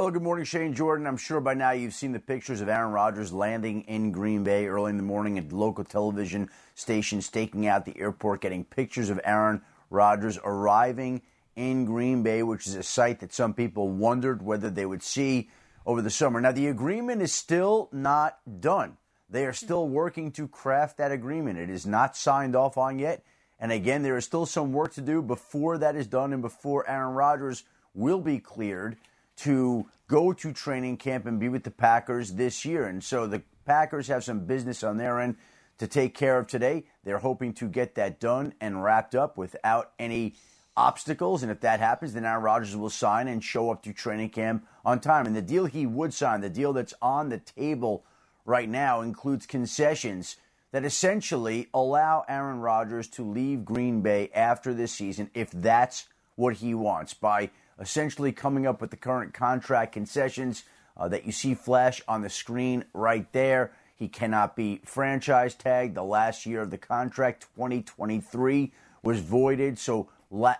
Hello, 0.00 0.12
good 0.12 0.22
morning, 0.22 0.44
Shane 0.44 0.74
Jordan. 0.74 1.08
I'm 1.08 1.16
sure 1.16 1.40
by 1.40 1.54
now 1.54 1.72
you've 1.72 1.92
seen 1.92 2.12
the 2.12 2.20
pictures 2.20 2.60
of 2.60 2.68
Aaron 2.68 2.92
Rodgers 2.92 3.32
landing 3.32 3.80
in 3.88 4.12
Green 4.12 4.44
Bay 4.44 4.68
early 4.68 4.90
in 4.90 4.96
the 4.96 5.02
morning 5.02 5.38
at 5.38 5.52
local 5.52 5.82
television 5.82 6.50
stations, 6.76 7.26
staking 7.26 7.66
out 7.66 7.84
the 7.84 7.98
airport, 7.98 8.42
getting 8.42 8.62
pictures 8.62 9.10
of 9.10 9.20
Aaron 9.24 9.60
Rodgers 9.90 10.38
arriving 10.44 11.22
in 11.56 11.84
Green 11.84 12.22
Bay, 12.22 12.44
which 12.44 12.68
is 12.68 12.76
a 12.76 12.84
sight 12.84 13.18
that 13.18 13.32
some 13.32 13.54
people 13.54 13.88
wondered 13.88 14.40
whether 14.40 14.70
they 14.70 14.86
would 14.86 15.02
see 15.02 15.50
over 15.84 16.00
the 16.00 16.10
summer. 16.10 16.40
Now, 16.40 16.52
the 16.52 16.68
agreement 16.68 17.20
is 17.20 17.32
still 17.32 17.88
not 17.90 18.38
done. 18.60 18.98
They 19.28 19.46
are 19.46 19.52
still 19.52 19.88
working 19.88 20.30
to 20.30 20.46
craft 20.46 20.98
that 20.98 21.10
agreement. 21.10 21.58
It 21.58 21.70
is 21.70 21.86
not 21.86 22.16
signed 22.16 22.54
off 22.54 22.78
on 22.78 23.00
yet. 23.00 23.24
And 23.58 23.72
again, 23.72 24.04
there 24.04 24.16
is 24.16 24.24
still 24.24 24.46
some 24.46 24.72
work 24.72 24.94
to 24.94 25.00
do 25.00 25.22
before 25.22 25.76
that 25.78 25.96
is 25.96 26.06
done 26.06 26.32
and 26.32 26.40
before 26.40 26.88
Aaron 26.88 27.16
Rodgers 27.16 27.64
will 27.94 28.20
be 28.20 28.38
cleared 28.38 28.96
to 29.38 29.86
go 30.08 30.32
to 30.32 30.52
training 30.52 30.96
camp 30.96 31.26
and 31.26 31.38
be 31.38 31.48
with 31.48 31.64
the 31.64 31.70
Packers 31.70 32.32
this 32.32 32.64
year. 32.64 32.86
And 32.86 33.02
so 33.02 33.26
the 33.26 33.42
Packers 33.64 34.08
have 34.08 34.24
some 34.24 34.40
business 34.40 34.82
on 34.82 34.96
their 34.96 35.20
end 35.20 35.36
to 35.78 35.86
take 35.86 36.14
care 36.14 36.38
of 36.38 36.46
today. 36.46 36.84
They're 37.04 37.18
hoping 37.18 37.52
to 37.54 37.68
get 37.68 37.94
that 37.94 38.18
done 38.18 38.54
and 38.60 38.82
wrapped 38.82 39.14
up 39.14 39.36
without 39.36 39.92
any 39.98 40.34
obstacles. 40.76 41.42
And 41.42 41.52
if 41.52 41.60
that 41.60 41.80
happens, 41.80 42.14
then 42.14 42.24
Aaron 42.24 42.42
Rodgers 42.42 42.76
will 42.76 42.90
sign 42.90 43.28
and 43.28 43.42
show 43.42 43.70
up 43.70 43.82
to 43.82 43.92
training 43.92 44.30
camp 44.30 44.66
on 44.84 45.00
time. 45.00 45.26
And 45.26 45.36
the 45.36 45.42
deal 45.42 45.66
he 45.66 45.86
would 45.86 46.14
sign, 46.14 46.40
the 46.40 46.50
deal 46.50 46.72
that's 46.72 46.94
on 47.00 47.28
the 47.28 47.38
table 47.38 48.04
right 48.44 48.68
now, 48.68 49.02
includes 49.02 49.46
concessions 49.46 50.36
that 50.72 50.84
essentially 50.84 51.68
allow 51.72 52.24
Aaron 52.28 52.60
Rodgers 52.60 53.08
to 53.08 53.22
leave 53.22 53.64
Green 53.64 54.00
Bay 54.00 54.30
after 54.34 54.74
this 54.74 54.92
season 54.92 55.30
if 55.34 55.50
that's 55.50 56.06
what 56.36 56.54
he 56.54 56.74
wants 56.74 57.14
by 57.14 57.50
essentially 57.80 58.32
coming 58.32 58.66
up 58.66 58.80
with 58.80 58.90
the 58.90 58.96
current 58.96 59.34
contract 59.34 59.92
concessions 59.92 60.64
uh, 60.96 61.08
that 61.08 61.24
you 61.24 61.32
see 61.32 61.54
flash 61.54 62.02
on 62.08 62.22
the 62.22 62.30
screen 62.30 62.84
right 62.92 63.30
there. 63.32 63.72
He 63.94 64.08
cannot 64.08 64.54
be 64.54 64.80
franchise 64.84 65.54
tagged. 65.54 65.94
The 65.94 66.04
last 66.04 66.46
year 66.46 66.62
of 66.62 66.70
the 66.70 66.78
contract, 66.78 67.46
2023, 67.56 68.72
was 69.02 69.20
voided. 69.20 69.78
So 69.78 70.08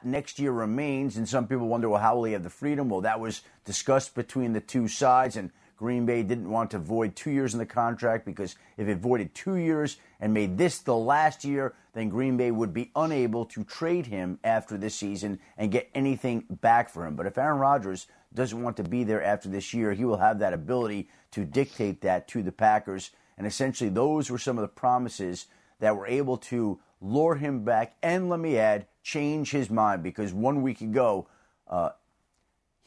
next 0.03 0.39
year 0.39 0.53
remains. 0.53 1.17
And 1.17 1.29
some 1.29 1.47
people 1.47 1.69
wonder, 1.69 1.89
well, 1.89 2.01
how 2.01 2.17
will 2.17 2.25
he 2.25 2.33
have 2.33 2.43
the 2.43 2.51
freedom? 2.51 2.89
Well, 2.89 3.03
that 3.03 3.21
was 3.21 3.43
discussed 3.65 4.15
between 4.15 4.53
the 4.53 4.61
two 4.61 4.89
sides. 4.89 5.37
And 5.37 5.51
Green 5.79 6.05
Bay 6.05 6.25
didn't 6.25 6.51
want 6.51 6.73
to 6.73 6.79
void 6.79 7.15
two 7.15 7.31
years 7.31 7.55
in 7.55 7.61
the 7.61 7.67
contract 7.67 8.27
because 8.27 8.57
if 8.77 8.89
it 8.89 8.99
voided 8.99 9.33
two 9.33 9.55
years 9.55 9.99
and 10.19 10.35
made 10.35 10.59
this 10.59 10.81
the 10.81 10.95
last 10.95 11.45
year, 11.45 11.73
then 11.93 12.09
Green 12.09 12.37
Bay 12.37 12.51
would 12.51 12.75
be 12.75 12.91
unable 12.97 13.45
to 13.45 13.63
trade 13.63 14.07
him 14.07 14.41
after 14.43 14.77
this 14.77 14.97
season 14.97 15.39
and 15.57 15.71
get 15.71 15.89
anything 15.95 16.45
back 16.61 16.91
for 16.91 17.07
him. 17.07 17.15
But 17.15 17.27
if 17.27 17.39
Aaron 17.39 17.61
Rodgers 17.61 18.09
doesn't 18.35 18.61
want 18.61 18.77
to 18.79 18.83
be 18.83 19.05
there 19.05 19.23
after 19.23 19.49
this 19.49 19.73
year, 19.73 19.93
he 19.93 20.05
will 20.05 20.17
have 20.17 20.41
that 20.41 20.53
ability 20.53 21.09
to 21.31 21.45
dictate 21.45 22.01
that 22.01 22.27
to 22.29 22.43
the 22.43 22.53
Packers. 22.53 23.13
And 23.37 23.47
essentially, 23.47 23.89
those 23.89 24.31
were 24.31 24.39
some 24.39 24.59
of 24.59 24.63
the 24.63 24.69
promises 24.69 25.47
that 25.79 25.97
were 25.97 26.09
able 26.09 26.39
to 26.39 26.81
lure 27.01 27.37
him 27.37 27.63
back 27.63 27.95
and, 28.03 28.29
let 28.29 28.41
me 28.41 28.59
add, 28.59 28.89
change 29.05 29.53
his 29.53 29.71
mind 29.71 30.03
because 30.03 30.33
one 30.33 30.61
week 30.61 30.81
ago, 30.81 31.29
uh, 31.69 31.91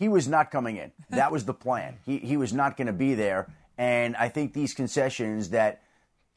he 0.02 0.10
was 0.10 0.28
not 0.28 0.50
coming 0.50 0.78
in. 0.78 0.92
That 1.12 1.32
was 1.32 1.46
the 1.46 1.54
plan. 1.54 2.00
He, 2.08 2.18
he 2.18 2.36
was 2.36 2.54
not 2.54 2.76
going 2.76 2.88
to 2.88 2.94
be 2.94 3.14
there. 3.14 3.54
And 3.78 4.16
I 4.16 4.30
think 4.30 4.52
these 4.52 4.74
concessions 4.74 5.50
that 5.50 5.84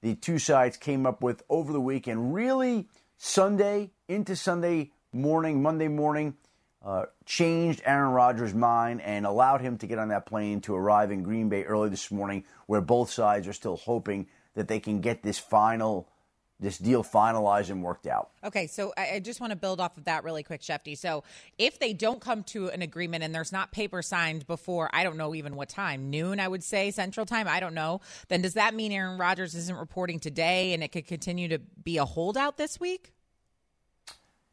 the 0.03 0.15
two 0.17 0.39
sides 0.39 0.77
came 0.77 1.07
up 1.07 1.23
with 1.23 1.43
over 1.49 1.73
the 1.73 1.81
weekend, 1.81 2.35
really 2.35 2.91
Sunday 3.17 3.93
into 4.07 4.37
Sunday 4.37 4.93
morning, 5.15 5.63
Monday 5.63 5.89
morning, 5.89 6.35
uh, 6.85 7.05
changed 7.25 7.81
Aaron 7.87 8.13
Rodgers' 8.13 8.53
mind 8.53 9.01
and 9.01 9.25
allowed 9.25 9.63
him 9.63 9.79
to 9.79 9.87
get 9.87 9.99
on 9.99 10.09
that 10.09 10.27
plane 10.27 10.61
to 10.61 10.75
arrive 10.75 11.11
in 11.11 11.23
Green 11.23 11.49
Bay 11.49 11.65
early 11.65 11.89
this 11.89 12.11
morning, 12.11 12.45
where 12.67 12.83
both 12.83 13.11
sides 13.11 13.49
are 13.49 13.55
still 13.55 13.77
hoping 13.77 14.27
that 14.57 14.69
they 14.69 14.79
can 14.79 15.01
get 15.01 15.23
this 15.23 15.39
final 15.39 16.07
this 16.61 16.79
deal 16.79 17.03
finalized 17.03 17.71
and 17.71 17.83
worked 17.83 18.07
out. 18.07 18.31
Okay, 18.45 18.67
so 18.67 18.93
I 18.97 19.21
just 19.21 19.41
want 19.41 19.51
to 19.51 19.57
build 19.57 19.81
off 19.81 19.97
of 19.99 20.05
that 20.05 20.25
really 20.25 20.43
quick, 20.43 20.63
Shefty. 20.63 20.97
So 20.97 21.25
if 21.59 21.79
they 21.79 21.93
don't 21.93 22.21
come 22.21 22.43
to 22.45 22.69
an 22.69 22.81
agreement 22.83 23.25
and 23.25 23.35
there's 23.35 23.53
not 23.53 23.73
paper 23.73 24.03
signed 24.03 24.47
before, 24.47 24.89
I 24.93 25.03
don't 25.03 25.17
know 25.17 25.35
even 25.35 25.57
what 25.57 25.69
time, 25.69 26.11
noon, 26.11 26.39
I 26.41 26.49
would 26.49 26.63
say, 26.63 26.91
Central 26.91 27.27
Time, 27.27 27.49
I 27.49 27.61
don't 27.61 27.75
know, 27.75 28.01
then 28.29 28.43
does 28.43 28.55
that 28.55 28.75
mean 28.75 28.93
Aaron 28.93 29.19
Rodgers 29.19 29.55
isn't 29.55 29.77
reporting 29.77 30.21
today 30.21 30.73
and 30.73 30.83
it 30.83 30.93
could 30.93 31.07
continue 31.07 31.49
to 31.49 31.59
be 31.59 31.99
a 31.99 32.05
holdout 32.05 32.57
this 32.57 32.79
week? 32.79 33.13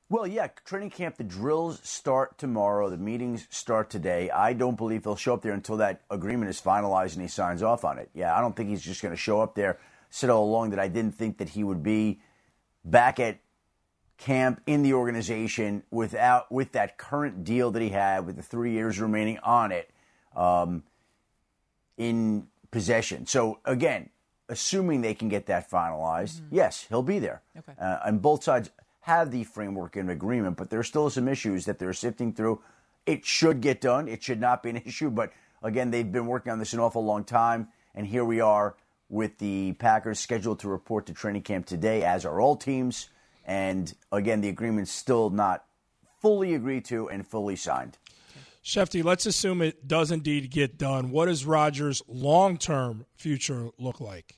Well, 0.10 0.28
yeah, 0.28 0.48
training 0.66 0.90
camp, 0.90 1.16
the 1.16 1.24
drills 1.24 1.80
start 1.84 2.38
tomorrow. 2.38 2.90
The 2.90 2.98
meetings 2.98 3.48
start 3.50 3.90
today. 3.90 4.30
I 4.30 4.52
don't 4.52 4.76
believe 4.76 5.06
he'll 5.06 5.16
show 5.16 5.34
up 5.34 5.42
there 5.42 5.54
until 5.54 5.78
that 5.78 6.02
agreement 6.10 6.50
is 6.50 6.60
finalized 6.60 7.14
and 7.14 7.22
he 7.22 7.30
signs 7.30 7.64
off 7.64 7.86
on 7.86 7.98
it. 7.98 8.10
Yeah, 8.14 8.38
I 8.38 8.42
don't 8.42 8.54
think 8.54 8.68
he's 8.68 8.82
just 8.82 9.02
going 9.02 9.14
to 9.14 9.18
show 9.18 9.40
up 9.40 9.56
there 9.56 9.80
said 10.12 10.30
all 10.30 10.44
along 10.44 10.70
that 10.70 10.80
I 10.80 10.88
didn't 10.88 11.16
think 11.16 11.40
that 11.40 11.50
he 11.50 11.64
would 11.64 11.82
be 11.82 12.20
back 12.86 13.20
at 13.20 13.40
camp 14.18 14.62
in 14.68 14.84
the 14.84 14.94
organization 14.94 15.82
without 15.90 16.52
with 16.52 16.74
that 16.74 16.98
current 16.98 17.44
deal 17.44 17.72
that 17.72 17.82
he 17.82 17.90
had 17.90 18.26
with 18.26 18.36
the 18.36 18.44
three 18.44 18.72
years 18.72 19.00
remaining 19.00 19.40
on 19.40 19.72
it 19.72 19.90
um, 20.36 20.84
in 21.98 22.48
possession. 22.70 23.26
So 23.26 23.60
again, 23.66 24.10
assuming 24.48 25.02
they 25.02 25.16
can 25.16 25.30
get 25.30 25.48
that 25.48 25.72
finalized, 25.72 26.42
mm-hmm. 26.42 26.56
yes, 26.56 26.86
he'll 26.90 27.02
be 27.02 27.18
there. 27.18 27.42
Okay. 27.58 27.74
Uh, 27.80 28.00
and 28.06 28.22
both 28.22 28.44
sides 28.44 28.70
have 29.02 29.32
the 29.32 29.44
framework 29.46 29.96
and 29.96 30.12
agreement, 30.12 30.58
but 30.58 30.70
there's 30.70 30.88
still 30.88 31.10
some 31.10 31.28
issues 31.28 31.66
that 31.66 31.80
they're 31.80 31.94
sifting 31.94 32.34
through. 32.34 32.62
It 33.06 33.26
should 33.26 33.62
get 33.62 33.82
done. 33.82 34.08
It 34.08 34.22
should 34.22 34.40
not 34.40 34.62
be 34.62 34.70
an 34.70 34.78
issue, 34.86 35.10
but 35.10 35.32
again, 35.64 35.90
they've 35.90 36.12
been 36.12 36.28
working 36.28 36.52
on 36.52 36.60
this 36.60 36.74
an 36.74 36.80
awful 36.80 37.04
long 37.04 37.24
time, 37.24 37.70
and 37.96 38.06
here 38.06 38.26
we 38.26 38.40
are 38.40 38.76
with 39.12 39.38
the 39.40 39.74
Packers 39.74 40.20
scheduled 40.20 40.60
to 40.62 40.70
report 40.70 41.06
to 41.06 41.14
training 41.14 41.42
camp 41.42 41.66
today, 41.66 42.04
as 42.04 42.26
are 42.26 42.40
all 42.40 42.56
teams. 42.56 43.10
And 43.46 43.94
again, 44.12 44.40
the 44.42 44.50
agreement's 44.50 44.92
still 44.92 45.30
not 45.30 45.66
fully 46.22 46.56
agreed 46.56 46.86
to 46.86 47.10
and 47.10 47.28
fully 47.28 47.58
signed. 47.58 47.98
Shefty, 48.64 49.04
let's 49.04 49.26
assume 49.26 49.62
it 49.62 49.88
does 49.88 50.12
indeed 50.12 50.50
get 50.50 50.78
done. 50.78 51.12
What 51.12 51.26
does 51.26 51.46
Rodgers' 51.46 52.02
long 52.08 52.58
term 52.58 53.06
future 53.16 53.70
look 53.78 54.00
like? 54.00 54.38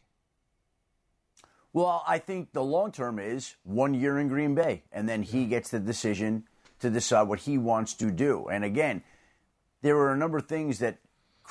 Well, 1.71 2.03
I 2.07 2.17
think 2.19 2.53
the 2.53 2.63
long 2.63 2.91
term 2.91 3.19
is 3.19 3.55
one 3.63 3.93
year 3.93 4.17
in 4.17 4.27
Green 4.27 4.55
Bay, 4.55 4.83
and 4.91 5.07
then 5.07 5.23
he 5.23 5.45
gets 5.45 5.69
the 5.69 5.79
decision 5.79 6.45
to 6.79 6.89
decide 6.89 7.23
what 7.23 7.39
he 7.39 7.57
wants 7.57 7.93
to 7.95 8.11
do. 8.11 8.47
And 8.47 8.63
again, 8.63 9.03
there 9.81 9.97
are 9.97 10.13
a 10.13 10.17
number 10.17 10.37
of 10.37 10.47
things 10.47 10.79
that 10.79 10.99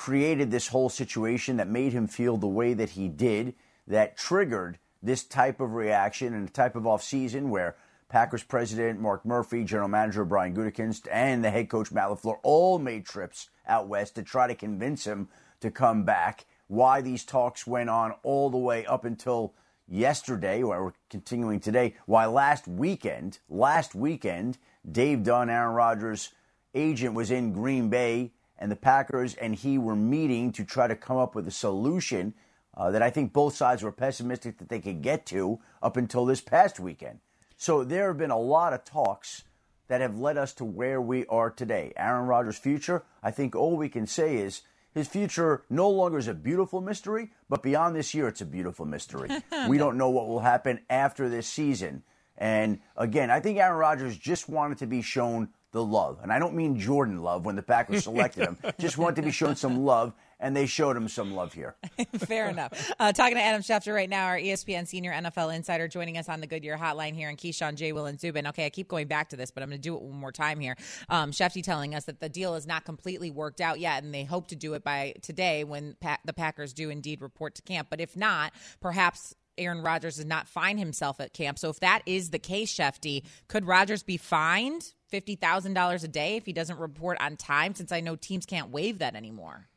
created 0.03 0.51
this 0.51 0.67
whole 0.67 0.89
situation 0.89 1.55
that 1.55 1.69
made 1.69 1.93
him 1.93 2.07
feel 2.07 2.35
the 2.35 2.45
way 2.45 2.73
that 2.73 2.89
he 2.89 3.07
did, 3.07 3.55
that 3.87 4.17
triggered 4.17 4.77
this 5.01 5.23
type 5.23 5.61
of 5.61 5.75
reaction 5.75 6.33
and 6.33 6.45
the 6.45 6.51
type 6.51 6.75
of 6.75 6.83
offseason 6.83 7.47
where 7.47 7.77
Packers 8.09 8.43
president 8.43 8.99
Mark 8.99 9.25
Murphy, 9.25 9.63
general 9.63 9.87
manager 9.87 10.25
Brian 10.25 10.53
Gutekunst, 10.53 11.07
and 11.09 11.41
the 11.41 11.49
head 11.49 11.69
coach 11.69 11.89
Matt 11.89 12.09
LaFleur 12.09 12.37
all 12.43 12.79
made 12.79 13.05
trips 13.05 13.47
out 13.65 13.87
west 13.87 14.15
to 14.15 14.23
try 14.23 14.45
to 14.45 14.55
convince 14.55 15.05
him 15.05 15.29
to 15.61 15.71
come 15.71 16.03
back. 16.03 16.47
Why 16.67 16.99
these 16.99 17.23
talks 17.23 17.65
went 17.65 17.89
on 17.89 18.13
all 18.23 18.49
the 18.49 18.57
way 18.57 18.85
up 18.85 19.05
until 19.05 19.53
yesterday, 19.87 20.61
or 20.61 20.83
we're 20.83 20.93
continuing 21.09 21.61
today. 21.61 21.95
Why 22.07 22.25
last 22.25 22.67
weekend, 22.67 23.39
last 23.47 23.95
weekend, 23.95 24.57
Dave 24.91 25.23
Dunn, 25.23 25.49
Aaron 25.49 25.73
Rodgers' 25.73 26.33
agent, 26.75 27.13
was 27.13 27.31
in 27.31 27.53
Green 27.53 27.87
Bay 27.87 28.33
and 28.63 28.71
the 28.71 28.77
Packers 28.77 29.35
and 29.35 29.53
he 29.53 29.77
were 29.77 29.93
meeting 29.93 30.53
to 30.53 30.63
try 30.63 30.87
to 30.87 30.95
come 30.95 31.17
up 31.17 31.35
with 31.35 31.45
a 31.49 31.51
solution 31.51 32.33
uh, 32.77 32.91
that 32.91 33.01
I 33.01 33.09
think 33.09 33.33
both 33.33 33.57
sides 33.57 33.83
were 33.83 33.91
pessimistic 33.91 34.57
that 34.57 34.69
they 34.69 34.79
could 34.79 35.01
get 35.01 35.25
to 35.27 35.59
up 35.81 35.97
until 35.97 36.25
this 36.25 36.39
past 36.39 36.79
weekend. 36.79 37.19
So 37.57 37.83
there 37.83 38.07
have 38.07 38.17
been 38.17 38.31
a 38.31 38.39
lot 38.39 38.71
of 38.71 38.85
talks 38.85 39.43
that 39.89 39.99
have 39.99 40.17
led 40.17 40.37
us 40.37 40.53
to 40.53 40.63
where 40.63 41.01
we 41.01 41.25
are 41.25 41.49
today. 41.49 41.91
Aaron 41.97 42.25
Rodgers' 42.25 42.57
future, 42.57 43.03
I 43.21 43.31
think 43.31 43.53
all 43.53 43.75
we 43.75 43.89
can 43.89 44.07
say 44.07 44.37
is 44.37 44.61
his 44.93 45.09
future 45.09 45.65
no 45.69 45.89
longer 45.89 46.17
is 46.17 46.29
a 46.29 46.33
beautiful 46.33 46.79
mystery, 46.79 47.31
but 47.49 47.63
beyond 47.63 47.97
this 47.97 48.13
year, 48.13 48.29
it's 48.29 48.39
a 48.39 48.45
beautiful 48.45 48.85
mystery. 48.85 49.29
we 49.67 49.77
don't 49.77 49.97
know 49.97 50.09
what 50.09 50.29
will 50.29 50.39
happen 50.39 50.79
after 50.89 51.27
this 51.27 51.47
season. 51.47 52.03
And 52.37 52.79
again, 52.95 53.29
I 53.29 53.41
think 53.41 53.57
Aaron 53.57 53.77
Rodgers 53.77 54.17
just 54.17 54.47
wanted 54.47 54.77
to 54.77 54.87
be 54.87 55.01
shown 55.01 55.49
the 55.73 55.83
love. 55.83 56.19
And 56.23 56.31
I 56.31 56.39
don't 56.39 56.53
mean 56.53 56.79
Jordan 56.79 57.21
Love 57.21 57.45
when 57.45 57.57
the 57.57 57.61
Packers 57.61 58.03
selected 58.05 58.47
him. 58.47 58.57
Just 58.79 58.97
want 58.97 59.17
to 59.17 59.21
be 59.21 59.31
shown 59.31 59.55
some 59.55 59.83
love, 59.83 60.13
and 60.39 60.55
they 60.55 60.65
showed 60.65 60.95
him 60.95 61.09
some 61.09 61.33
love 61.33 61.51
here. 61.51 61.75
Fair 62.17 62.47
enough. 62.47 62.91
Uh, 62.99 63.11
talking 63.11 63.35
to 63.35 63.41
Adam 63.41 63.61
Schefter 63.61 63.93
right 63.93 64.09
now, 64.09 64.27
our 64.27 64.37
ESPN 64.37 64.87
senior 64.87 65.11
NFL 65.11 65.53
insider, 65.53 65.87
joining 65.87 66.17
us 66.17 66.29
on 66.29 66.39
the 66.39 66.47
Goodyear 66.47 66.77
Hotline 66.77 67.13
here, 67.15 67.27
and 67.27 67.37
Keyshawn 67.37 67.75
J. 67.75 67.91
Will 67.91 68.05
and 68.05 68.19
Zubin. 68.19 68.47
Okay, 68.47 68.65
I 68.65 68.69
keep 68.69 68.87
going 68.87 69.07
back 69.07 69.29
to 69.29 69.35
this, 69.35 69.51
but 69.51 69.63
I'm 69.63 69.69
going 69.69 69.81
to 69.81 69.81
do 69.81 69.95
it 69.95 70.01
one 70.01 70.17
more 70.17 70.31
time 70.31 70.59
here. 70.59 70.77
Um, 71.09 71.31
Shefty 71.31 71.63
telling 71.63 71.95
us 71.95 72.05
that 72.05 72.19
the 72.19 72.29
deal 72.29 72.55
is 72.55 72.67
not 72.67 72.85
completely 72.85 73.31
worked 73.31 73.59
out 73.59 73.79
yet, 73.79 74.03
and 74.03 74.13
they 74.13 74.23
hope 74.23 74.47
to 74.49 74.55
do 74.55 74.75
it 74.75 74.83
by 74.83 75.15
today 75.21 75.63
when 75.63 75.95
pa- 75.99 76.19
the 76.23 76.33
Packers 76.33 76.71
do 76.73 76.91
indeed 76.91 77.21
report 77.21 77.55
to 77.55 77.61
camp. 77.63 77.87
But 77.89 77.99
if 77.99 78.15
not, 78.15 78.53
perhaps 78.79 79.33
Aaron 79.57 79.81
Rodgers 79.81 80.17
does 80.17 80.25
not 80.25 80.47
find 80.47 80.79
himself 80.79 81.19
at 81.19 81.33
camp. 81.33 81.59
So 81.59 81.69
if 81.69 81.79
that 81.79 82.01
is 82.05 82.29
the 82.29 82.39
case, 82.39 82.73
Shefty, 82.73 83.23
could 83.47 83.65
Rodgers 83.65 84.03
be 84.03 84.17
fined 84.17 84.93
fifty 85.13 85.35
thousand 85.35 85.75
dollars 85.75 86.03
a 86.03 86.07
day 86.07 86.37
if 86.37 86.45
he 86.47 86.53
doesn't 86.53 86.79
report 86.79 87.19
on 87.21 87.37
time? 87.37 87.75
Since 87.75 87.91
I 87.91 87.99
know 87.99 88.15
teams 88.15 88.47
can't 88.47 88.71
waive 88.71 88.97
that 88.97 89.13
anymore. 89.15 89.67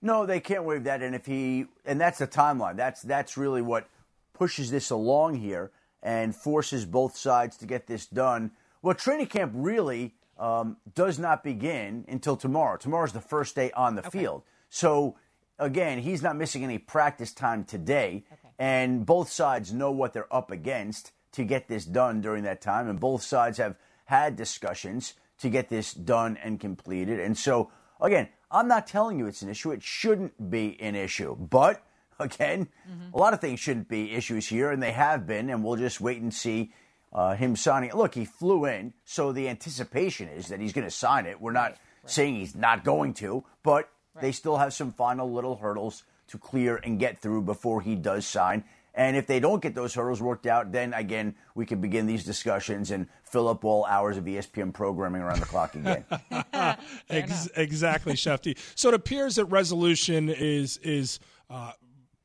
No, 0.00 0.26
they 0.26 0.38
can't 0.38 0.62
waive 0.62 0.84
that, 0.84 1.02
and 1.02 1.12
if 1.12 1.26
he 1.26 1.66
and 1.84 2.00
that's 2.00 2.20
the 2.20 2.28
timeline. 2.28 2.76
That's 2.76 3.02
that's 3.02 3.36
really 3.36 3.62
what 3.62 3.88
pushes 4.32 4.70
this 4.70 4.90
along 4.90 5.34
here 5.34 5.72
and 6.04 6.36
forces 6.36 6.86
both 6.86 7.16
sides 7.16 7.56
to 7.56 7.66
get 7.66 7.88
this 7.88 8.06
done. 8.06 8.52
Well, 8.80 8.94
training 8.94 9.26
camp 9.26 9.52
really 9.56 10.14
um, 10.38 10.76
does 10.94 11.18
not 11.18 11.42
begin 11.42 12.04
until 12.08 12.36
tomorrow. 12.36 12.76
Tomorrow's 12.76 13.12
the 13.12 13.20
first 13.20 13.56
day 13.56 13.72
on 13.72 13.96
the 13.96 14.06
okay. 14.06 14.20
field. 14.20 14.42
So 14.68 15.16
again, 15.58 15.98
he's 15.98 16.22
not 16.22 16.36
missing 16.36 16.62
any 16.62 16.78
practice 16.78 17.32
time 17.32 17.64
today, 17.64 18.22
okay. 18.32 18.54
and 18.60 19.04
both 19.04 19.30
sides 19.30 19.72
know 19.72 19.90
what 19.90 20.12
they're 20.12 20.32
up 20.32 20.52
against 20.52 21.10
to 21.32 21.42
get 21.44 21.66
this 21.66 21.84
done 21.84 22.20
during 22.20 22.44
that 22.44 22.60
time, 22.60 22.88
and 22.88 23.00
both 23.00 23.22
sides 23.22 23.58
have 23.58 23.74
had 24.12 24.36
discussions 24.36 25.14
to 25.38 25.48
get 25.48 25.70
this 25.70 25.94
done 25.94 26.36
and 26.44 26.60
completed. 26.60 27.18
And 27.18 27.36
so, 27.36 27.72
again, 27.98 28.28
I'm 28.50 28.68
not 28.68 28.86
telling 28.86 29.18
you 29.18 29.26
it's 29.26 29.40
an 29.40 29.48
issue. 29.48 29.70
It 29.70 29.82
shouldn't 29.82 30.50
be 30.50 30.78
an 30.80 30.94
issue. 30.94 31.34
But, 31.34 31.82
again, 32.20 32.68
mm-hmm. 32.86 33.14
a 33.14 33.16
lot 33.16 33.32
of 33.32 33.40
things 33.40 33.58
shouldn't 33.58 33.88
be 33.88 34.12
issues 34.12 34.46
here, 34.46 34.70
and 34.70 34.82
they 34.82 34.92
have 34.92 35.26
been, 35.26 35.48
and 35.48 35.64
we'll 35.64 35.76
just 35.76 35.98
wait 35.98 36.20
and 36.20 36.32
see 36.32 36.74
uh, 37.10 37.34
him 37.36 37.56
signing 37.56 37.88
it. 37.88 37.96
Look, 37.96 38.14
he 38.14 38.26
flew 38.26 38.66
in, 38.66 38.92
so 39.06 39.32
the 39.32 39.48
anticipation 39.48 40.28
is 40.28 40.48
that 40.48 40.60
he's 40.60 40.74
going 40.74 40.86
to 40.86 40.90
sign 40.90 41.24
it. 41.24 41.40
We're 41.40 41.52
not 41.52 41.62
right, 41.62 41.78
right. 42.02 42.10
saying 42.10 42.34
he's 42.34 42.54
not 42.54 42.84
going 42.84 43.14
to, 43.14 43.44
but 43.62 43.88
right. 44.14 44.20
they 44.20 44.32
still 44.32 44.58
have 44.58 44.74
some 44.74 44.92
final 44.92 45.32
little 45.32 45.56
hurdles 45.56 46.04
to 46.28 46.36
clear 46.36 46.76
and 46.76 47.00
get 47.00 47.18
through 47.18 47.42
before 47.42 47.80
he 47.80 47.96
does 47.96 48.26
sign. 48.26 48.64
And 48.94 49.16
if 49.16 49.26
they 49.26 49.40
don't 49.40 49.62
get 49.62 49.74
those 49.74 49.94
hurdles 49.94 50.20
worked 50.20 50.46
out, 50.46 50.70
then 50.70 50.92
again, 50.92 51.34
we 51.54 51.64
can 51.64 51.80
begin 51.80 52.06
these 52.06 52.24
discussions 52.24 52.90
and 52.90 53.06
fill 53.24 53.48
up 53.48 53.64
all 53.64 53.86
hours 53.86 54.18
of 54.18 54.24
ESPN 54.24 54.72
programming 54.74 55.22
around 55.22 55.40
the 55.40 55.46
clock 55.46 55.74
again. 55.74 56.04
Ex- 57.10 57.48
exactly, 57.56 58.12
Shefty. 58.14 58.58
So 58.74 58.88
it 58.88 58.94
appears 58.94 59.36
that 59.36 59.46
resolution 59.46 60.28
is 60.28 60.76
is 60.78 61.20
uh, 61.48 61.72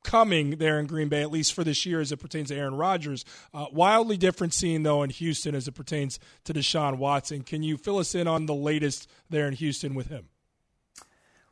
coming 0.03 0.51
there 0.51 0.79
in 0.79 0.87
Green 0.87 1.09
Bay, 1.09 1.21
at 1.21 1.31
least 1.31 1.53
for 1.53 1.63
this 1.63 1.85
year, 1.85 1.99
as 1.99 2.11
it 2.11 2.17
pertains 2.17 2.47
to 2.47 2.55
Aaron 2.55 2.75
Rodgers. 2.75 3.25
Uh, 3.53 3.67
wildly 3.71 4.17
different 4.17 4.53
scene 4.53 4.83
though 4.83 5.03
in 5.03 5.09
Houston 5.09 5.55
as 5.55 5.67
it 5.67 5.73
pertains 5.73 6.19
to 6.45 6.53
Deshaun 6.53 6.97
Watson. 6.97 7.43
Can 7.43 7.63
you 7.63 7.77
fill 7.77 7.97
us 7.97 8.15
in 8.15 8.27
on 8.27 8.45
the 8.45 8.55
latest 8.55 9.09
there 9.29 9.47
in 9.47 9.53
Houston 9.53 9.95
with 9.95 10.07
him? 10.07 10.27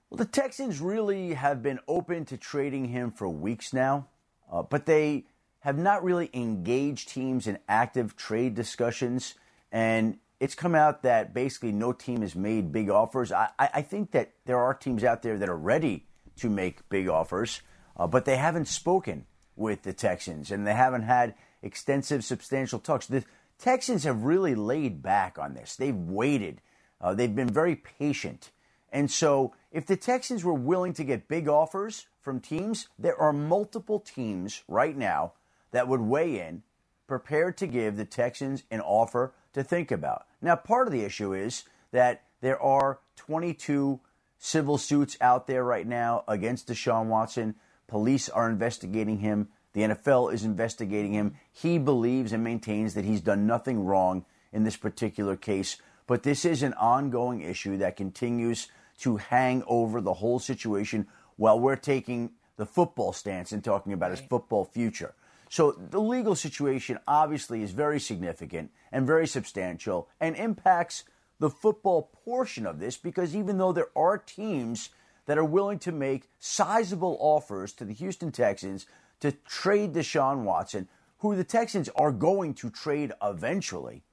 Well, 0.10 0.18
the 0.18 0.26
Texans 0.26 0.80
really 0.80 1.34
have 1.34 1.64
been 1.64 1.80
open 1.88 2.26
to 2.26 2.38
trading 2.38 2.86
him 2.86 3.12
for 3.12 3.28
weeks 3.28 3.74
now, 3.74 4.08
uh, 4.52 4.62
but 4.64 4.86
they 4.86 5.26
have 5.60 5.78
not 5.78 6.04
really 6.04 6.30
engaged 6.34 7.10
teams 7.10 7.48
in 7.48 7.58
active 7.68 8.16
trade 8.16 8.54
discussions. 8.54 9.34
And 9.72 10.20
it's 10.40 10.56
come 10.56 10.76
out 10.76 11.02
that 11.04 11.34
basically 11.34 11.72
no 11.72 11.92
team 11.92 12.22
has 12.22 12.36
made 12.36 12.72
big 12.72 12.90
offers. 12.90 13.32
I, 13.32 13.50
I 13.58 13.82
think 13.82 14.12
that 14.12 14.34
there 14.46 14.60
are 14.60 14.74
teams 14.74 15.04
out 15.04 15.22
there 15.22 15.38
that 15.38 15.50
are 15.50 15.58
ready 15.58 16.06
to 16.38 16.50
make 16.50 16.88
big 16.90 17.08
offers, 17.08 17.62
uh, 17.98 18.06
but 18.06 18.26
they 18.26 18.38
haven't 18.38 18.68
spoken 18.68 19.26
with 19.56 19.84
the 19.84 19.94
Texans 19.94 20.52
and 20.52 20.68
they 20.68 20.74
haven't 20.74 21.04
had 21.04 21.34
extensive, 21.64 22.24
substantial 22.24 22.80
talks. 22.80 23.08
The 23.08 23.24
Texans 23.58 24.04
have 24.04 24.24
really 24.24 24.54
laid 24.54 25.02
back 25.02 25.40
on 25.40 25.54
this. 25.54 25.76
They've 25.76 25.96
waited, 25.96 26.62
uh, 27.02 27.14
they've 27.14 27.36
been 27.36 27.50
very 27.50 27.76
patient. 27.76 28.52
And 28.96 29.12
so, 29.12 29.54
if 29.74 29.86
the 29.86 29.98
Texans 29.98 30.46
were 30.46 30.54
willing 30.54 30.94
to 30.94 31.04
get 31.04 31.28
big 31.28 31.50
offers 31.50 32.06
from 32.22 32.40
teams, 32.40 32.88
there 32.98 33.20
are 33.20 33.34
multiple 33.34 34.00
teams 34.00 34.64
right 34.70 34.96
now 34.96 35.34
that 35.72 35.90
would 35.90 36.00
weigh 36.00 36.40
in, 36.40 36.64
prepared 37.06 37.58
to 37.58 37.68
give 37.68 37.98
the 37.98 38.06
Texans 38.06 38.64
an 38.72 38.80
offer 38.80 39.34
to 39.52 39.66
think 39.66 39.92
about. 39.92 40.26
Now, 40.42 40.56
part 40.56 40.88
of 40.88 40.94
the 40.94 41.04
issue 41.04 41.34
is 41.34 41.66
that 41.92 42.24
there 42.40 42.58
are 42.62 43.00
22 43.18 44.00
civil 44.38 44.78
suits 44.78 45.18
out 45.20 45.46
there 45.46 45.66
right 45.66 45.86
now 45.86 46.24
against 46.26 46.70
Deshaun 46.70 47.08
Watson. 47.08 47.56
Police 47.88 48.30
are 48.30 48.50
investigating 48.50 49.20
him. 49.20 49.50
The 49.74 49.82
NFL 49.82 50.34
is 50.34 50.46
investigating 50.46 51.12
him. 51.12 51.36
He 51.52 51.80
believes 51.80 52.32
and 52.32 52.46
maintains 52.46 52.94
that 52.94 53.04
he's 53.04 53.20
done 53.20 53.46
nothing 53.46 53.84
wrong 53.84 54.24
in 54.54 54.64
this 54.64 54.78
particular 54.78 55.36
case. 55.36 55.76
But 56.08 56.24
this 56.24 56.46
is 56.46 56.64
an 56.64 56.74
ongoing 56.76 57.42
issue 57.42 57.76
that 57.80 57.98
continues 57.98 58.70
to 59.00 59.18
hang 59.18 59.64
over 59.68 60.02
the 60.02 60.14
whole 60.14 60.40
situation 60.40 61.08
while 61.36 61.60
we're 61.60 61.76
taking 61.76 62.32
the 62.58 62.66
football 62.66 63.14
stance 63.14 63.52
and 63.52 63.64
talking 63.64 63.94
about 63.94 64.10
right. 64.10 64.20
his 64.20 64.28
football 64.28 64.66
future. 64.66 65.14
So 65.50 65.72
the 65.72 66.02
legal 66.02 66.36
situation 66.36 67.00
obviously 67.08 67.62
is 67.62 67.72
very 67.72 68.00
significant 68.00 68.72
and 68.92 69.06
very 69.06 69.28
substantial 69.28 70.10
and 70.20 70.36
impacts 70.36 71.04
the 71.40 71.50
football 71.50 72.10
portion 72.26 72.66
of 72.66 72.80
this 72.80 72.98
because 72.98 73.36
even 73.36 73.58
though 73.58 73.74
there 73.74 73.90
are 73.96 74.18
teams 74.18 74.90
that 75.26 75.38
are 75.38 75.46
willing 75.46 75.80
to 75.80 75.92
make 75.92 76.30
sizable 76.40 77.18
offers 77.20 77.74
to 77.74 77.86
the 77.86 77.94
Houston 77.94 78.32
Texans 78.32 78.86
to 79.20 79.32
trade 79.32 79.94
Deshaun 79.94 80.44
Watson, 80.44 80.88
who 81.20 81.36
the 81.36 81.44
Texans 81.44 81.90
are 81.96 82.12
going 82.12 82.54
to 82.56 82.70
trade 82.70 83.12
eventually, 83.22 84.04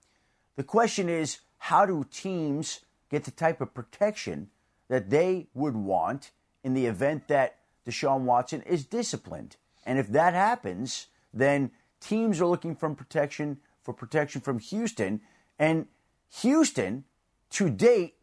the 0.56 0.64
question 0.64 1.08
is 1.08 1.40
how 1.58 1.86
do 1.86 2.04
teams 2.10 2.80
get 3.10 3.24
the 3.24 3.30
type 3.30 3.60
of 3.60 3.74
protection 3.74 4.50
that 4.92 5.08
they 5.08 5.46
would 5.54 5.74
want 5.74 6.32
in 6.62 6.74
the 6.74 6.84
event 6.84 7.26
that 7.26 7.56
Deshaun 7.86 8.24
Watson 8.24 8.60
is 8.60 8.84
disciplined? 8.84 9.56
And 9.86 9.98
if 9.98 10.08
that 10.08 10.34
happens, 10.34 11.06
then 11.32 11.70
teams 11.98 12.42
are 12.42 12.46
looking 12.46 12.76
for 12.76 12.90
protection 12.90 13.56
for 13.80 13.94
protection 13.94 14.42
from 14.42 14.58
Houston, 14.58 15.22
and 15.58 15.86
Houston 16.42 17.04
to 17.52 17.70
date 17.70 18.16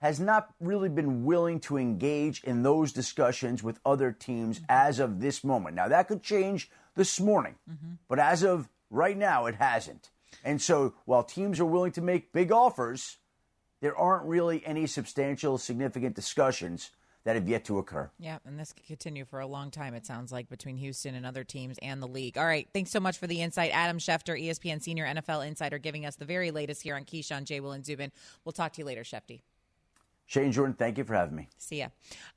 has 0.00 0.18
not 0.18 0.54
really 0.60 0.88
been 0.88 1.26
willing 1.26 1.60
to 1.60 1.76
engage 1.76 2.42
in 2.42 2.62
those 2.62 2.90
discussions 2.90 3.62
with 3.62 3.78
other 3.84 4.10
teams 4.10 4.56
mm-hmm. 4.56 4.64
as 4.70 4.98
of 4.98 5.20
this 5.20 5.44
moment. 5.44 5.76
Now 5.76 5.88
that 5.88 6.08
could 6.08 6.22
change 6.22 6.70
this 6.96 7.20
morning, 7.20 7.56
mm-hmm. 7.70 7.96
but 8.08 8.18
as 8.18 8.42
of 8.42 8.70
right 8.88 9.16
now, 9.16 9.44
it 9.44 9.56
hasn't. 9.56 10.08
And 10.42 10.60
so 10.60 10.94
while 11.04 11.22
teams 11.22 11.60
are 11.60 11.66
willing 11.66 11.92
to 11.92 12.00
make 12.00 12.32
big 12.32 12.50
offers, 12.50 13.18
there 13.84 13.94
aren't 13.98 14.24
really 14.24 14.64
any 14.64 14.86
substantial, 14.86 15.58
significant 15.58 16.16
discussions 16.16 16.90
that 17.24 17.36
have 17.36 17.46
yet 17.46 17.66
to 17.66 17.76
occur. 17.76 18.10
Yeah, 18.18 18.38
and 18.46 18.58
this 18.58 18.72
could 18.72 18.86
continue 18.86 19.26
for 19.26 19.40
a 19.40 19.46
long 19.46 19.70
time, 19.70 19.92
it 19.92 20.06
sounds 20.06 20.32
like, 20.32 20.48
between 20.48 20.78
Houston 20.78 21.14
and 21.14 21.26
other 21.26 21.44
teams 21.44 21.76
and 21.82 22.00
the 22.00 22.08
league. 22.08 22.38
All 22.38 22.46
right, 22.46 22.66
thanks 22.72 22.90
so 22.90 22.98
much 22.98 23.18
for 23.18 23.26
the 23.26 23.42
insight. 23.42 23.72
Adam 23.74 23.98
Schefter, 23.98 24.42
ESPN 24.42 24.80
Senior 24.80 25.04
NFL 25.04 25.46
Insider, 25.46 25.76
giving 25.76 26.06
us 26.06 26.16
the 26.16 26.24
very 26.24 26.50
latest 26.50 26.80
here 26.80 26.96
on 26.96 27.04
Keyshawn, 27.04 27.44
J. 27.44 27.60
Will, 27.60 27.72
and 27.72 27.84
Zubin. 27.84 28.10
We'll 28.46 28.54
talk 28.54 28.72
to 28.72 28.80
you 28.80 28.86
later, 28.86 29.02
Shefty. 29.02 29.42
Shae 30.30 30.50
Jordan, 30.50 30.74
thank 30.74 30.96
you 30.96 31.04
for 31.04 31.14
having 31.14 31.36
me. 31.36 31.50
See 31.58 31.80
ya. 31.80 31.88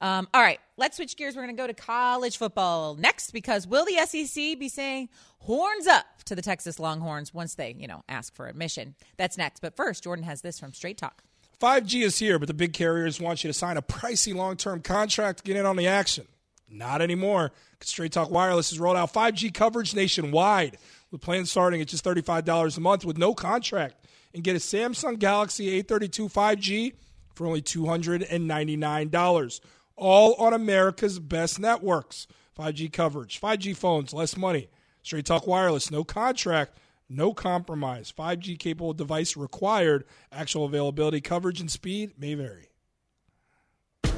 Um, 0.02 0.28
all 0.34 0.42
right, 0.42 0.60
let's 0.76 0.98
switch 0.98 1.16
gears. 1.16 1.38
We're 1.38 1.44
going 1.44 1.56
to 1.56 1.62
go 1.62 1.68
to 1.68 1.74
college 1.74 2.38
football 2.38 2.96
next 2.96 3.32
because 3.32 3.66
will 3.66 3.86
the 3.86 4.06
SEC 4.06 4.60
be 4.60 4.68
saying 4.68 5.08
horns 5.40 5.88
up 5.88 6.06
to 6.26 6.36
the 6.36 6.42
Texas 6.42 6.80
Longhorns 6.80 7.34
once 7.34 7.56
they, 7.56 7.74
you 7.80 7.88
know, 7.88 8.04
ask 8.10 8.36
for 8.36 8.48
admission? 8.48 8.96
That's 9.16 9.38
next. 9.38 9.62
But 9.62 9.78
first, 9.78 10.04
Jordan 10.04 10.26
has 10.26 10.42
this 10.42 10.60
from 10.60 10.74
Straight 10.74 10.98
Talk. 10.98 11.24
5G 11.60 12.04
is 12.04 12.20
here, 12.20 12.38
but 12.38 12.48
the 12.48 12.54
big 12.54 12.74
carriers 12.74 13.20
want 13.20 13.44
you 13.44 13.48
to 13.50 13.54
sign 13.54 13.78
a 13.78 13.82
pricey 13.82 14.36
long 14.36 14.58
term 14.58 14.82
contract 14.82 15.40
to 15.40 15.44
get 15.44 15.58
in 15.58 15.66
on 15.66 15.76
the 15.76 15.88
action. 15.88 16.28
Not 16.70 17.02
anymore. 17.02 17.52
Straight 17.82 18.12
Talk 18.12 18.30
Wireless 18.30 18.70
has 18.72 18.80
rolled 18.80 18.98
out 18.98 19.14
5G 19.14 19.54
coverage 19.54 19.96
nationwide 19.96 20.78
with 21.12 21.22
plans 21.22 21.50
starting 21.50 21.82
at 21.82 21.88
just 21.88 22.04
$35 22.04 22.78
a 22.78 22.82
month 22.82 23.06
with 23.06 23.18
no 23.18 23.34
contract. 23.34 24.06
And 24.34 24.44
get 24.44 24.56
a 24.56 24.60
Samsung 24.60 25.18
Galaxy 25.18 25.82
A32 25.82 26.32
5G 26.32 26.94
for 27.34 27.48
only 27.48 27.62
$299. 27.62 29.60
All 29.96 30.34
on 30.36 30.54
America's 30.54 31.18
best 31.20 31.60
networks. 31.60 32.28
5G 32.58 32.92
coverage, 32.92 33.40
5G 33.40 33.76
phones, 33.76 34.14
less 34.14 34.36
money. 34.36 34.68
Straight 35.04 35.26
Talk 35.26 35.48
Wireless, 35.48 35.92
no 35.92 36.04
contract 36.04 36.78
no 37.10 37.34
compromise. 37.34 38.14
5G 38.18 38.58
capable 38.58 38.94
device 38.94 39.38
required. 39.38 40.06
Actual 40.32 40.66
availability, 40.66 41.22
coverage, 41.22 41.62
and 41.62 41.72
speed 41.72 42.14
may 42.18 42.34
vary. 42.34 42.70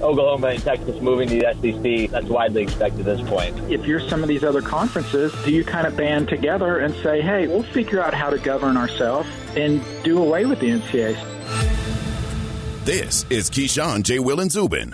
Oklahoma 0.02 0.48
and 0.48 0.64
Texas 0.64 1.02
moving 1.02 1.28
to 1.28 1.40
the 1.40 1.54
SEC, 1.62 2.12
that's 2.12 2.28
widely 2.28 2.62
expected 2.62 3.06
at 3.08 3.18
this 3.18 3.28
point. 3.28 3.58
If 3.70 3.86
you're 3.86 4.00
some 4.00 4.24
of 4.24 4.30
these 4.30 4.46
other 4.46 4.62
conferences, 4.62 5.34
do 5.44 5.52
you 5.52 5.66
kind 5.66 5.86
of 5.86 5.98
band 5.98 6.30
together 6.30 6.80
and 6.80 6.94
say, 7.04 7.22
hey, 7.22 7.48
we'll 7.48 7.64
figure 7.64 8.02
out 8.02 8.14
how 8.14 8.30
to 8.30 8.38
govern 8.38 8.78
ourselves 8.78 9.30
and 9.58 9.84
do 10.04 10.22
away 10.22 10.46
with 10.46 10.60
the 10.60 10.70
NCAA? 10.70 11.16
This 12.86 13.26
is 13.30 13.50
Keyshawn, 13.50 14.04
J. 14.04 14.20
Will, 14.20 14.40
and 14.40 14.52
Zubin 14.52 14.94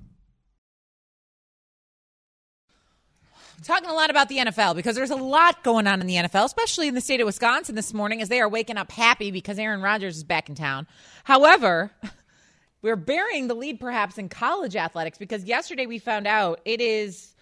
talking 3.61 3.89
a 3.89 3.93
lot 3.93 4.09
about 4.09 4.29
the 4.29 4.37
NFL 4.37 4.75
because 4.75 4.95
there's 4.95 5.11
a 5.11 5.15
lot 5.15 5.63
going 5.63 5.87
on 5.87 6.01
in 6.01 6.07
the 6.07 6.15
NFL, 6.15 6.45
especially 6.45 6.87
in 6.87 6.95
the 6.95 7.01
state 7.01 7.21
of 7.21 7.25
Wisconsin 7.25 7.75
this 7.75 7.93
morning 7.93 8.21
as 8.21 8.29
they 8.29 8.39
are 8.41 8.49
waking 8.49 8.77
up 8.77 8.91
happy 8.91 9.31
because 9.31 9.59
Aaron 9.59 9.81
Rodgers 9.81 10.17
is 10.17 10.23
back 10.23 10.49
in 10.49 10.55
town. 10.55 10.87
However, 11.23 11.91
we're 12.81 12.95
burying 12.95 13.47
the 13.47 13.53
lead 13.53 13.79
perhaps 13.79 14.17
in 14.17 14.29
college 14.29 14.75
athletics 14.75 15.17
because 15.17 15.43
yesterday 15.43 15.85
we 15.85 15.99
found 15.99 16.27
out 16.27 16.59
it 16.65 16.81
is 16.81 17.33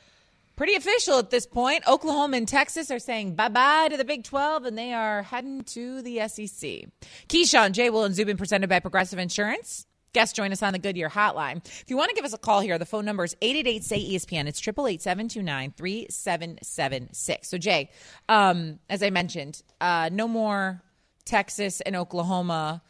pretty 0.55 0.75
official 0.75 1.19
at 1.19 1.29
this 1.29 1.45
point. 1.45 1.87
Oklahoma 1.87 2.35
and 2.35 2.47
Texas 2.47 2.91
are 2.91 2.99
saying 2.99 3.35
bye 3.35 3.47
bye 3.47 3.87
to 3.89 3.95
the 3.95 4.03
Big 4.03 4.25
12 4.25 4.65
and 4.65 4.77
they 4.77 4.93
are 4.93 5.23
heading 5.23 5.63
to 5.63 6.01
the 6.01 6.27
SEC. 6.27 6.85
Keyshawn, 7.29 7.71
J. 7.71 7.89
Will, 7.89 8.03
and 8.03 8.13
Zubin 8.13 8.35
presented 8.35 8.69
by 8.69 8.79
Progressive 8.79 9.19
Insurance. 9.19 9.85
Guests 10.13 10.33
join 10.35 10.51
us 10.51 10.63
on 10.63 10.73
the 10.73 10.79
Goodyear 10.79 11.09
hotline. 11.09 11.57
If 11.65 11.85
you 11.87 11.97
want 11.97 12.09
to 12.09 12.15
give 12.15 12.25
us 12.25 12.33
a 12.33 12.37
call 12.37 12.61
here, 12.61 12.77
the 12.77 12.85
phone 12.85 13.05
number 13.05 13.23
is 13.23 13.35
888 13.41 13.83
say 13.83 13.99
ESPN. 13.99 14.47
It's 14.47 14.59
888 14.59 15.01
729 15.01 15.73
3776. 15.77 17.47
So, 17.47 17.57
Jay, 17.57 17.89
um, 18.27 18.79
as 18.89 19.03
I 19.03 19.09
mentioned, 19.09 19.61
uh, 19.79 20.09
no 20.11 20.27
more 20.27 20.81
Texas 21.25 21.81
and 21.81 21.95
Oklahoma 21.95 22.81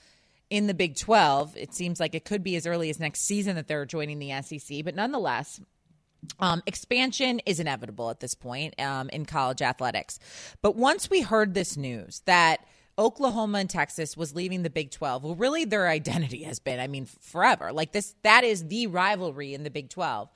in 0.49 0.67
the 0.67 0.73
Big 0.73 0.95
12. 0.95 1.57
It 1.57 1.73
seems 1.73 1.99
like 1.99 2.15
it 2.15 2.25
could 2.25 2.43
be 2.43 2.55
as 2.55 2.65
early 2.65 2.89
as 2.89 2.99
next 2.99 3.21
season 3.21 3.55
that 3.55 3.67
they're 3.67 3.85
joining 3.85 4.19
the 4.19 4.41
SEC. 4.41 4.83
But 4.83 4.95
nonetheless, 4.95 5.59
Um, 6.39 6.61
expansion 6.65 7.39
is 7.45 7.61
inevitable 7.61 8.09
at 8.09 8.19
this 8.19 8.35
point 8.35 8.79
um, 8.79 9.09
in 9.09 9.25
college 9.25 9.61
athletics. 9.61 10.19
But 10.61 10.75
once 10.75 11.09
we 11.09 11.21
heard 11.21 11.53
this 11.53 11.77
news 11.77 12.21
that 12.25 12.59
Oklahoma 12.99 13.59
and 13.59 13.69
Texas 13.69 14.17
was 14.17 14.35
leaving 14.35 14.61
the 14.61 14.69
Big 14.69 14.91
12, 14.91 15.23
well, 15.23 15.35
really 15.35 15.65
their 15.65 15.87
identity 15.87 16.43
has 16.43 16.59
been, 16.59 16.79
I 16.79 16.87
mean, 16.87 17.05
forever. 17.05 17.71
Like 17.71 17.93
this, 17.93 18.13
that 18.23 18.43
is 18.43 18.67
the 18.67 18.87
rivalry 18.87 19.53
in 19.53 19.63
the 19.63 19.71
Big 19.71 19.89
12 19.89 20.29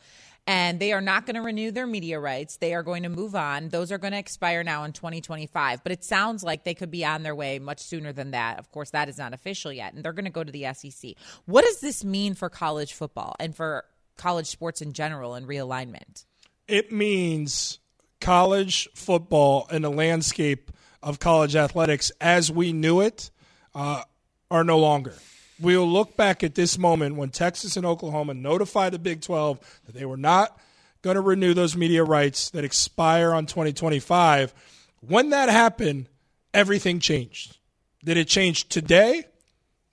and 0.46 0.80
they 0.80 0.92
are 0.92 1.02
not 1.02 1.26
going 1.26 1.36
to 1.36 1.42
renew 1.42 1.72
their 1.72 1.88
media 1.88 2.20
rights. 2.20 2.58
They 2.58 2.74
are 2.74 2.84
going 2.84 3.04
to 3.04 3.10
move 3.10 3.36
on. 3.36 3.70
Those 3.70 3.92
are 3.92 3.98
going 3.98 4.12
to 4.12 4.20
expire 4.20 4.64
now 4.64 4.84
in 4.84 4.92
2025. 4.92 5.84
But 5.84 5.92
it 5.92 6.04
sounds 6.04 6.44
like 6.44 6.64
they 6.64 6.74
could 6.74 6.92
be 6.92 7.06
on 7.06 7.24
their 7.24 7.36
way 7.36 7.60
much 7.60 7.80
sooner 7.80 8.12
than 8.12 8.32
that. 8.32 8.60
Of 8.60 8.70
course, 8.72 8.90
that 8.90 9.08
is 9.08 9.18
not 9.18 9.34
official 9.34 9.72
yet, 9.72 9.94
and 9.94 10.04
they're 10.04 10.14
going 10.14 10.26
to 10.26 10.32
go 10.32 10.44
to 10.44 10.52
the 10.52 10.66
SEC. 10.74 11.12
What 11.46 11.64
does 11.64 11.80
this 11.80 12.04
mean 12.04 12.36
for 12.36 12.50
college 12.50 12.94
football 12.94 13.36
and 13.40 13.56
for 13.56 13.86
college 14.18 14.48
sports 14.48 14.82
in 14.82 14.92
general 14.92 15.34
and 15.34 15.48
realignment? 15.48 16.26
It 16.68 16.92
means 16.92 17.80
college 18.20 18.90
football 18.94 19.68
and 19.72 19.84
the 19.84 19.90
landscape 19.90 20.72
of 21.04 21.20
college 21.20 21.56
athletics 21.56 22.12
as 22.20 22.52
we 22.52 22.74
knew 22.74 23.02
it 23.02 23.30
uh, 23.76 24.02
are 24.50 24.64
no 24.64 24.80
longer 24.80 25.14
we'll 25.60 25.88
look 25.88 26.16
back 26.16 26.44
at 26.44 26.56
this 26.56 26.78
moment 26.78 27.16
when 27.16 27.30
Texas 27.30 27.78
and 27.78 27.86
Oklahoma 27.86 28.34
notified 28.34 28.94
the 28.94 29.00
Big 29.00 29.22
12 29.22 29.82
that 29.86 29.96
they 29.96 30.06
were 30.06 30.18
not 30.18 30.60
going 31.02 31.16
to 31.16 31.22
renew 31.22 31.54
those 31.54 31.76
media 31.76 32.04
rights 32.04 32.50
that 32.52 32.64
expire 32.64 33.34
on 33.34 33.46
2025. 33.46 34.54
When 35.02 35.30
that 35.32 35.50
happened, 35.50 36.08
everything 36.54 37.00
changed. 37.00 37.58
Did 38.04 38.18
it 38.18 38.28
change 38.28 38.70
today? 38.70 39.26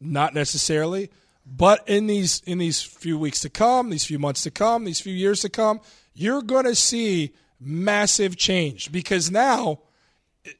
Not 0.01 0.35
necessarily, 0.35 1.11
but 1.47 1.87
in 1.89 2.07
these 2.07 2.43
in 2.47 2.59
these 2.59 2.81
few 2.81 3.19
weeks 3.19 3.41
to 3.41 3.51
come, 3.51 3.91
these 3.91 4.05
few 4.05 4.19
months 4.19 4.43
to 4.45 4.51
come, 4.51 4.85
these 4.85 5.01
few 5.01 5.13
years 5.13 5.41
to 5.41 5.51
come, 5.51 5.81
you're 6.15 6.43
going 6.43 6.65
to 6.65 6.75
see 6.75 7.35
massive 7.61 8.37
change 8.37 8.91
because 8.91 9.31
now 9.31 9.81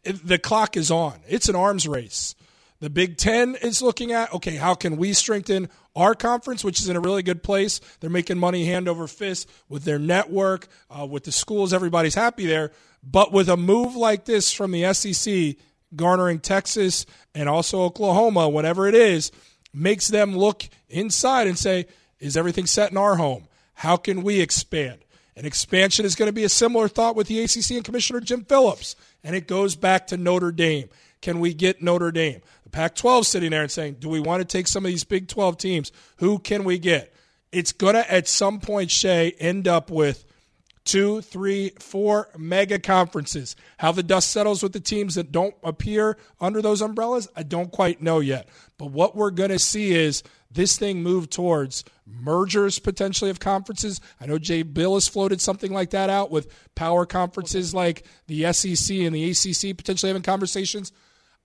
the 0.05 0.39
clock 0.39 0.77
is 0.77 0.91
on. 0.91 1.21
It's 1.29 1.49
an 1.49 1.57
arms 1.57 1.89
race. 1.89 2.35
The 2.81 2.91
Big 2.91 3.19
Ten 3.19 3.57
is 3.57 3.83
looking 3.83 4.13
at 4.13 4.33
okay, 4.33 4.57
how 4.57 4.75
can 4.75 4.97
we 4.97 5.13
strengthen 5.13 5.69
our 5.95 6.15
conference, 6.15 6.65
which 6.65 6.81
is 6.81 6.89
in 6.89 6.97
a 6.97 7.01
really 7.01 7.23
good 7.23 7.43
place? 7.43 7.81
They're 8.01 8.09
making 8.09 8.39
money 8.39 8.65
hand 8.65 8.89
over 8.89 9.07
fist 9.07 9.51
with 9.69 9.85
their 9.85 9.99
network, 9.99 10.69
uh, 10.91 11.07
with 11.07 11.25
the 11.25 11.33
schools. 11.33 11.73
Everybody's 11.73 12.15
happy 12.15 12.47
there. 12.47 12.73
But 13.03 13.33
with 13.33 13.49
a 13.49 13.57
move 13.57 13.97
like 13.97 14.25
this 14.25 14.53
from 14.53 14.71
the 14.73 14.93
SEC, 14.95 15.57
garnering 15.95 16.39
Texas 16.39 17.07
and 17.35 17.49
also 17.49 17.83
Oklahoma, 17.83 18.49
whatever 18.49 18.87
it 18.87 18.95
is, 18.95 19.31
makes 19.73 20.09
them 20.09 20.37
look 20.37 20.65
inside 20.89 21.47
and 21.47 21.59
say, 21.59 21.87
is 22.19 22.37
everything 22.37 22.67
set 22.67 22.91
in 22.91 22.97
our 22.97 23.17
home? 23.17 23.49
How 23.75 23.97
can 23.97 24.23
we 24.23 24.41
expand? 24.41 25.01
And 25.41 25.47
expansion 25.47 26.05
is 26.05 26.17
going 26.17 26.27
to 26.29 26.35
be 26.35 26.45
a 26.45 26.51
similar 26.51 26.87
thought 26.87 27.17
with 27.17 27.27
the 27.27 27.43
ACC 27.43 27.71
and 27.71 27.83
Commissioner 27.83 28.21
Jim 28.21 28.45
Phillips. 28.45 28.95
And 29.25 29.35
it 29.35 29.49
goes 29.49 29.75
back 29.75 30.09
to 30.09 30.19
Notre 30.19 30.53
Dame. 30.53 30.91
Can 31.23 31.41
we 31.41 31.55
get 31.55 31.81
Notre 31.81 32.13
Dame? 32.13 32.43
The 32.65 32.69
Pac 32.69 32.95
12 32.95 33.27
sitting 33.27 33.51
there 33.51 33.63
and 33.63 33.71
saying, 33.71 33.97
do 34.01 34.11
we 34.11 34.21
want 34.21 34.43
to 34.43 34.45
take 34.45 34.67
some 34.67 34.85
of 34.85 34.91
these 34.91 35.03
Big 35.03 35.29
12 35.29 35.57
teams? 35.57 35.93
Who 36.19 36.41
can 36.41 36.65
we 36.65 36.79
get? 36.79 37.15
It's 37.53 37.73
going 37.73 37.95
to, 37.95 38.13
at 38.13 38.29
some 38.29 38.61
point, 38.61 38.91
Shae, 38.91 39.35
end 39.39 39.67
up 39.67 39.91
with 39.91 40.27
two, 40.85 41.23
three, 41.23 41.71
four 41.79 42.29
mega 42.37 42.79
conferences. 42.79 43.57
How 43.79 43.93
the 43.93 44.03
dust 44.03 44.31
settles 44.31 44.63
with 44.63 44.75
the 44.75 44.79
teams 44.79 45.15
that 45.15 45.33
don't 45.33 45.55
appear 45.63 46.19
under 46.39 46.61
those 46.61 46.83
umbrellas, 46.83 47.29
I 47.35 47.45
don't 47.45 47.73
quite 47.73 48.03
know 48.03 48.21
yet. 48.21 48.47
But 48.77 48.91
what 48.91 49.17
we're 49.17 49.31
going 49.31 49.49
to 49.49 49.59
see 49.59 49.93
is 49.93 50.23
this 50.51 50.77
thing 50.77 51.03
move 51.03 51.31
towards 51.31 51.85
mergers 52.07 52.79
potentially 52.79 53.31
of 53.31 53.41
conferences. 53.41 54.01
I 54.21 54.27
know 54.27 54.39
Jay 54.39 54.63
Bill 54.63 54.95
has 54.95 55.07
floated 55.07 55.41
something 55.41 55.73
like 55.73 55.91
that 55.91 56.11
out 56.11 56.31
with 56.31 56.53
power 56.75 57.07
conferences 57.07 57.73
like 57.73 58.05
the 58.27 58.53
SEC 58.53 58.97
and 58.97 59.15
the 59.15 59.31
ACC 59.31 59.77
potentially 59.77 60.11
having 60.11 60.23
conversations. 60.23 60.93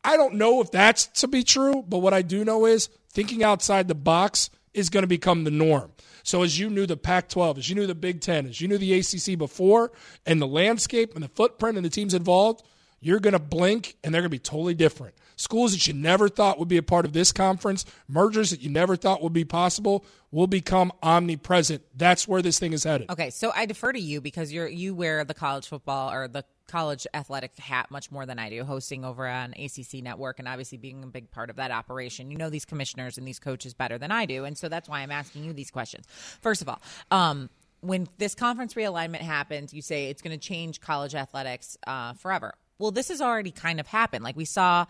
I 0.03 0.17
don't 0.17 0.35
know 0.35 0.61
if 0.61 0.71
that's 0.71 1.07
to 1.19 1.27
be 1.27 1.43
true, 1.43 1.83
but 1.87 1.99
what 1.99 2.13
I 2.13 2.21
do 2.21 2.45
know 2.45 2.65
is 2.65 2.89
thinking 3.09 3.43
outside 3.43 3.87
the 3.87 3.95
box 3.95 4.49
is 4.73 4.89
going 4.89 5.03
to 5.03 5.07
become 5.07 5.43
the 5.43 5.51
norm. 5.51 5.91
So 6.23 6.41
as 6.41 6.59
you 6.59 6.69
knew 6.69 6.85
the 6.85 6.97
Pac-12, 6.97 7.59
as 7.59 7.69
you 7.69 7.75
knew 7.75 7.87
the 7.87 7.95
Big 7.95 8.19
Ten, 8.21 8.47
as 8.47 8.59
you 8.59 8.67
knew 8.67 8.77
the 8.77 8.93
ACC 8.99 9.37
before, 9.37 9.91
and 10.25 10.41
the 10.41 10.47
landscape 10.47 11.13
and 11.13 11.23
the 11.23 11.29
footprint 11.29 11.77
and 11.77 11.85
the 11.85 11.89
teams 11.89 12.13
involved, 12.13 12.63
you're 12.99 13.19
going 13.19 13.33
to 13.33 13.39
blink 13.39 13.95
and 14.03 14.13
they're 14.13 14.21
going 14.21 14.29
to 14.31 14.35
be 14.35 14.39
totally 14.39 14.73
different. 14.73 15.13
Schools 15.35 15.73
that 15.73 15.87
you 15.87 15.93
never 15.93 16.29
thought 16.29 16.59
would 16.59 16.67
be 16.67 16.77
a 16.77 16.83
part 16.83 17.05
of 17.05 17.13
this 17.13 17.31
conference, 17.31 17.85
mergers 18.07 18.51
that 18.51 18.61
you 18.61 18.69
never 18.69 18.95
thought 18.95 19.21
would 19.21 19.33
be 19.33 19.45
possible, 19.45 20.05
will 20.31 20.47
become 20.47 20.91
omnipresent. 21.01 21.81
That's 21.95 22.27
where 22.27 22.41
this 22.41 22.59
thing 22.59 22.73
is 22.73 22.83
headed. 22.83 23.09
Okay, 23.09 23.29
so 23.29 23.51
I 23.55 23.65
defer 23.65 23.93
to 23.93 23.99
you 23.99 24.21
because 24.21 24.51
you're 24.51 24.67
you 24.67 24.93
wear 24.95 25.23
the 25.23 25.33
college 25.33 25.67
football 25.67 26.11
or 26.11 26.27
the 26.27 26.43
college 26.67 27.05
athletic 27.13 27.57
hat 27.57 27.91
much 27.91 28.11
more 28.11 28.25
than 28.25 28.39
I 28.39 28.49
do, 28.49 28.63
hosting 28.63 29.05
over 29.05 29.27
on 29.27 29.53
ACC 29.53 30.01
Network 30.01 30.39
and 30.39 30.47
obviously 30.47 30.77
being 30.77 31.03
a 31.03 31.07
big 31.07 31.31
part 31.31 31.49
of 31.49 31.57
that 31.57 31.71
operation. 31.71 32.31
You 32.31 32.37
know 32.37 32.49
these 32.49 32.65
commissioners 32.65 33.17
and 33.17 33.27
these 33.27 33.39
coaches 33.39 33.73
better 33.73 33.97
than 33.97 34.11
I 34.11 34.25
do, 34.25 34.45
and 34.45 34.57
so 34.57 34.67
that's 34.67 34.89
why 34.89 35.01
I'm 35.01 35.11
asking 35.11 35.45
you 35.45 35.53
these 35.53 35.71
questions. 35.71 36.05
First 36.41 36.61
of 36.61 36.69
all, 36.69 36.81
um, 37.11 37.49
when 37.81 38.07
this 38.17 38.35
conference 38.35 38.73
realignment 38.73 39.21
happens, 39.21 39.73
you 39.73 39.81
say 39.81 40.09
it's 40.09 40.21
going 40.21 40.37
to 40.37 40.43
change 40.43 40.81
college 40.81 41.15
athletics 41.15 41.77
uh, 41.85 42.13
forever. 42.13 42.55
Well, 42.77 42.91
this 42.91 43.07
has 43.07 43.21
already 43.21 43.51
kind 43.51 43.79
of 43.79 43.87
happened. 43.87 44.23
Like 44.23 44.35
we 44.35 44.45
saw 44.45 44.85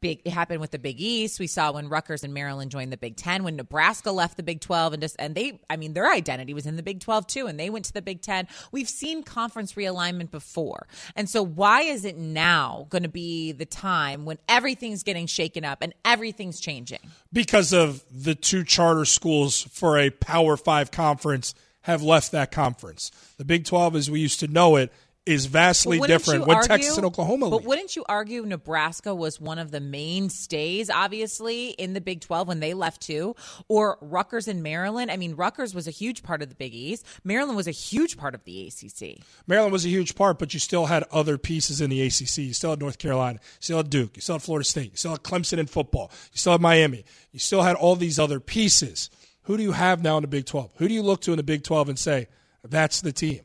big 0.00 0.20
it 0.24 0.32
happened 0.32 0.60
with 0.60 0.70
the 0.70 0.78
Big 0.78 1.00
East. 1.00 1.38
We 1.38 1.46
saw 1.46 1.72
when 1.72 1.88
Rutgers 1.88 2.24
and 2.24 2.34
Maryland 2.34 2.70
joined 2.70 2.92
the 2.92 2.96
Big 2.96 3.16
10, 3.16 3.44
when 3.44 3.56
Nebraska 3.56 4.12
left 4.12 4.36
the 4.36 4.42
Big 4.42 4.60
12 4.60 4.94
and 4.94 5.02
just 5.02 5.16
and 5.18 5.34
they 5.34 5.60
I 5.68 5.76
mean 5.76 5.92
their 5.92 6.10
identity 6.10 6.54
was 6.54 6.66
in 6.66 6.76
the 6.76 6.82
Big 6.82 7.00
12 7.00 7.26
too 7.26 7.46
and 7.46 7.58
they 7.58 7.70
went 7.70 7.84
to 7.86 7.92
the 7.92 8.02
Big 8.02 8.22
10. 8.22 8.48
We've 8.72 8.88
seen 8.88 9.22
conference 9.22 9.74
realignment 9.74 10.30
before. 10.30 10.86
And 11.16 11.28
so 11.28 11.42
why 11.42 11.82
is 11.82 12.04
it 12.04 12.16
now 12.16 12.86
going 12.90 13.02
to 13.02 13.08
be 13.08 13.52
the 13.52 13.66
time 13.66 14.24
when 14.24 14.38
everything's 14.48 15.02
getting 15.02 15.26
shaken 15.26 15.64
up 15.64 15.82
and 15.82 15.94
everything's 16.04 16.60
changing? 16.60 17.00
Because 17.32 17.72
of 17.72 18.02
the 18.10 18.34
two 18.34 18.64
charter 18.64 19.04
schools 19.04 19.62
for 19.70 19.98
a 19.98 20.10
Power 20.10 20.56
5 20.56 20.90
conference 20.90 21.54
have 21.82 22.02
left 22.02 22.32
that 22.32 22.50
conference. 22.50 23.10
The 23.38 23.44
Big 23.44 23.64
12 23.64 23.96
as 23.96 24.10
we 24.10 24.20
used 24.20 24.40
to 24.40 24.48
know 24.48 24.76
it 24.76 24.92
is 25.26 25.46
vastly 25.46 26.00
different 26.00 26.46
when 26.46 26.56
argue, 26.56 26.68
Texas 26.68 26.96
and 26.96 27.04
Oklahoma. 27.04 27.50
But 27.50 27.58
leave. 27.58 27.66
wouldn't 27.66 27.96
you 27.96 28.04
argue 28.08 28.44
Nebraska 28.44 29.14
was 29.14 29.40
one 29.40 29.58
of 29.58 29.70
the 29.70 29.80
mainstays, 29.80 30.88
obviously, 30.88 31.70
in 31.70 31.92
the 31.92 32.00
Big 32.00 32.20
12 32.20 32.48
when 32.48 32.60
they 32.60 32.74
left 32.74 33.02
too? 33.02 33.36
Or 33.68 33.98
Rutgers 34.00 34.48
and 34.48 34.62
Maryland? 34.62 35.10
I 35.10 35.16
mean, 35.16 35.34
Rutgers 35.34 35.74
was 35.74 35.86
a 35.86 35.90
huge 35.90 36.22
part 36.22 36.42
of 36.42 36.48
the 36.48 36.54
Big 36.54 36.74
East. 36.74 37.04
Maryland 37.22 37.56
was 37.56 37.68
a 37.68 37.72
huge 37.72 38.16
part 38.16 38.34
of 38.34 38.44
the 38.44 38.66
ACC. 38.66 39.22
Maryland 39.46 39.72
was 39.72 39.84
a 39.84 39.90
huge 39.90 40.14
part, 40.14 40.38
but 40.38 40.54
you 40.54 40.60
still 40.60 40.86
had 40.86 41.04
other 41.12 41.36
pieces 41.36 41.80
in 41.80 41.90
the 41.90 42.00
ACC. 42.02 42.38
You 42.38 42.54
still 42.54 42.70
had 42.70 42.80
North 42.80 42.98
Carolina. 42.98 43.40
You 43.42 43.60
still 43.60 43.76
had 43.76 43.90
Duke. 43.90 44.16
You 44.16 44.22
still 44.22 44.36
had 44.36 44.42
Florida 44.42 44.64
State. 44.64 44.92
You 44.92 44.96
still 44.96 45.12
had 45.12 45.22
Clemson 45.22 45.58
in 45.58 45.66
football. 45.66 46.10
You 46.32 46.38
still 46.38 46.52
had 46.52 46.60
Miami. 46.60 47.04
You 47.32 47.38
still 47.38 47.62
had 47.62 47.76
all 47.76 47.94
these 47.94 48.18
other 48.18 48.40
pieces. 48.40 49.10
Who 49.42 49.56
do 49.56 49.62
you 49.62 49.72
have 49.72 50.02
now 50.02 50.16
in 50.16 50.22
the 50.22 50.28
Big 50.28 50.46
12? 50.46 50.72
Who 50.76 50.88
do 50.88 50.94
you 50.94 51.02
look 51.02 51.20
to 51.22 51.32
in 51.32 51.36
the 51.36 51.42
Big 51.42 51.62
12 51.62 51.90
and 51.90 51.98
say, 51.98 52.28
that's 52.64 53.00
the 53.00 53.12
team? 53.12 53.40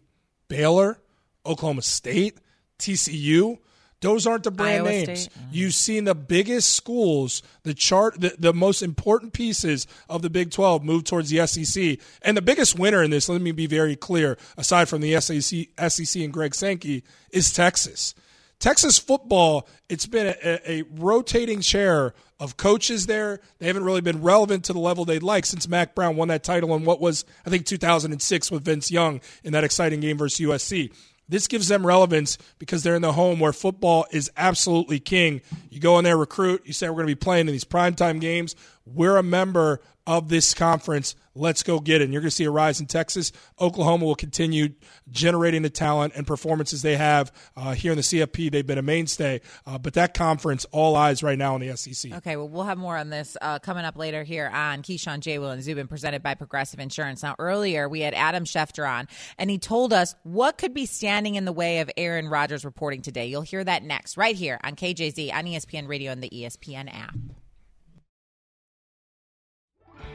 Baylor? 0.47 0.99
Oklahoma 1.45 1.81
State, 1.81 2.37
TCU. 2.79 3.57
Those 4.01 4.27
aren't 4.27 4.43
the 4.43 4.51
brand 4.51 4.85
Iowa 4.85 4.89
names. 4.89 5.21
State. 5.21 5.33
Mm-hmm. 5.33 5.49
You've 5.51 5.73
seen 5.73 6.03
the 6.03 6.15
biggest 6.15 6.73
schools, 6.73 7.41
the 7.63 7.73
chart, 7.73 8.19
the, 8.19 8.35
the 8.37 8.53
most 8.53 8.83
important 8.83 9.33
pieces 9.33 9.87
of 10.09 10.21
the 10.21 10.29
Big 10.29 10.51
12 10.51 10.83
move 10.83 11.05
towards 11.05 11.29
the 11.29 11.45
SEC. 11.47 11.97
And 12.21 12.37
the 12.37 12.41
biggest 12.41 12.77
winner 12.77 13.01
in 13.01 13.09
this, 13.09 13.29
let 13.29 13.41
me 13.41 13.51
be 13.51 13.67
very 13.67 13.95
clear, 13.95 14.37
aside 14.57 14.89
from 14.89 15.01
the 15.01 15.19
SEC, 15.19 15.69
SEC 15.89 16.21
and 16.21 16.33
Greg 16.33 16.53
Sankey, 16.53 17.03
is 17.31 17.51
Texas. 17.51 18.13
Texas 18.59 18.97
football, 18.97 19.67
it's 19.89 20.05
been 20.05 20.27
a, 20.27 20.71
a, 20.71 20.83
rotating 20.95 21.61
chair 21.61 22.13
of 22.39 22.57
coaches 22.57 23.05
there. 23.05 23.39
They 23.59 23.67
haven't 23.67 23.83
really 23.83 24.01
been 24.01 24.21
relevant 24.21 24.65
to 24.65 24.73
the 24.73 24.79
level 24.79 25.05
they'd 25.05 25.23
like 25.23 25.45
since 25.45 25.67
Mack 25.67 25.93
Brown 25.93 26.15
won 26.15 26.29
that 26.29 26.43
title 26.43 26.75
in 26.75 26.85
what 26.85 27.01
was, 27.01 27.25
I 27.45 27.49
think, 27.49 27.65
2006 27.65 28.51
with 28.51 28.63
Vince 28.63 28.91
Young 28.91 29.21
in 29.43 29.53
that 29.53 29.63
exciting 29.63 29.99
game 29.99 30.17
versus 30.17 30.45
USC. 30.45 30.91
This 31.27 31.47
gives 31.47 31.67
them 31.67 31.85
relevance 31.85 32.37
because 32.59 32.83
they're 32.83 32.95
in 32.95 33.01
the 33.01 33.13
home 33.13 33.39
where 33.39 33.53
football 33.53 34.05
is 34.11 34.31
absolutely 34.37 34.99
king. 34.99 35.41
You 35.69 35.79
go 35.79 35.97
in 35.97 36.03
there, 36.03 36.17
recruit, 36.17 36.61
you 36.65 36.73
say 36.73 36.87
we're 36.87 36.95
going 36.95 37.07
to 37.07 37.15
be 37.15 37.15
playing 37.15 37.47
in 37.47 37.53
these 37.53 37.63
primetime 37.63 38.21
games. 38.21 38.55
We're 38.85 39.17
a 39.17 39.23
member 39.23 39.81
of 40.07 40.29
this 40.29 40.53
conference. 40.53 41.15
Let's 41.33 41.63
go 41.63 41.79
get 41.79 42.01
it. 42.01 42.05
And 42.05 42.13
you're 42.13 42.21
going 42.21 42.29
to 42.29 42.35
see 42.35 42.43
a 42.43 42.51
rise 42.51 42.79
in 42.79 42.85
Texas. 42.85 43.31
Oklahoma 43.59 44.05
will 44.05 44.15
continue 44.15 44.69
generating 45.09 45.63
the 45.63 45.69
talent 45.69 46.13
and 46.15 46.25
performances 46.25 46.81
they 46.83 46.95
have 46.95 47.31
uh, 47.57 47.73
here 47.73 47.91
in 47.91 47.97
the 47.97 48.03
CFP. 48.03 48.51
They've 48.51 48.65
been 48.65 48.77
a 48.77 48.83
mainstay. 48.83 49.41
Uh, 49.65 49.79
but 49.79 49.95
that 49.95 50.13
conference, 50.13 50.65
all 50.71 50.95
eyes 50.95 51.23
right 51.23 51.37
now 51.37 51.55
on 51.55 51.61
the 51.61 51.75
SEC. 51.75 52.13
Okay, 52.13 52.37
well, 52.37 52.47
we'll 52.47 52.63
have 52.63 52.77
more 52.77 52.95
on 52.95 53.09
this 53.09 53.35
uh, 53.41 53.59
coming 53.59 53.83
up 53.83 53.97
later 53.97 54.23
here 54.23 54.49
on 54.53 54.83
Keyshawn, 54.83 55.19
J. 55.19 55.39
Will, 55.39 55.49
and 55.49 55.63
Zubin, 55.63 55.87
presented 55.87 56.21
by 56.21 56.35
Progressive 56.35 56.79
Insurance. 56.79 57.23
Now, 57.23 57.35
earlier 57.39 57.89
we 57.89 58.01
had 58.01 58.13
Adam 58.13 58.45
Schefter 58.45 58.87
on, 58.87 59.07
and 59.39 59.49
he 59.49 59.57
told 59.57 59.91
us 59.91 60.15
what 60.23 60.57
could 60.57 60.73
be 60.73 60.85
standing 60.85 61.35
in 61.35 61.45
the 61.45 61.51
way 61.51 61.79
of 61.79 61.89
Aaron 61.97 62.29
Rodgers 62.29 62.63
reporting 62.63 63.01
today. 63.01 63.25
You'll 63.25 63.41
hear 63.41 63.63
that 63.63 63.83
next, 63.83 64.17
right 64.17 64.35
here 64.35 64.59
on 64.63 64.75
KJZ, 64.75 65.33
on 65.33 65.45
ESPN 65.45 65.87
Radio, 65.87 66.11
and 66.11 66.21
the 66.21 66.29
ESPN 66.29 66.93
app. 66.93 67.15